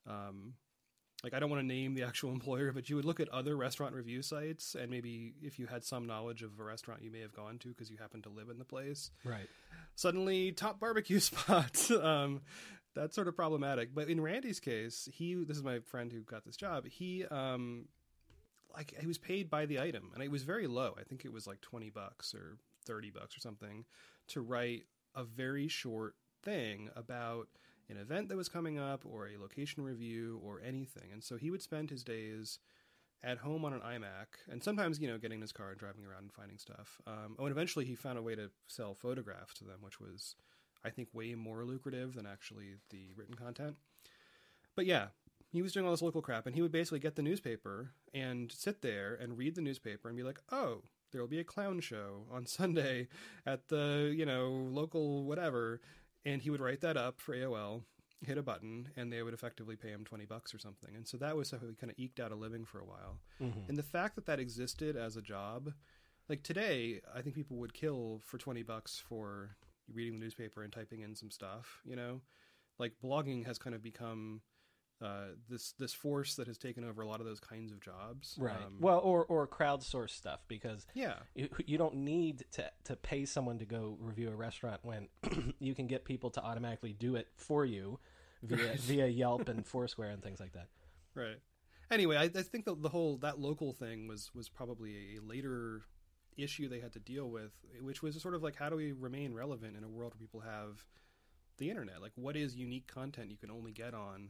[0.07, 0.53] um,
[1.23, 3.55] like I don't want to name the actual employer, but you would look at other
[3.55, 7.21] restaurant review sites and maybe if you had some knowledge of a restaurant you may
[7.21, 9.47] have gone to because you happen to live in the place, Right.
[9.95, 11.89] suddenly top barbecue spot.
[11.91, 12.41] um,
[12.95, 13.95] that's sort of problematic.
[13.95, 16.85] But in Randy's case, he this is my friend who got this job.
[16.87, 17.85] He um,
[18.75, 20.93] like he was paid by the item, and it was very low.
[20.99, 23.85] I think it was like twenty bucks or thirty bucks or something
[24.27, 24.83] to write
[25.15, 26.13] a very short
[26.43, 27.47] thing about
[27.89, 31.09] an event that was coming up or a location review or anything.
[31.11, 32.59] And so he would spend his days
[33.23, 36.05] at home on an iMac, and sometimes you know getting in his car and driving
[36.05, 36.99] around and finding stuff.
[37.07, 40.35] Um, oh, and eventually he found a way to sell photographs to them, which was,
[40.83, 43.77] I think, way more lucrative than actually the written content.
[44.75, 45.07] But yeah,
[45.51, 48.51] he was doing all this local crap, and he would basically get the newspaper and
[48.51, 51.79] sit there and read the newspaper and be like, "Oh, there will be a clown
[51.79, 53.07] show on Sunday
[53.45, 55.79] at the you know local whatever,"
[56.25, 57.83] and he would write that up for AOL
[58.25, 60.95] hit a button and they would effectively pay him 20 bucks or something.
[60.95, 63.19] And so that was how he kind of eked out a living for a while.
[63.41, 63.67] Mm-hmm.
[63.67, 65.73] And the fact that that existed as a job,
[66.29, 69.57] like today, I think people would kill for 20 bucks for
[69.93, 72.21] reading the newspaper and typing in some stuff, you know?
[72.79, 74.41] Like blogging has kind of become
[75.03, 78.37] uh, this this force that has taken over a lot of those kinds of jobs.
[78.39, 78.55] Right.
[78.55, 81.15] Um, well, or or crowdsource stuff because yeah.
[81.35, 85.09] you, you don't need to to pay someone to go review a restaurant when
[85.59, 87.99] you can get people to automatically do it for you
[88.41, 90.67] via via Yelp and Foursquare and things like that.
[91.15, 91.39] Right.
[91.91, 95.83] Anyway, I, I think the, the whole that local thing was was probably a later
[96.37, 97.51] issue they had to deal with,
[97.81, 100.39] which was sort of like how do we remain relevant in a world where people
[100.39, 100.85] have
[101.57, 102.01] the internet?
[102.01, 104.29] Like, what is unique content you can only get on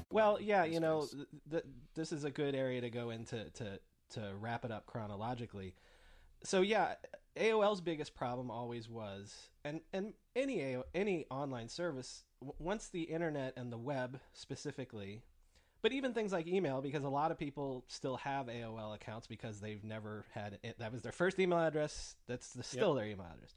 [0.11, 1.63] Well, yeah, you know, th- th-
[1.95, 3.79] this is a good area to go into to
[4.11, 5.75] to wrap it up chronologically.
[6.43, 6.95] So yeah,
[7.37, 13.03] AOL's biggest problem always was, and and any AO, any online service, w- once the
[13.03, 15.23] internet and the web specifically,
[15.81, 19.59] but even things like email, because a lot of people still have AOL accounts because
[19.59, 20.77] they've never had it.
[20.79, 22.15] That was their first email address.
[22.27, 23.53] That's the, still their email address.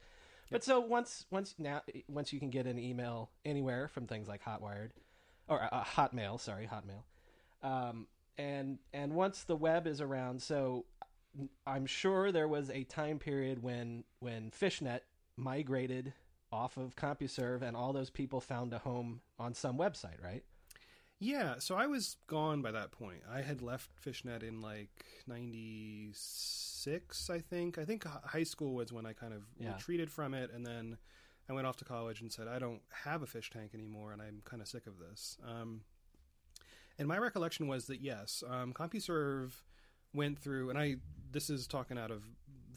[0.51, 4.43] But so once once now once you can get an email anywhere from things like
[4.43, 4.91] Hotwired
[5.47, 7.03] or uh, Hotmail, sorry, Hotmail.
[7.67, 8.07] Um,
[8.37, 10.85] and and once the web is around, so
[11.65, 15.03] I'm sure there was a time period when when Fishnet
[15.37, 16.13] migrated
[16.51, 20.43] off of CompuServe, and all those people found a home on some website, right?
[21.19, 23.21] Yeah, so I was gone by that point.
[23.29, 27.77] I had left Fishnet in like '96, I think.
[27.77, 29.73] I think high school was when I kind of Yeah.
[29.73, 30.97] retreated from it, and then
[31.49, 34.21] I went off to college and said I don't have a fish tank anymore, and
[34.21, 35.37] I'm kind of sick of this.
[35.47, 35.81] Um,
[36.97, 39.51] and my recollection was that yes, um, CompuServe
[40.13, 40.95] went through, and I
[41.31, 42.23] this is talking out of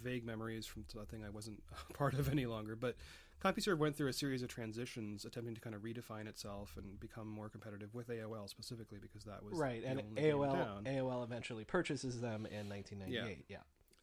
[0.02, 2.96] vague memories from something I wasn't a part of any longer, but
[3.42, 7.28] CompuServe went through a series of transitions, attempting to kind of redefine itself and become
[7.28, 10.84] more competitive with AOL specifically, because that was Right, and AOL.
[10.84, 13.44] AOL eventually purchases them in 1998.
[13.48, 13.58] Yeah.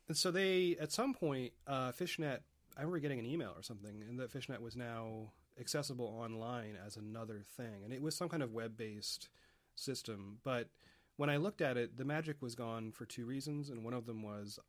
[0.08, 2.44] And so they, at some point, uh, Fishnet.
[2.78, 6.98] I remember getting an email or something, and that Fishnet was now accessible online as
[6.98, 9.30] another thing, and it was some kind of web-based
[9.76, 10.40] system.
[10.44, 10.70] But
[11.16, 14.06] when I looked at it, the magic was gone for two reasons, and one of
[14.06, 14.60] them was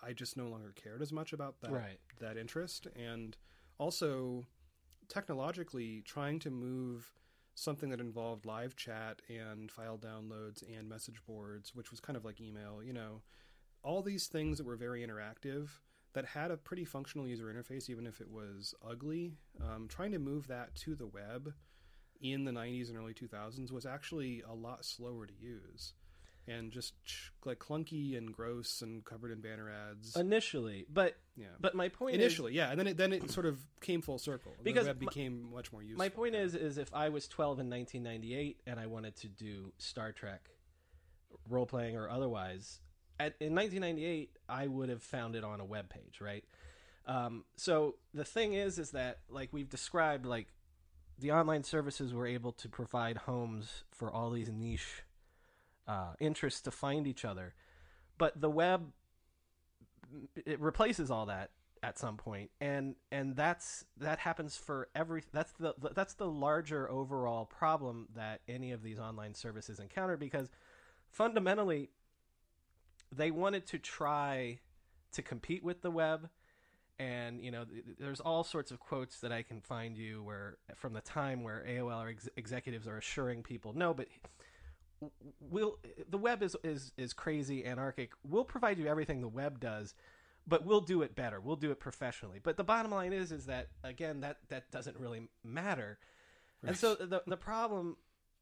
[0.00, 1.98] I just no longer cared as much about that Right.
[2.20, 3.36] that interest, and
[3.78, 4.46] also
[5.08, 7.14] technologically trying to move
[7.54, 12.24] something that involved live chat and file downloads and message boards, which was kind of
[12.24, 13.22] like email, you know,
[13.82, 15.68] all these things that were very interactive
[16.16, 19.34] that had a pretty functional user interface, even if it was ugly.
[19.60, 21.52] Um, trying to move that to the web
[22.22, 25.92] in the 90s and early 2000s was actually a lot slower to use
[26.48, 26.94] and just
[27.44, 30.16] like clunky and gross and covered in banner ads.
[30.16, 31.48] Initially, but yeah.
[31.60, 34.18] but my point is- initially, yeah, and then it then it sort of came full
[34.18, 34.54] circle.
[34.62, 35.98] Because the web my- became much more useful.
[35.98, 39.72] My point is, is if I was 12 in 1998 and I wanted to do
[39.76, 40.48] Star Trek,
[41.48, 42.80] role playing or otherwise.
[43.18, 46.44] At, in 1998, I would have found it on a web page, right?
[47.06, 50.48] Um, so the thing is, is that like we've described, like
[51.18, 55.02] the online services were able to provide homes for all these niche
[55.86, 57.54] uh, interests to find each other,
[58.18, 58.92] but the web
[60.34, 61.50] it replaces all that
[61.82, 66.90] at some point and and that's that happens for every that's the that's the larger
[66.90, 70.50] overall problem that any of these online services encounter because
[71.10, 71.90] fundamentally
[73.14, 74.58] they wanted to try
[75.12, 76.28] to compete with the web
[76.98, 77.64] and you know
[77.98, 81.64] there's all sorts of quotes that I can find you where from the time where
[81.68, 84.08] AOL ex- executives are assuring people no but
[85.40, 85.78] we'll
[86.08, 88.12] the web is is is crazy anarchic.
[88.24, 89.94] We'll provide you everything the web does
[90.48, 91.40] but we'll do it better.
[91.40, 92.38] We'll do it professionally.
[92.42, 95.98] But the bottom line is is that again that that doesn't really matter.
[96.62, 96.70] Right.
[96.70, 97.96] and so the the problem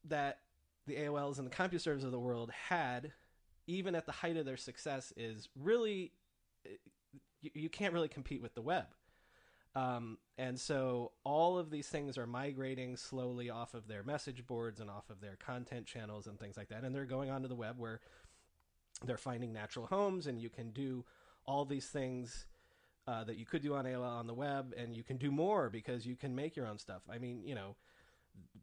[0.05, 0.39] that
[0.87, 3.11] the AOLs and the CompuServes of the world had
[3.67, 6.11] even at the height of their success is really
[7.41, 8.85] you, you can't really compete with the web
[9.75, 14.79] um, and so all of these things are migrating slowly off of their message boards
[14.79, 16.83] and off of their content channels and things like that.
[16.83, 17.99] And they're going onto the web where
[19.03, 21.03] they're finding natural homes and you can do
[21.45, 22.45] all these things
[23.07, 25.69] uh, that you could do on AOL on the web and you can do more
[25.69, 27.01] because you can make your own stuff.
[27.09, 27.75] I mean, you know,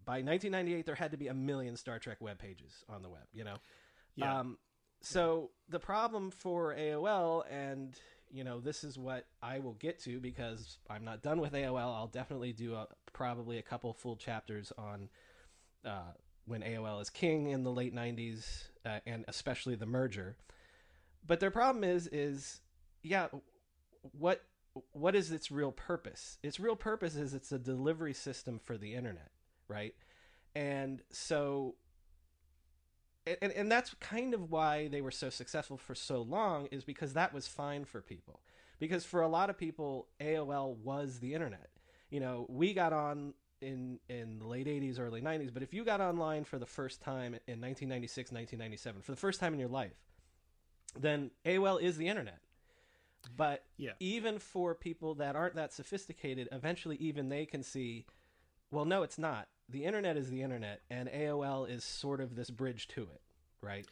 [0.04, 3.22] by 1998, there had to be a million Star Trek web pages on the web,
[3.34, 3.56] you know?
[4.16, 4.40] Yeah.
[4.40, 4.58] Um,
[5.02, 7.98] so the problem for AOL and
[8.32, 11.94] you know, this is what I will get to because I'm not done with AOL.
[11.94, 15.10] I'll definitely do a, probably a couple full chapters on
[15.84, 16.12] uh,
[16.46, 20.36] when AOL is king in the late 90s uh, and especially the merger.
[21.26, 22.62] But their problem is, is
[23.02, 23.28] yeah,
[24.12, 24.42] what
[24.92, 26.38] what is its real purpose?
[26.42, 29.30] Its real purpose is it's a delivery system for the internet,
[29.68, 29.94] right?
[30.54, 31.74] And so
[33.26, 37.12] and, and that's kind of why they were so successful for so long is because
[37.14, 38.40] that was fine for people.
[38.78, 41.70] Because for a lot of people aol was the internet.
[42.10, 45.84] You know we got on in in the late 80s early 90s but if you
[45.84, 49.68] got online for the first time in 1996 1997 for the first time in your
[49.68, 49.94] life
[50.98, 52.40] then aol is the internet.
[53.36, 53.92] But yeah.
[54.00, 58.04] even for people that aren't that sophisticated eventually even they can see
[58.72, 62.50] well no it's not the internet is the internet, and AOL is sort of this
[62.50, 63.20] bridge to it,
[63.60, 63.86] right?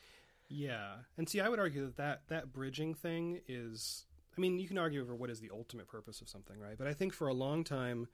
[0.48, 4.07] Yeah, and see, I would argue that that, that bridging thing is.
[4.36, 6.78] I mean, you can argue over what is the ultimate purpose of something, right?
[6.78, 8.07] But I think for a long time,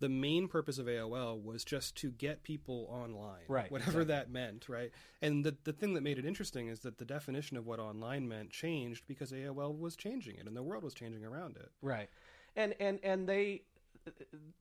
[0.00, 3.70] the main purpose of AOL was just to get people online, right?
[3.70, 4.04] Whatever exactly.
[4.14, 4.90] that meant, right?
[5.22, 8.26] And the the thing that made it interesting is that the definition of what online
[8.26, 12.08] meant changed because AOL was changing it, and the world was changing around it, right?
[12.56, 13.62] And and and they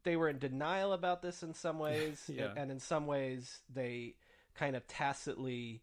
[0.03, 2.49] they were in denial about this in some ways, yeah.
[2.55, 4.15] and in some ways they
[4.55, 5.81] kind of tacitly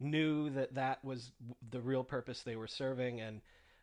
[0.00, 1.32] knew that that was
[1.70, 3.20] the real purpose they were serving.
[3.20, 3.40] And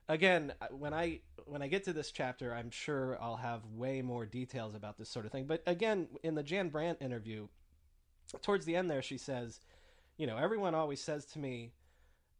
[0.07, 4.25] again, when I when I get to this chapter, I'm sure I'll have way more
[4.25, 5.45] details about this sort of thing.
[5.45, 7.47] But again, in the Jan Brandt interview,
[8.41, 9.59] towards the end there, she says,
[10.17, 11.71] you know, everyone always says to me,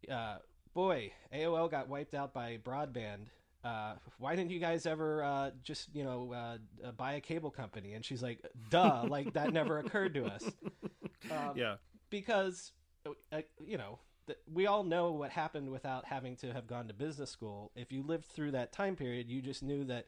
[0.10, 0.38] uh,
[0.74, 3.28] "Boy, AOL got wiped out by broadband."
[3.64, 6.57] Uh, why didn't you guys ever uh, just you know uh,
[6.88, 7.94] uh buy a cable company?
[7.94, 10.44] And she's like duh like that never occurred to us.
[11.31, 11.76] Um, yeah.
[12.10, 12.73] because
[13.31, 16.94] uh, you know th- we all know what happened without having to have gone to
[16.94, 17.72] business school.
[17.77, 20.07] If you lived through that time period you just knew that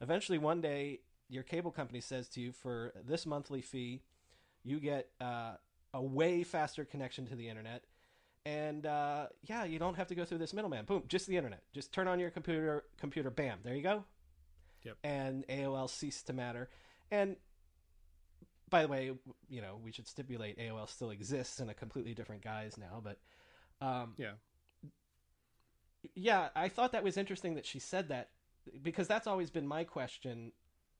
[0.00, 4.02] eventually one day your cable company says to you for this monthly fee
[4.64, 5.52] you get uh,
[5.92, 7.84] a way faster connection to the internet
[8.46, 10.84] and uh, yeah, you don't have to go through this middleman.
[10.84, 11.62] Boom, just the internet.
[11.72, 12.84] Just turn on your computer.
[12.98, 14.04] Computer, bam, there you go.
[14.82, 14.96] Yep.
[15.02, 16.68] And AOL ceased to matter.
[17.10, 17.36] And
[18.68, 19.12] by the way,
[19.48, 23.02] you know we should stipulate AOL still exists in a completely different guise now.
[23.02, 23.18] But
[23.80, 24.32] um, yeah,
[26.14, 28.30] yeah, I thought that was interesting that she said that
[28.82, 30.52] because that's always been my question,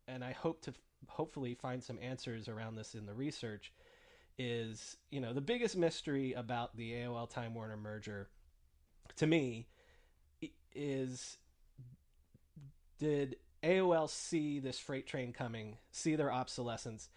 [0.08, 0.74] and I hope to
[1.08, 3.72] hopefully find some answers around this in the research
[4.38, 8.28] is you know the biggest mystery about the AOL Time Warner merger
[9.16, 9.68] to me
[10.74, 11.38] is
[12.98, 17.08] did AOL see this freight train coming, see their obsolescence,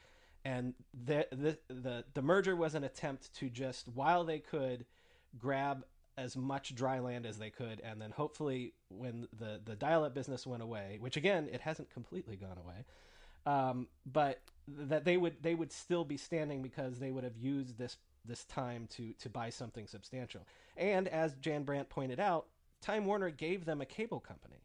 [0.45, 4.85] and the the the, the merger was an attempt to just while they could
[5.37, 5.85] grab
[6.17, 10.47] as much dry land as they could and then hopefully when the the dial-up business
[10.47, 12.85] went away which again it hasn't completely gone away
[13.47, 17.77] um, but that they would they would still be standing because they would have used
[17.77, 20.45] this this time to to buy something substantial.
[20.75, 22.47] And as Jan Brandt pointed out,
[22.81, 24.57] Time Warner gave them a cable company.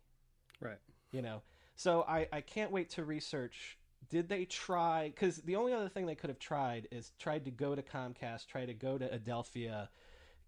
[0.61, 0.81] Right.
[1.13, 1.43] You know.
[1.77, 3.79] So I I can't wait to research
[4.11, 7.53] did they try cuz the only other thing they could have tried is tried to
[7.53, 9.89] go to Comcast, try to go to Adelphia,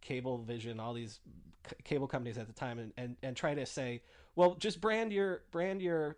[0.03, 1.21] Cablevision, all these
[1.69, 4.03] c- cable companies at the time, and, and and try to say,
[4.35, 6.17] well, just brand your brand your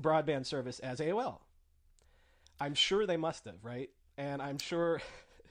[0.00, 1.40] broadband service as AOL.
[2.60, 3.90] I'm sure they must have, right?
[4.16, 5.00] And I'm sure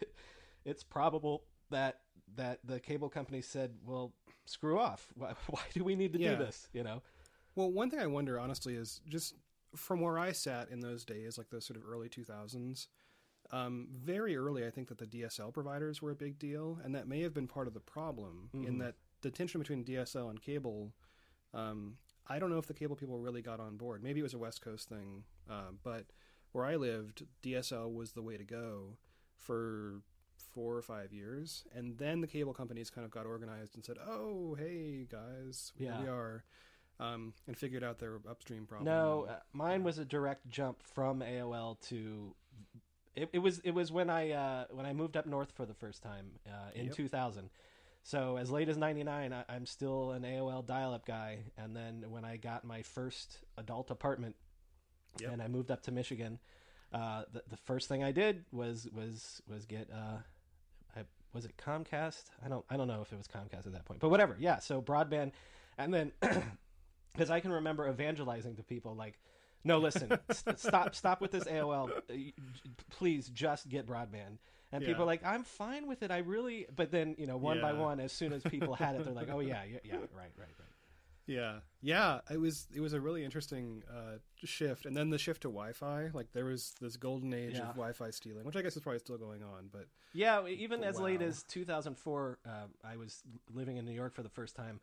[0.66, 2.00] it's probable that
[2.36, 4.14] that the cable company said, "Well,
[4.46, 5.08] screw off.
[5.16, 6.36] Why, why do we need to Yeah.
[6.36, 7.02] do this?" You know?
[7.56, 9.36] Well, one thing I wonder, honestly, is just
[9.76, 12.88] from where I sat in those days, like those sort of early 2000s,
[13.52, 17.08] um, very early, I think that the DSL providers were a big deal, and that
[17.08, 18.80] may have been part of the problem in Mhm.
[18.80, 20.94] that the tension between DSL and cable.
[21.54, 24.02] Um, I don't know if the cable people really got on board.
[24.04, 26.06] Maybe it was a West Coast thing, uh, but
[26.52, 28.98] where I lived, DSL was the way to go
[29.38, 30.02] for
[30.38, 33.98] four or five years, and then the cable companies kind of got organized and said,
[34.06, 36.02] "Oh, hey guys, here Yeah.
[36.02, 36.44] we are."
[36.98, 38.86] um, and figured out their upstream problem.
[38.86, 42.34] No, uh, mine was a direct jump from AOL to.
[43.18, 45.74] It, it was it was when I uh, when I moved up north for the
[45.74, 46.96] first time uh, in Yep.
[46.96, 47.50] 2000.
[48.08, 51.40] So as late as '99, I, I'm still an AOL dial-up guy.
[51.58, 54.36] And then when I got my first adult apartment,
[55.20, 55.32] Yep.
[55.32, 56.40] and I moved up to Michigan,
[56.94, 60.18] uh, the, the first thing I did was was was get uh,
[60.96, 61.04] I,
[61.34, 62.24] was it Comcast?
[62.46, 64.36] I don't I don't know if it was Comcast at that point, but whatever.
[64.40, 65.32] Yeah, so broadband,
[65.78, 66.12] and then
[67.14, 69.18] because I can remember evangelizing to people like,
[69.64, 72.14] no, listen, st- stop stop with this AOL, Uh,
[72.92, 74.38] please just get broadband.
[74.76, 74.90] And Yeah.
[74.90, 76.12] people are like, I'm fine with it.
[76.12, 79.06] I really, but then you know, one by one, as soon as people had it,
[79.06, 80.70] they're like, oh yeah, yeah, yeah, right, right, right.
[81.28, 82.20] Yeah, yeah.
[82.30, 86.10] It was it was a really interesting uh, shift, and then the shift to Wi-Fi.
[86.14, 87.62] Like there was this golden age Yeah.
[87.62, 89.70] of Wi-Fi stealing, which I guess is probably still going on.
[89.72, 92.50] But Yeah, even as late as 2004, uh,
[92.84, 93.24] I was
[93.54, 94.80] living in New York for the first time,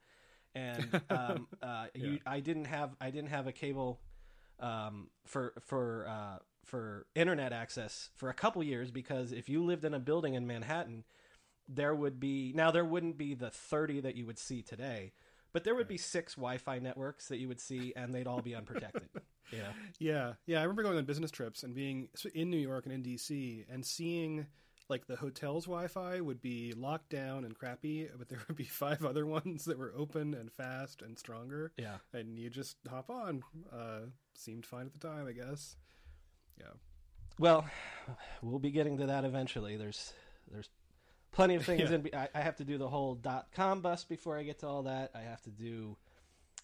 [0.55, 4.01] and um, uh, you, I didn't have I didn't have a cable
[4.59, 9.85] um, for for uh, for internet access for a couple years because if you lived
[9.85, 11.05] in a building in Manhattan,
[11.69, 15.13] there would be now there wouldn't be the 30 that you would see today,
[15.53, 18.55] but there would be six Wi-Fi networks that you would see, and they'd all be
[18.55, 19.09] unprotected.
[19.51, 19.65] you know.
[19.99, 20.59] yeah, yeah.
[20.59, 23.85] I remember going on business trips and being in New York and in DC and
[23.85, 24.47] seeing
[24.89, 29.05] like the hotel's Wi-Fi would be locked down and crappy, but there would be five
[29.05, 31.73] other ones that were open and fast and stronger.
[31.77, 31.97] Yeah.
[32.13, 33.43] and you just hop on.
[33.73, 34.01] Uh,
[34.35, 35.77] seemed fine at the time, I guess.
[36.63, 36.69] Yeah.
[37.39, 37.67] Well,
[38.43, 39.77] we'll be getting to that eventually.
[39.77, 40.13] There's
[40.51, 40.69] there's
[41.33, 41.97] plenty of things Yeah.
[41.97, 42.09] in.
[42.15, 44.85] I, I have to do the whole dot com bust before I get to all
[44.85, 45.11] that.
[45.15, 45.97] I have to do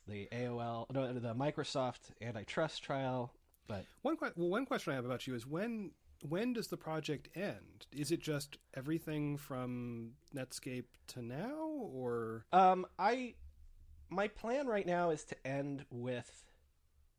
[0.07, 3.33] the AOL, no, the Microsoft antitrust trial.
[3.67, 5.91] But One well, one question I have about you is when
[6.27, 7.87] when does the project end?
[7.97, 11.57] Is it just everything from Netscape to now,
[11.93, 13.35] or um, I
[14.11, 16.31] my plan right now is to end with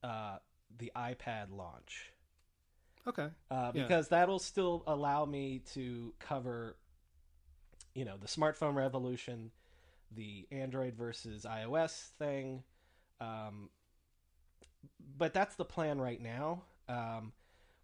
[0.04, 0.38] uh,
[0.76, 2.12] the iPad launch.
[3.10, 3.30] Okay?
[3.52, 3.84] uh, Yeah.
[3.84, 6.78] because that'll still allow me to cover,
[7.94, 9.52] you know, the smartphone revolution,
[10.12, 12.64] the Android versus iOS thing.
[13.22, 13.70] Um,
[15.18, 16.64] but that's the plan right now.
[16.88, 17.34] Um,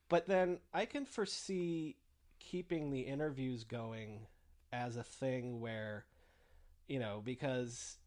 [0.10, 1.97] but then I can foresee
[2.39, 4.27] keeping the interviews going
[4.72, 6.06] as a thing where,
[6.88, 7.97] you know, because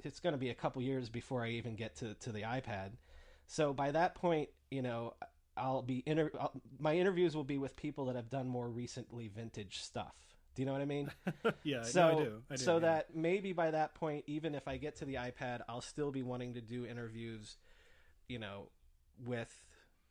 [0.00, 2.92] it's going to be a couple years before I even get to, to the iPad.
[3.46, 5.14] So by that point, you know,
[5.56, 9.28] I'll be inter- I'll, my interviews will be with people that have done more recently
[9.28, 10.14] vintage stuff.
[10.54, 11.10] Do you know what I mean?
[11.62, 12.42] yeah, so no, I do.
[12.50, 12.80] I do so yeah.
[12.80, 16.22] that maybe by that point, even if I get to the iPad, I'll still be
[16.22, 17.56] wanting to do interviews,
[18.28, 18.68] you know,
[19.24, 19.50] with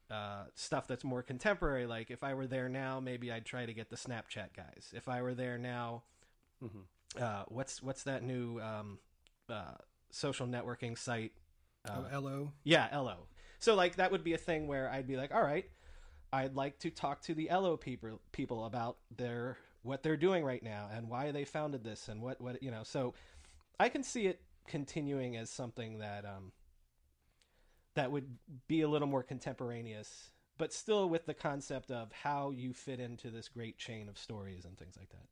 [0.10, 1.86] uh, stuff that's more contemporary.
[1.86, 4.92] Like if I were there now, maybe I'd try to get the Snapchat guys.
[4.94, 6.04] If I were there now,
[6.64, 7.22] Mhm.
[7.22, 9.00] uh, what's what's that new um,
[9.50, 9.76] uh,
[10.10, 11.34] social networking site?
[11.88, 12.54] Uh, oh, Ello.
[12.64, 13.28] yeah, Ello.
[13.62, 15.66] So like that would be a thing where I'd be like, all right,
[16.34, 20.64] I'd like to talk to the Ello people people about their what they're doing right
[20.64, 22.84] now and why they founded this and what what you know.
[22.84, 23.14] So
[23.80, 26.52] I can see it continuing as something that um
[27.96, 32.74] that would be a little more contemporaneous, but still with the concept of how you
[32.74, 35.28] fit into this great chain of stories and things like that.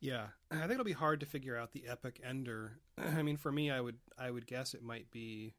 [0.00, 2.80] Yeah, I think it'll be hard to figure out the epic ender.
[2.98, 5.54] I mean, for me, I would I would guess it might be.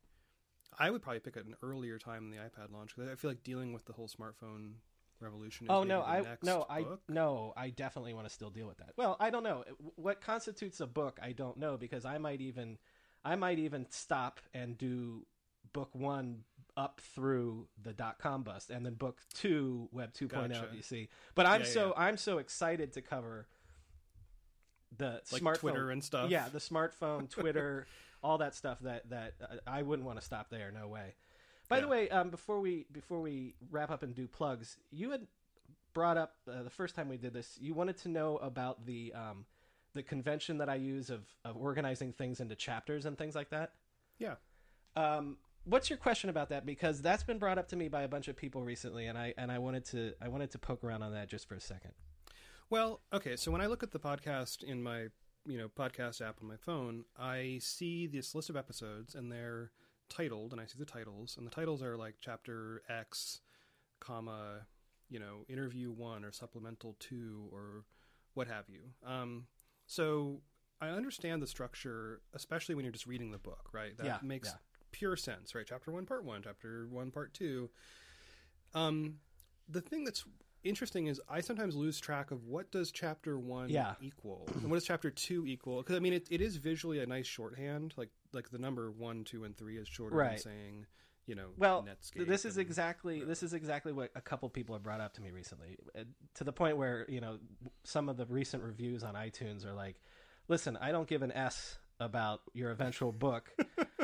[0.79, 3.43] I would probably pick an earlier time than the iPad launch because I feel like
[3.43, 4.73] dealing with the whole smartphone
[5.19, 5.67] revolution.
[5.67, 8.77] Is Oh no, I next no, I no, I definitely want to still deal with
[8.77, 8.91] that.
[8.97, 9.63] Well, I don't know
[9.95, 11.19] what constitutes a book.
[11.21, 12.77] I don't know because I might even,
[13.23, 15.25] I might even stop and do
[15.73, 16.43] book one
[16.75, 20.29] up through the dot com bust, and then book two Web 2.0.
[20.29, 20.67] Gotcha.
[20.75, 22.03] You see, but I'm Yeah, so yeah.
[22.03, 23.47] I'm so excited to cover
[24.97, 26.29] the Like smartphone Twitter and stuff.
[26.29, 27.87] Yeah, the smartphone, Twitter,
[28.23, 28.79] all that stuff.
[28.81, 30.71] That that uh, I wouldn't want to stop there.
[30.71, 31.15] No way.
[31.69, 35.25] By the way, um, before we before we wrap up and do plugs, you had
[35.93, 37.57] brought up uh, the first time we did this.
[37.59, 39.45] You wanted to know about the um,
[39.93, 43.73] the convention that I use of of organizing things into chapters and things like that.
[44.19, 44.35] Yeah.
[44.95, 46.65] Um, what's your question about that?
[46.65, 49.33] Because that's been brought up to me by a bunch of people recently, and I
[49.37, 51.91] and I wanted to I wanted to poke around on that just for a second.
[52.69, 55.07] Well, okay, so when I look at the podcast in my
[55.45, 59.71] you know podcast app on my phone, I see this list of episodes and they're
[60.09, 63.41] titled, and I see the titles, and the titles are like chapter X,
[63.99, 64.67] comma,
[65.09, 67.85] you know, interview one or supplemental two or
[68.33, 68.81] what have you.
[69.05, 69.45] Um,
[69.85, 70.41] so
[70.81, 73.97] I understand the structure, especially when you're just reading the book, right?
[73.97, 74.55] That Yeah, makes yeah.
[74.91, 75.65] pure sense, right?
[75.67, 77.69] Chapter one, part one, chapter one, part two.
[78.73, 79.15] Um,
[79.69, 80.25] the thing that's
[80.63, 83.95] interesting is I sometimes lose track of what does chapter one Yeah.
[84.01, 87.05] equal and what does chapter two equal because I mean it, it is visually a
[87.05, 90.85] nice shorthand like like the number one two and three is shorter than saying
[91.25, 94.75] you know Well, Netscape this is and- exactly this is exactly what a couple people
[94.75, 96.03] have brought up to me recently, uh,
[96.35, 97.39] to the point where you know
[97.83, 99.95] some of the recent reviews on iTunes are like,
[100.49, 103.49] "Listen, I don't give an s about your eventual book.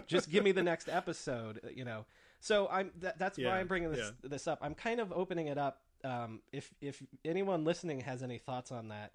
[0.07, 2.05] Just give me the next episode." uh, You know,
[2.39, 4.29] so I'm that, that's Yeah, why I'm bringing this yeah.
[4.29, 4.59] this up.
[4.61, 5.81] I'm kind of opening it up.
[6.03, 9.13] Um, if if anyone listening has any thoughts on that,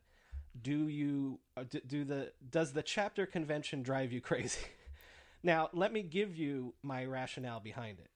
[0.60, 4.60] do you uh, do, do the does the chapter convention drive you crazy?
[5.42, 8.08] Now, let me give you my rationale behind it.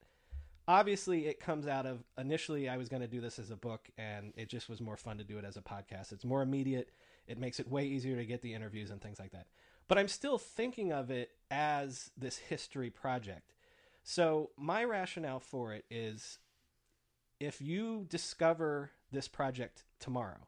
[0.67, 3.89] Obviously, it comes out of initially I was going to do this as a book,
[3.99, 6.13] and it just was more fun to do it as a podcast.
[6.13, 6.91] It's more immediate,
[7.27, 9.47] it makes it way easier to get the interviews and things like that.
[9.89, 13.55] But I'm still thinking of it as this history project.
[14.05, 16.39] So, my rationale for it is
[17.41, 20.47] if you discover this project tomorrow,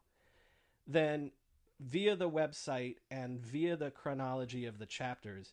[0.86, 1.30] then
[1.78, 5.52] via the website and via the chronology of the chapters,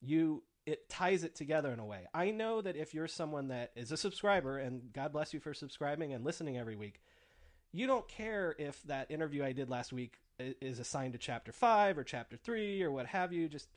[0.00, 2.06] you it ties it together in a way.
[2.12, 5.54] I know that if you're someone that is a subscriber and God bless you for
[5.54, 7.00] subscribing and listening every week,
[7.72, 11.96] you don't care if that interview I did last week is assigned to chapter 5
[11.96, 13.68] or chapter 3 or what have you just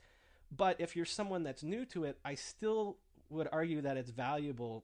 [0.56, 2.98] but if you're someone that's new to it, I still
[3.30, 4.84] would argue that it's valuable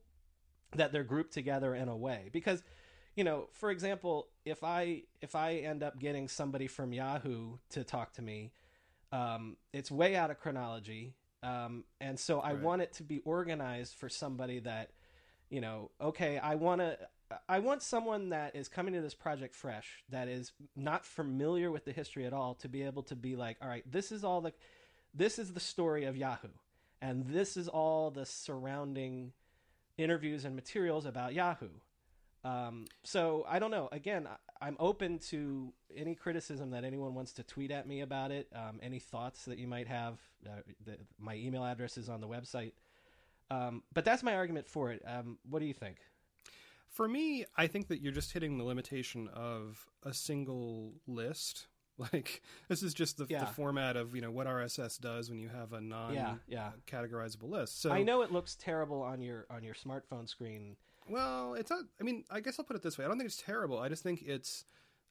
[0.75, 2.63] that they're grouped together in a way because
[3.15, 7.83] you know for example if i if i end up getting somebody from yahoo to
[7.83, 8.51] talk to me
[9.11, 11.13] um, it's way out of chronology
[11.43, 12.61] um, and so i Right.
[12.61, 14.91] want it to be organized for somebody that
[15.49, 16.97] you know okay i want to
[17.47, 21.85] i want someone that is coming to this project fresh that is not familiar with
[21.85, 24.41] the history at all to be able to be like all right this is all
[24.41, 24.53] the
[25.13, 26.49] this is the story of yahoo
[27.01, 29.31] and this is all the surrounding
[29.97, 31.69] interviews and materials about Yahoo.
[32.43, 33.89] Um, so I don't know.
[33.91, 38.31] Again, I, I'm open to any criticism that anyone wants to tweet at me about
[38.31, 38.47] it.
[38.55, 40.19] Um, any thoughts that you might have.
[40.45, 42.73] Uh, the, my email address is on the website.
[43.49, 45.01] Um, but that's my argument for it.
[45.05, 45.97] Um, what do you think?
[46.89, 51.67] For me, I think that you're just hitting the limitation of a single list.
[52.13, 53.39] Like this is just the, Yeah.
[53.39, 56.71] the format of you know what RSS does when you have a non Yeah, yeah.
[56.85, 57.81] categorizable list.
[57.81, 60.75] So I know it looks terrible on your on your smartphone screen.
[61.09, 61.85] Well, it's not.
[61.99, 63.05] I mean, I guess I'll put it this way.
[63.05, 63.79] I don't think it's terrible.
[63.79, 64.65] I just think it's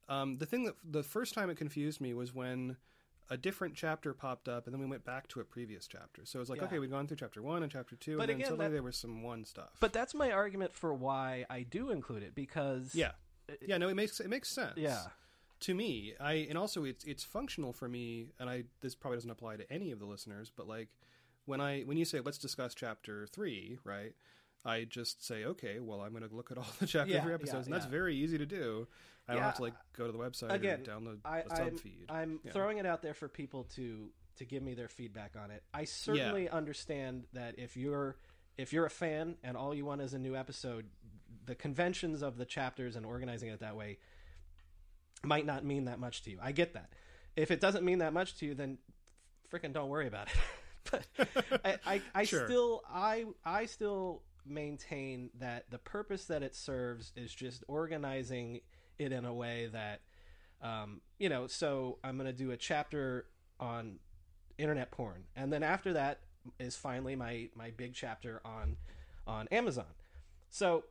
[0.09, 2.77] um, the thing that the first time it confused me was when
[3.31, 6.25] a different chapter popped up, and then we went back to a previous chapter.
[6.25, 6.67] So it was like, Yeah.
[6.67, 8.73] okay, we'd gone through chapter one and chapter two, But and then again, suddenly that-
[8.75, 9.71] there was some one stuff.
[9.81, 13.13] But that's my argument for why I do include it because yeah,
[13.63, 14.75] yeah, no, it makes it makes sense.
[14.77, 15.01] Yeah.
[15.61, 19.31] To me, I and also it's it's functional for me, and I this probably doesn't
[19.31, 20.89] apply to any of the listeners, but like
[21.45, 24.15] when I when you say let's discuss chapter three, right?
[24.65, 27.31] I just say, okay, well, I'm going to look at all the chapter Yeah, three
[27.31, 27.91] yeah, episodes, and that's yeah.
[27.91, 28.89] very easy to do.
[29.28, 31.57] I don't have to like go to the website again, or download I, a I'm,
[31.57, 32.07] sub feed.
[32.09, 32.53] I'm Yeah.
[32.53, 35.62] throwing it out there for people to to give me their feedback on it.
[35.73, 38.16] I certainly understand that if you're
[38.59, 40.87] if you're a fan and all you want is a new episode,
[41.45, 43.99] the conventions of the chapters and organizing it that way
[45.24, 46.38] might not mean that much to you.
[46.43, 46.90] I get that.
[47.36, 48.78] If it doesn't mean that much to you, then
[49.52, 50.34] freaking don't worry about it.
[50.90, 52.47] but I, I, I Sure.
[52.47, 58.60] still I I still maintain that the purpose that it serves is just organizing
[58.98, 60.01] it in a way that
[60.62, 63.26] um, you know so i'm going to do a chapter
[63.60, 63.98] on
[64.56, 66.20] internet porn and then after that
[66.60, 68.76] is finally my my big chapter on
[69.26, 69.84] on amazon
[70.48, 70.84] so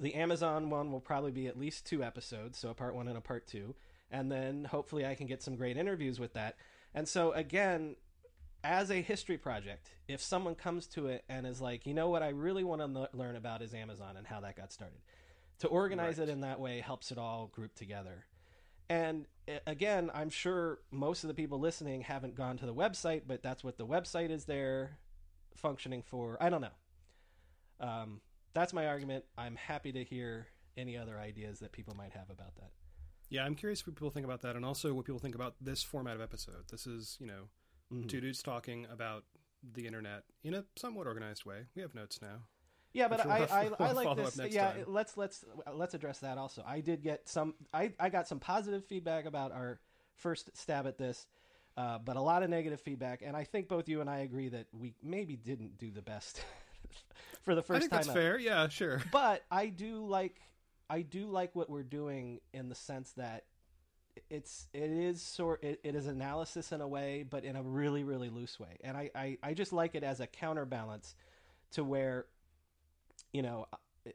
[0.00, 3.16] the amazon one will probably be at least two episodes so a part one and
[3.16, 3.74] a part two
[4.10, 6.56] and then hopefully i can get some great interviews with that
[6.94, 7.96] and so again
[8.66, 12.22] as a history project, if someone comes to it and is like, you know what,
[12.22, 14.98] I really want to learn about is Amazon and how that got started,
[15.60, 16.28] to organize Right.
[16.28, 18.26] it in that way helps it all group together.
[18.88, 19.26] And
[19.66, 23.62] again, I'm sure most of the people listening haven't gone to the website, but that's
[23.62, 24.98] what the website is there
[25.54, 26.36] functioning for.
[26.40, 26.68] I don't know.
[27.80, 28.20] Um,
[28.56, 29.24] that's my argument.
[29.36, 30.46] I'm happy to hear
[30.76, 32.70] any other ideas that people might have about that.
[33.28, 35.82] Yeah, I'm curious what people think about that, and also what people think about this
[35.82, 36.68] format of episode.
[36.70, 37.48] This is, you know,
[37.92, 38.08] Mhm.
[38.08, 39.24] two dudes talking about
[39.62, 41.66] the internet in a somewhat organized way.
[41.74, 42.44] We have notes now.
[42.92, 44.38] Yeah, but I, I, I like this.
[44.52, 44.84] Yeah, time.
[44.86, 46.62] let's let's let's address that also.
[46.66, 47.54] I did get some.
[47.74, 49.80] I I got some positive feedback about our
[50.14, 51.26] first stab at this,
[51.76, 53.22] uh, but a lot of negative feedback.
[53.22, 56.42] And I think both you and I agree that we maybe didn't do the best
[57.46, 57.98] for the first I think time.
[58.00, 58.14] that's out.
[58.14, 58.38] fair.
[58.38, 59.00] Yeah, sure.
[59.10, 60.38] But I do like
[60.90, 63.44] I do like what we're doing in the sense that
[64.30, 68.04] it's it is sort it, it is analysis in a way, but in a really
[68.04, 71.14] really loose way, and I, I I just like it as a counterbalance
[71.72, 72.26] to where
[73.32, 73.66] you know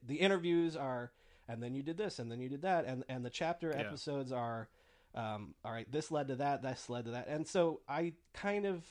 [0.05, 1.11] the interviews are
[1.47, 3.81] and then you did this and then you did that and and the chapter Yeah.
[3.81, 4.69] episodes are
[5.15, 8.65] um, all right this led to that this led to that and so i kind
[8.65, 8.85] of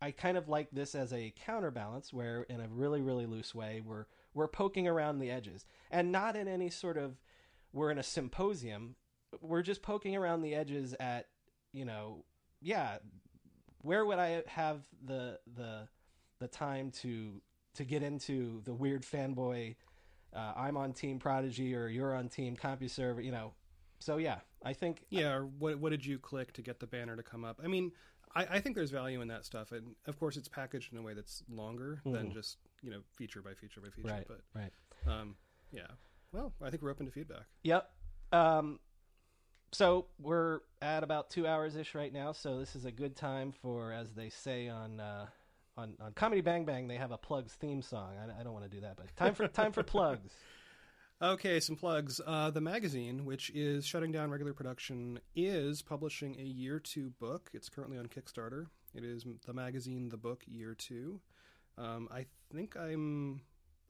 [0.00, 3.82] i kind of like this as a counterbalance where in a really really loose way
[3.84, 5.64] we're we're poking around the edges.
[5.90, 7.20] And not in any sort of
[7.72, 8.96] we're in a symposium.
[9.40, 11.26] We're just poking around the edges at
[11.72, 12.24] you know
[12.60, 12.98] yeah
[13.82, 15.88] where would i have the the
[16.40, 17.40] the time to
[17.74, 19.76] to get into the weird fanboy
[20.34, 23.52] uh, i'm on team prodigy or you're on team compuserve you know?
[24.00, 27.14] So yeah i think Yeah, or what what did you click to get the banner
[27.14, 27.60] to come up?
[27.62, 27.92] I mean,
[28.34, 31.02] I, I think there's value in that stuff, and of course, it's packaged in a
[31.02, 32.32] way that's longer than Mhm.
[32.32, 34.08] just you know feature by feature by feature.
[34.08, 34.72] Right, But right.
[35.06, 35.36] um,
[35.72, 35.86] yeah.
[36.32, 37.46] Well, I think we're open to feedback.
[37.64, 37.90] Yep.
[38.32, 38.78] Um,
[39.72, 42.32] so we're at about two hours ish right now.
[42.32, 45.26] So this is a good time for, as they say on uh,
[45.76, 48.14] on on Comedy Bang Bang, they have a plugs theme song.
[48.16, 50.30] I, I don't want to do that, but time for time for plugs.
[51.22, 52.18] Okay, some plugs.
[52.26, 57.50] Uh, the magazine, which is shutting down regular production, is publishing a year two book.
[57.52, 58.68] It's currently on Kickstarter.
[58.94, 61.20] It is the magazine, the book, year two.
[61.76, 63.42] Um, I think I'm.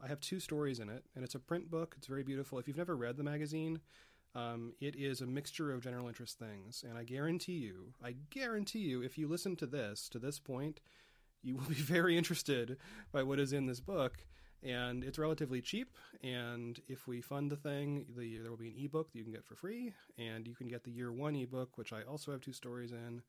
[0.03, 1.95] I have two stories in it, and it's a print book.
[1.99, 2.59] It's very beautiful.
[2.59, 3.79] If you've never read the magazine,
[4.35, 8.81] um, it is a mixture of general interest things, and I guarantee you, I guarantee
[8.81, 10.81] you, if you listen to this to this point,
[11.43, 12.77] you will be very interested
[13.13, 14.25] by what is in this book
[14.63, 15.97] and it's relatively cheap.
[16.23, 19.33] And if we fund the thing, the, there will be an ebook that you can
[19.33, 22.41] get for free, and you can get the year one ebook, which I also have
[22.41, 23.23] two stories in.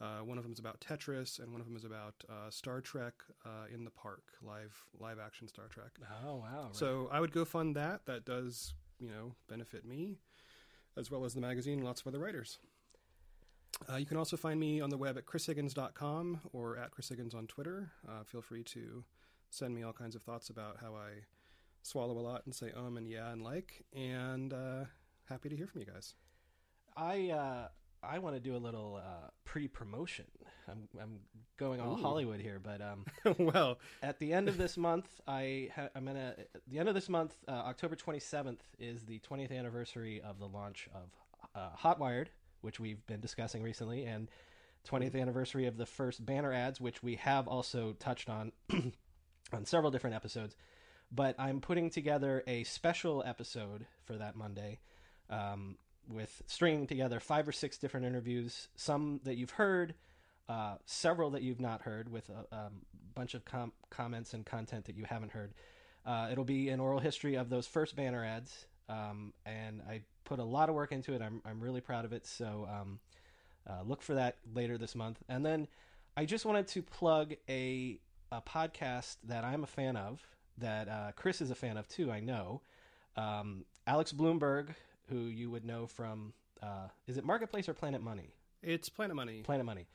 [0.00, 2.80] Uh, one of them is about Tetris, and one of them is about uh, Star
[2.80, 3.12] Trek
[3.44, 5.90] uh, in the Park, live live action Star Trek.
[6.24, 6.70] Oh wow!
[6.72, 8.06] So I would go fund that.
[8.06, 10.16] That does you know benefit me,
[10.96, 12.58] as well as the magazine and lots of other writers.
[13.90, 17.46] Uh, you can also find me on the web at chrishiggins.com or at chrishiggins on
[17.46, 17.90] Twitter.
[18.08, 19.04] Uh, feel free to
[19.50, 21.24] send me all kinds of thoughts about how I
[21.82, 24.84] swallow a lot and say um and yeah and like, and uh,
[25.28, 26.14] happy to hear from you guys.
[26.96, 27.68] I uh,
[28.02, 30.26] I want to do a little uh, pre-promotion.
[30.68, 31.20] I'm I'm
[31.58, 32.02] going all Ooh.
[32.02, 33.04] Hollywood here, but um,
[33.38, 36.94] well, at the end of this month, I ha- I'm gonna at the end of
[36.94, 41.10] this month, uh, October 27th is the 20th anniversary of the launch of
[41.54, 42.28] uh, Hotwired,
[42.62, 44.28] which we've been discussing recently, and
[44.88, 48.52] 20th anniversary of the first banner ads, which we have also touched on
[49.54, 50.56] on several different episodes.
[51.12, 54.78] But I'm putting together a special episode for that Monday.
[55.28, 55.76] Um,
[56.08, 59.94] with stringing together five or six different interviews, some that you've heard,
[60.48, 62.82] uh, several that you've not heard, with a um,
[63.14, 65.52] bunch of com- comments and content that you haven't heard.
[66.04, 70.38] Uh, it'll be an oral history of those first banner ads, um, and I put
[70.38, 71.22] a lot of work into it.
[71.22, 72.26] I'm I'm really proud of it.
[72.26, 72.98] So um,
[73.68, 75.18] uh, look for that later this month.
[75.28, 75.68] And then
[76.16, 77.98] I just wanted to plug a
[78.32, 80.26] a podcast that I'm a fan of,
[80.58, 82.10] that uh, Chris is a fan of too.
[82.10, 82.62] I know
[83.16, 84.74] um, Alex Blumberg,
[85.08, 86.32] who you would know from
[86.62, 88.34] uh, is it Marketplace or Planet Money?
[88.62, 89.40] it's Planet Money.
[89.42, 89.86] Planet Money.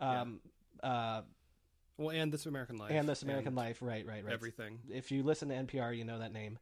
[0.00, 0.40] Um,
[0.82, 1.22] uh,
[1.98, 2.90] well, and This American Life.
[2.90, 4.32] and This American and Life, right, right, right.
[4.32, 4.78] Everything.
[4.90, 6.58] If you listen to NPR, you know that name.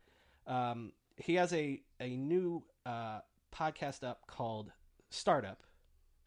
[0.46, 3.20] Um, he has a a new uh,
[3.54, 4.72] podcast up called
[5.10, 5.62] Startup.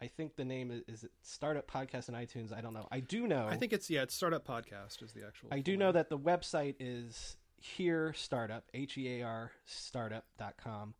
[0.02, 2.52] I think the name is, is it Startup Podcast in iTunes.
[2.56, 2.86] I don't know.
[2.90, 3.46] I do know.
[3.50, 5.48] I think it's yeah, it's Startup Podcast is the actual.
[5.52, 5.94] I do know name.
[5.94, 10.94] that the website is here startup h e a r startup.com.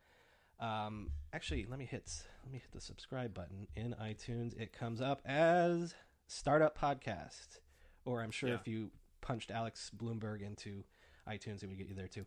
[0.59, 2.11] Um, actually, let me hit
[2.43, 4.59] let me hit the subscribe button in iTunes.
[4.59, 5.95] It comes up as
[6.27, 7.59] Startup Podcast,
[8.05, 8.55] or I'm sure Yeah.
[8.57, 8.91] if you
[9.21, 10.85] punched Alex Blumberg into
[11.29, 12.25] iTunes, it would get you there too.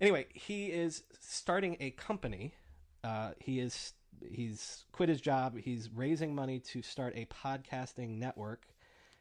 [0.00, 2.54] Anyway, he is starting a company.
[3.02, 5.56] Uh, he is he's quit his job.
[5.58, 8.66] He's raising money to start a podcasting network,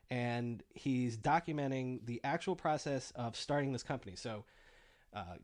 [0.09, 4.15] and he's documenting the actual process of starting this company.
[4.15, 4.45] So,
[5.13, 5.37] uh,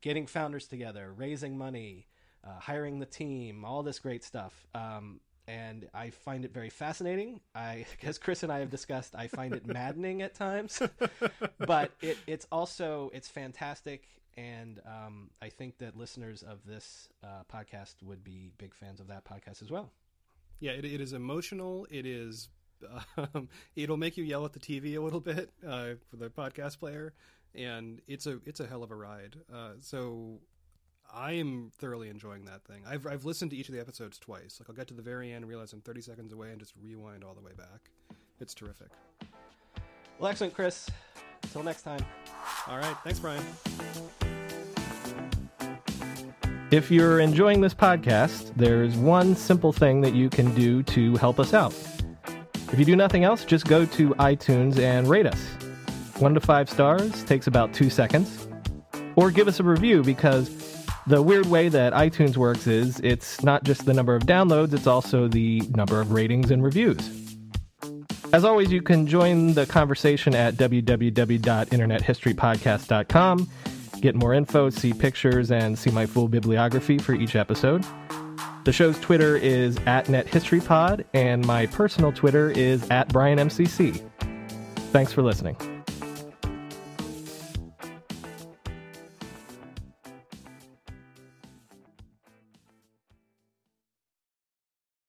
[0.00, 2.06] getting founders together, raising money,
[2.44, 4.66] uh, hiring the team, all this great stuff.
[4.74, 7.40] Um, and I find it very fascinating.
[7.54, 10.80] I, as Chris and I have discussed, I find it maddening at times,
[11.58, 14.04] but it, it's also it's fantastic,
[14.40, 19.08] and um, I think that listeners of this uh, podcast would be big fans of
[19.08, 19.92] that podcast as well.
[20.60, 21.86] Yeah, it, it is emotional.
[21.90, 22.48] It is.
[23.16, 26.78] Um, it'll make you yell at the TV a little bit uh, for the podcast
[26.78, 27.12] player,
[27.54, 29.36] and it's a it's a hell of a ride.
[29.52, 30.38] Uh, so
[31.12, 32.82] I am thoroughly enjoying that thing.
[32.88, 34.58] I've I've listened to each of the episodes twice.
[34.60, 36.74] Like I'll get to the very end and realize I'm 30 seconds away and just
[36.82, 37.90] rewind all the way back.
[38.40, 38.88] It's terrific.
[40.18, 40.88] Well, excellent, Chris.
[41.42, 42.04] Until next time.
[42.68, 43.44] All right, thanks, Brian.
[46.70, 51.40] If you're enjoying this podcast, there's one simple thing that you can do to help
[51.40, 51.74] us out.
[52.72, 55.40] If you do nothing else, just go to iTunes and rate us.
[56.20, 58.46] One to five stars takes about two seconds.
[59.16, 60.48] Or give us a review because
[61.08, 64.86] the weird way that iTunes works is it's not just the number of downloads, it's
[64.86, 67.10] also the number of ratings and reviews.
[68.32, 73.50] As always, you can join the conversation at www.internethistorypodcast.com,
[74.00, 77.84] get more info, see pictures, and see my full bibliography for each episode.
[78.64, 84.02] The show's Twitter is at NetHistoryPod, and my personal Twitter is at BrianMCC.
[84.92, 85.56] Thanks for listening.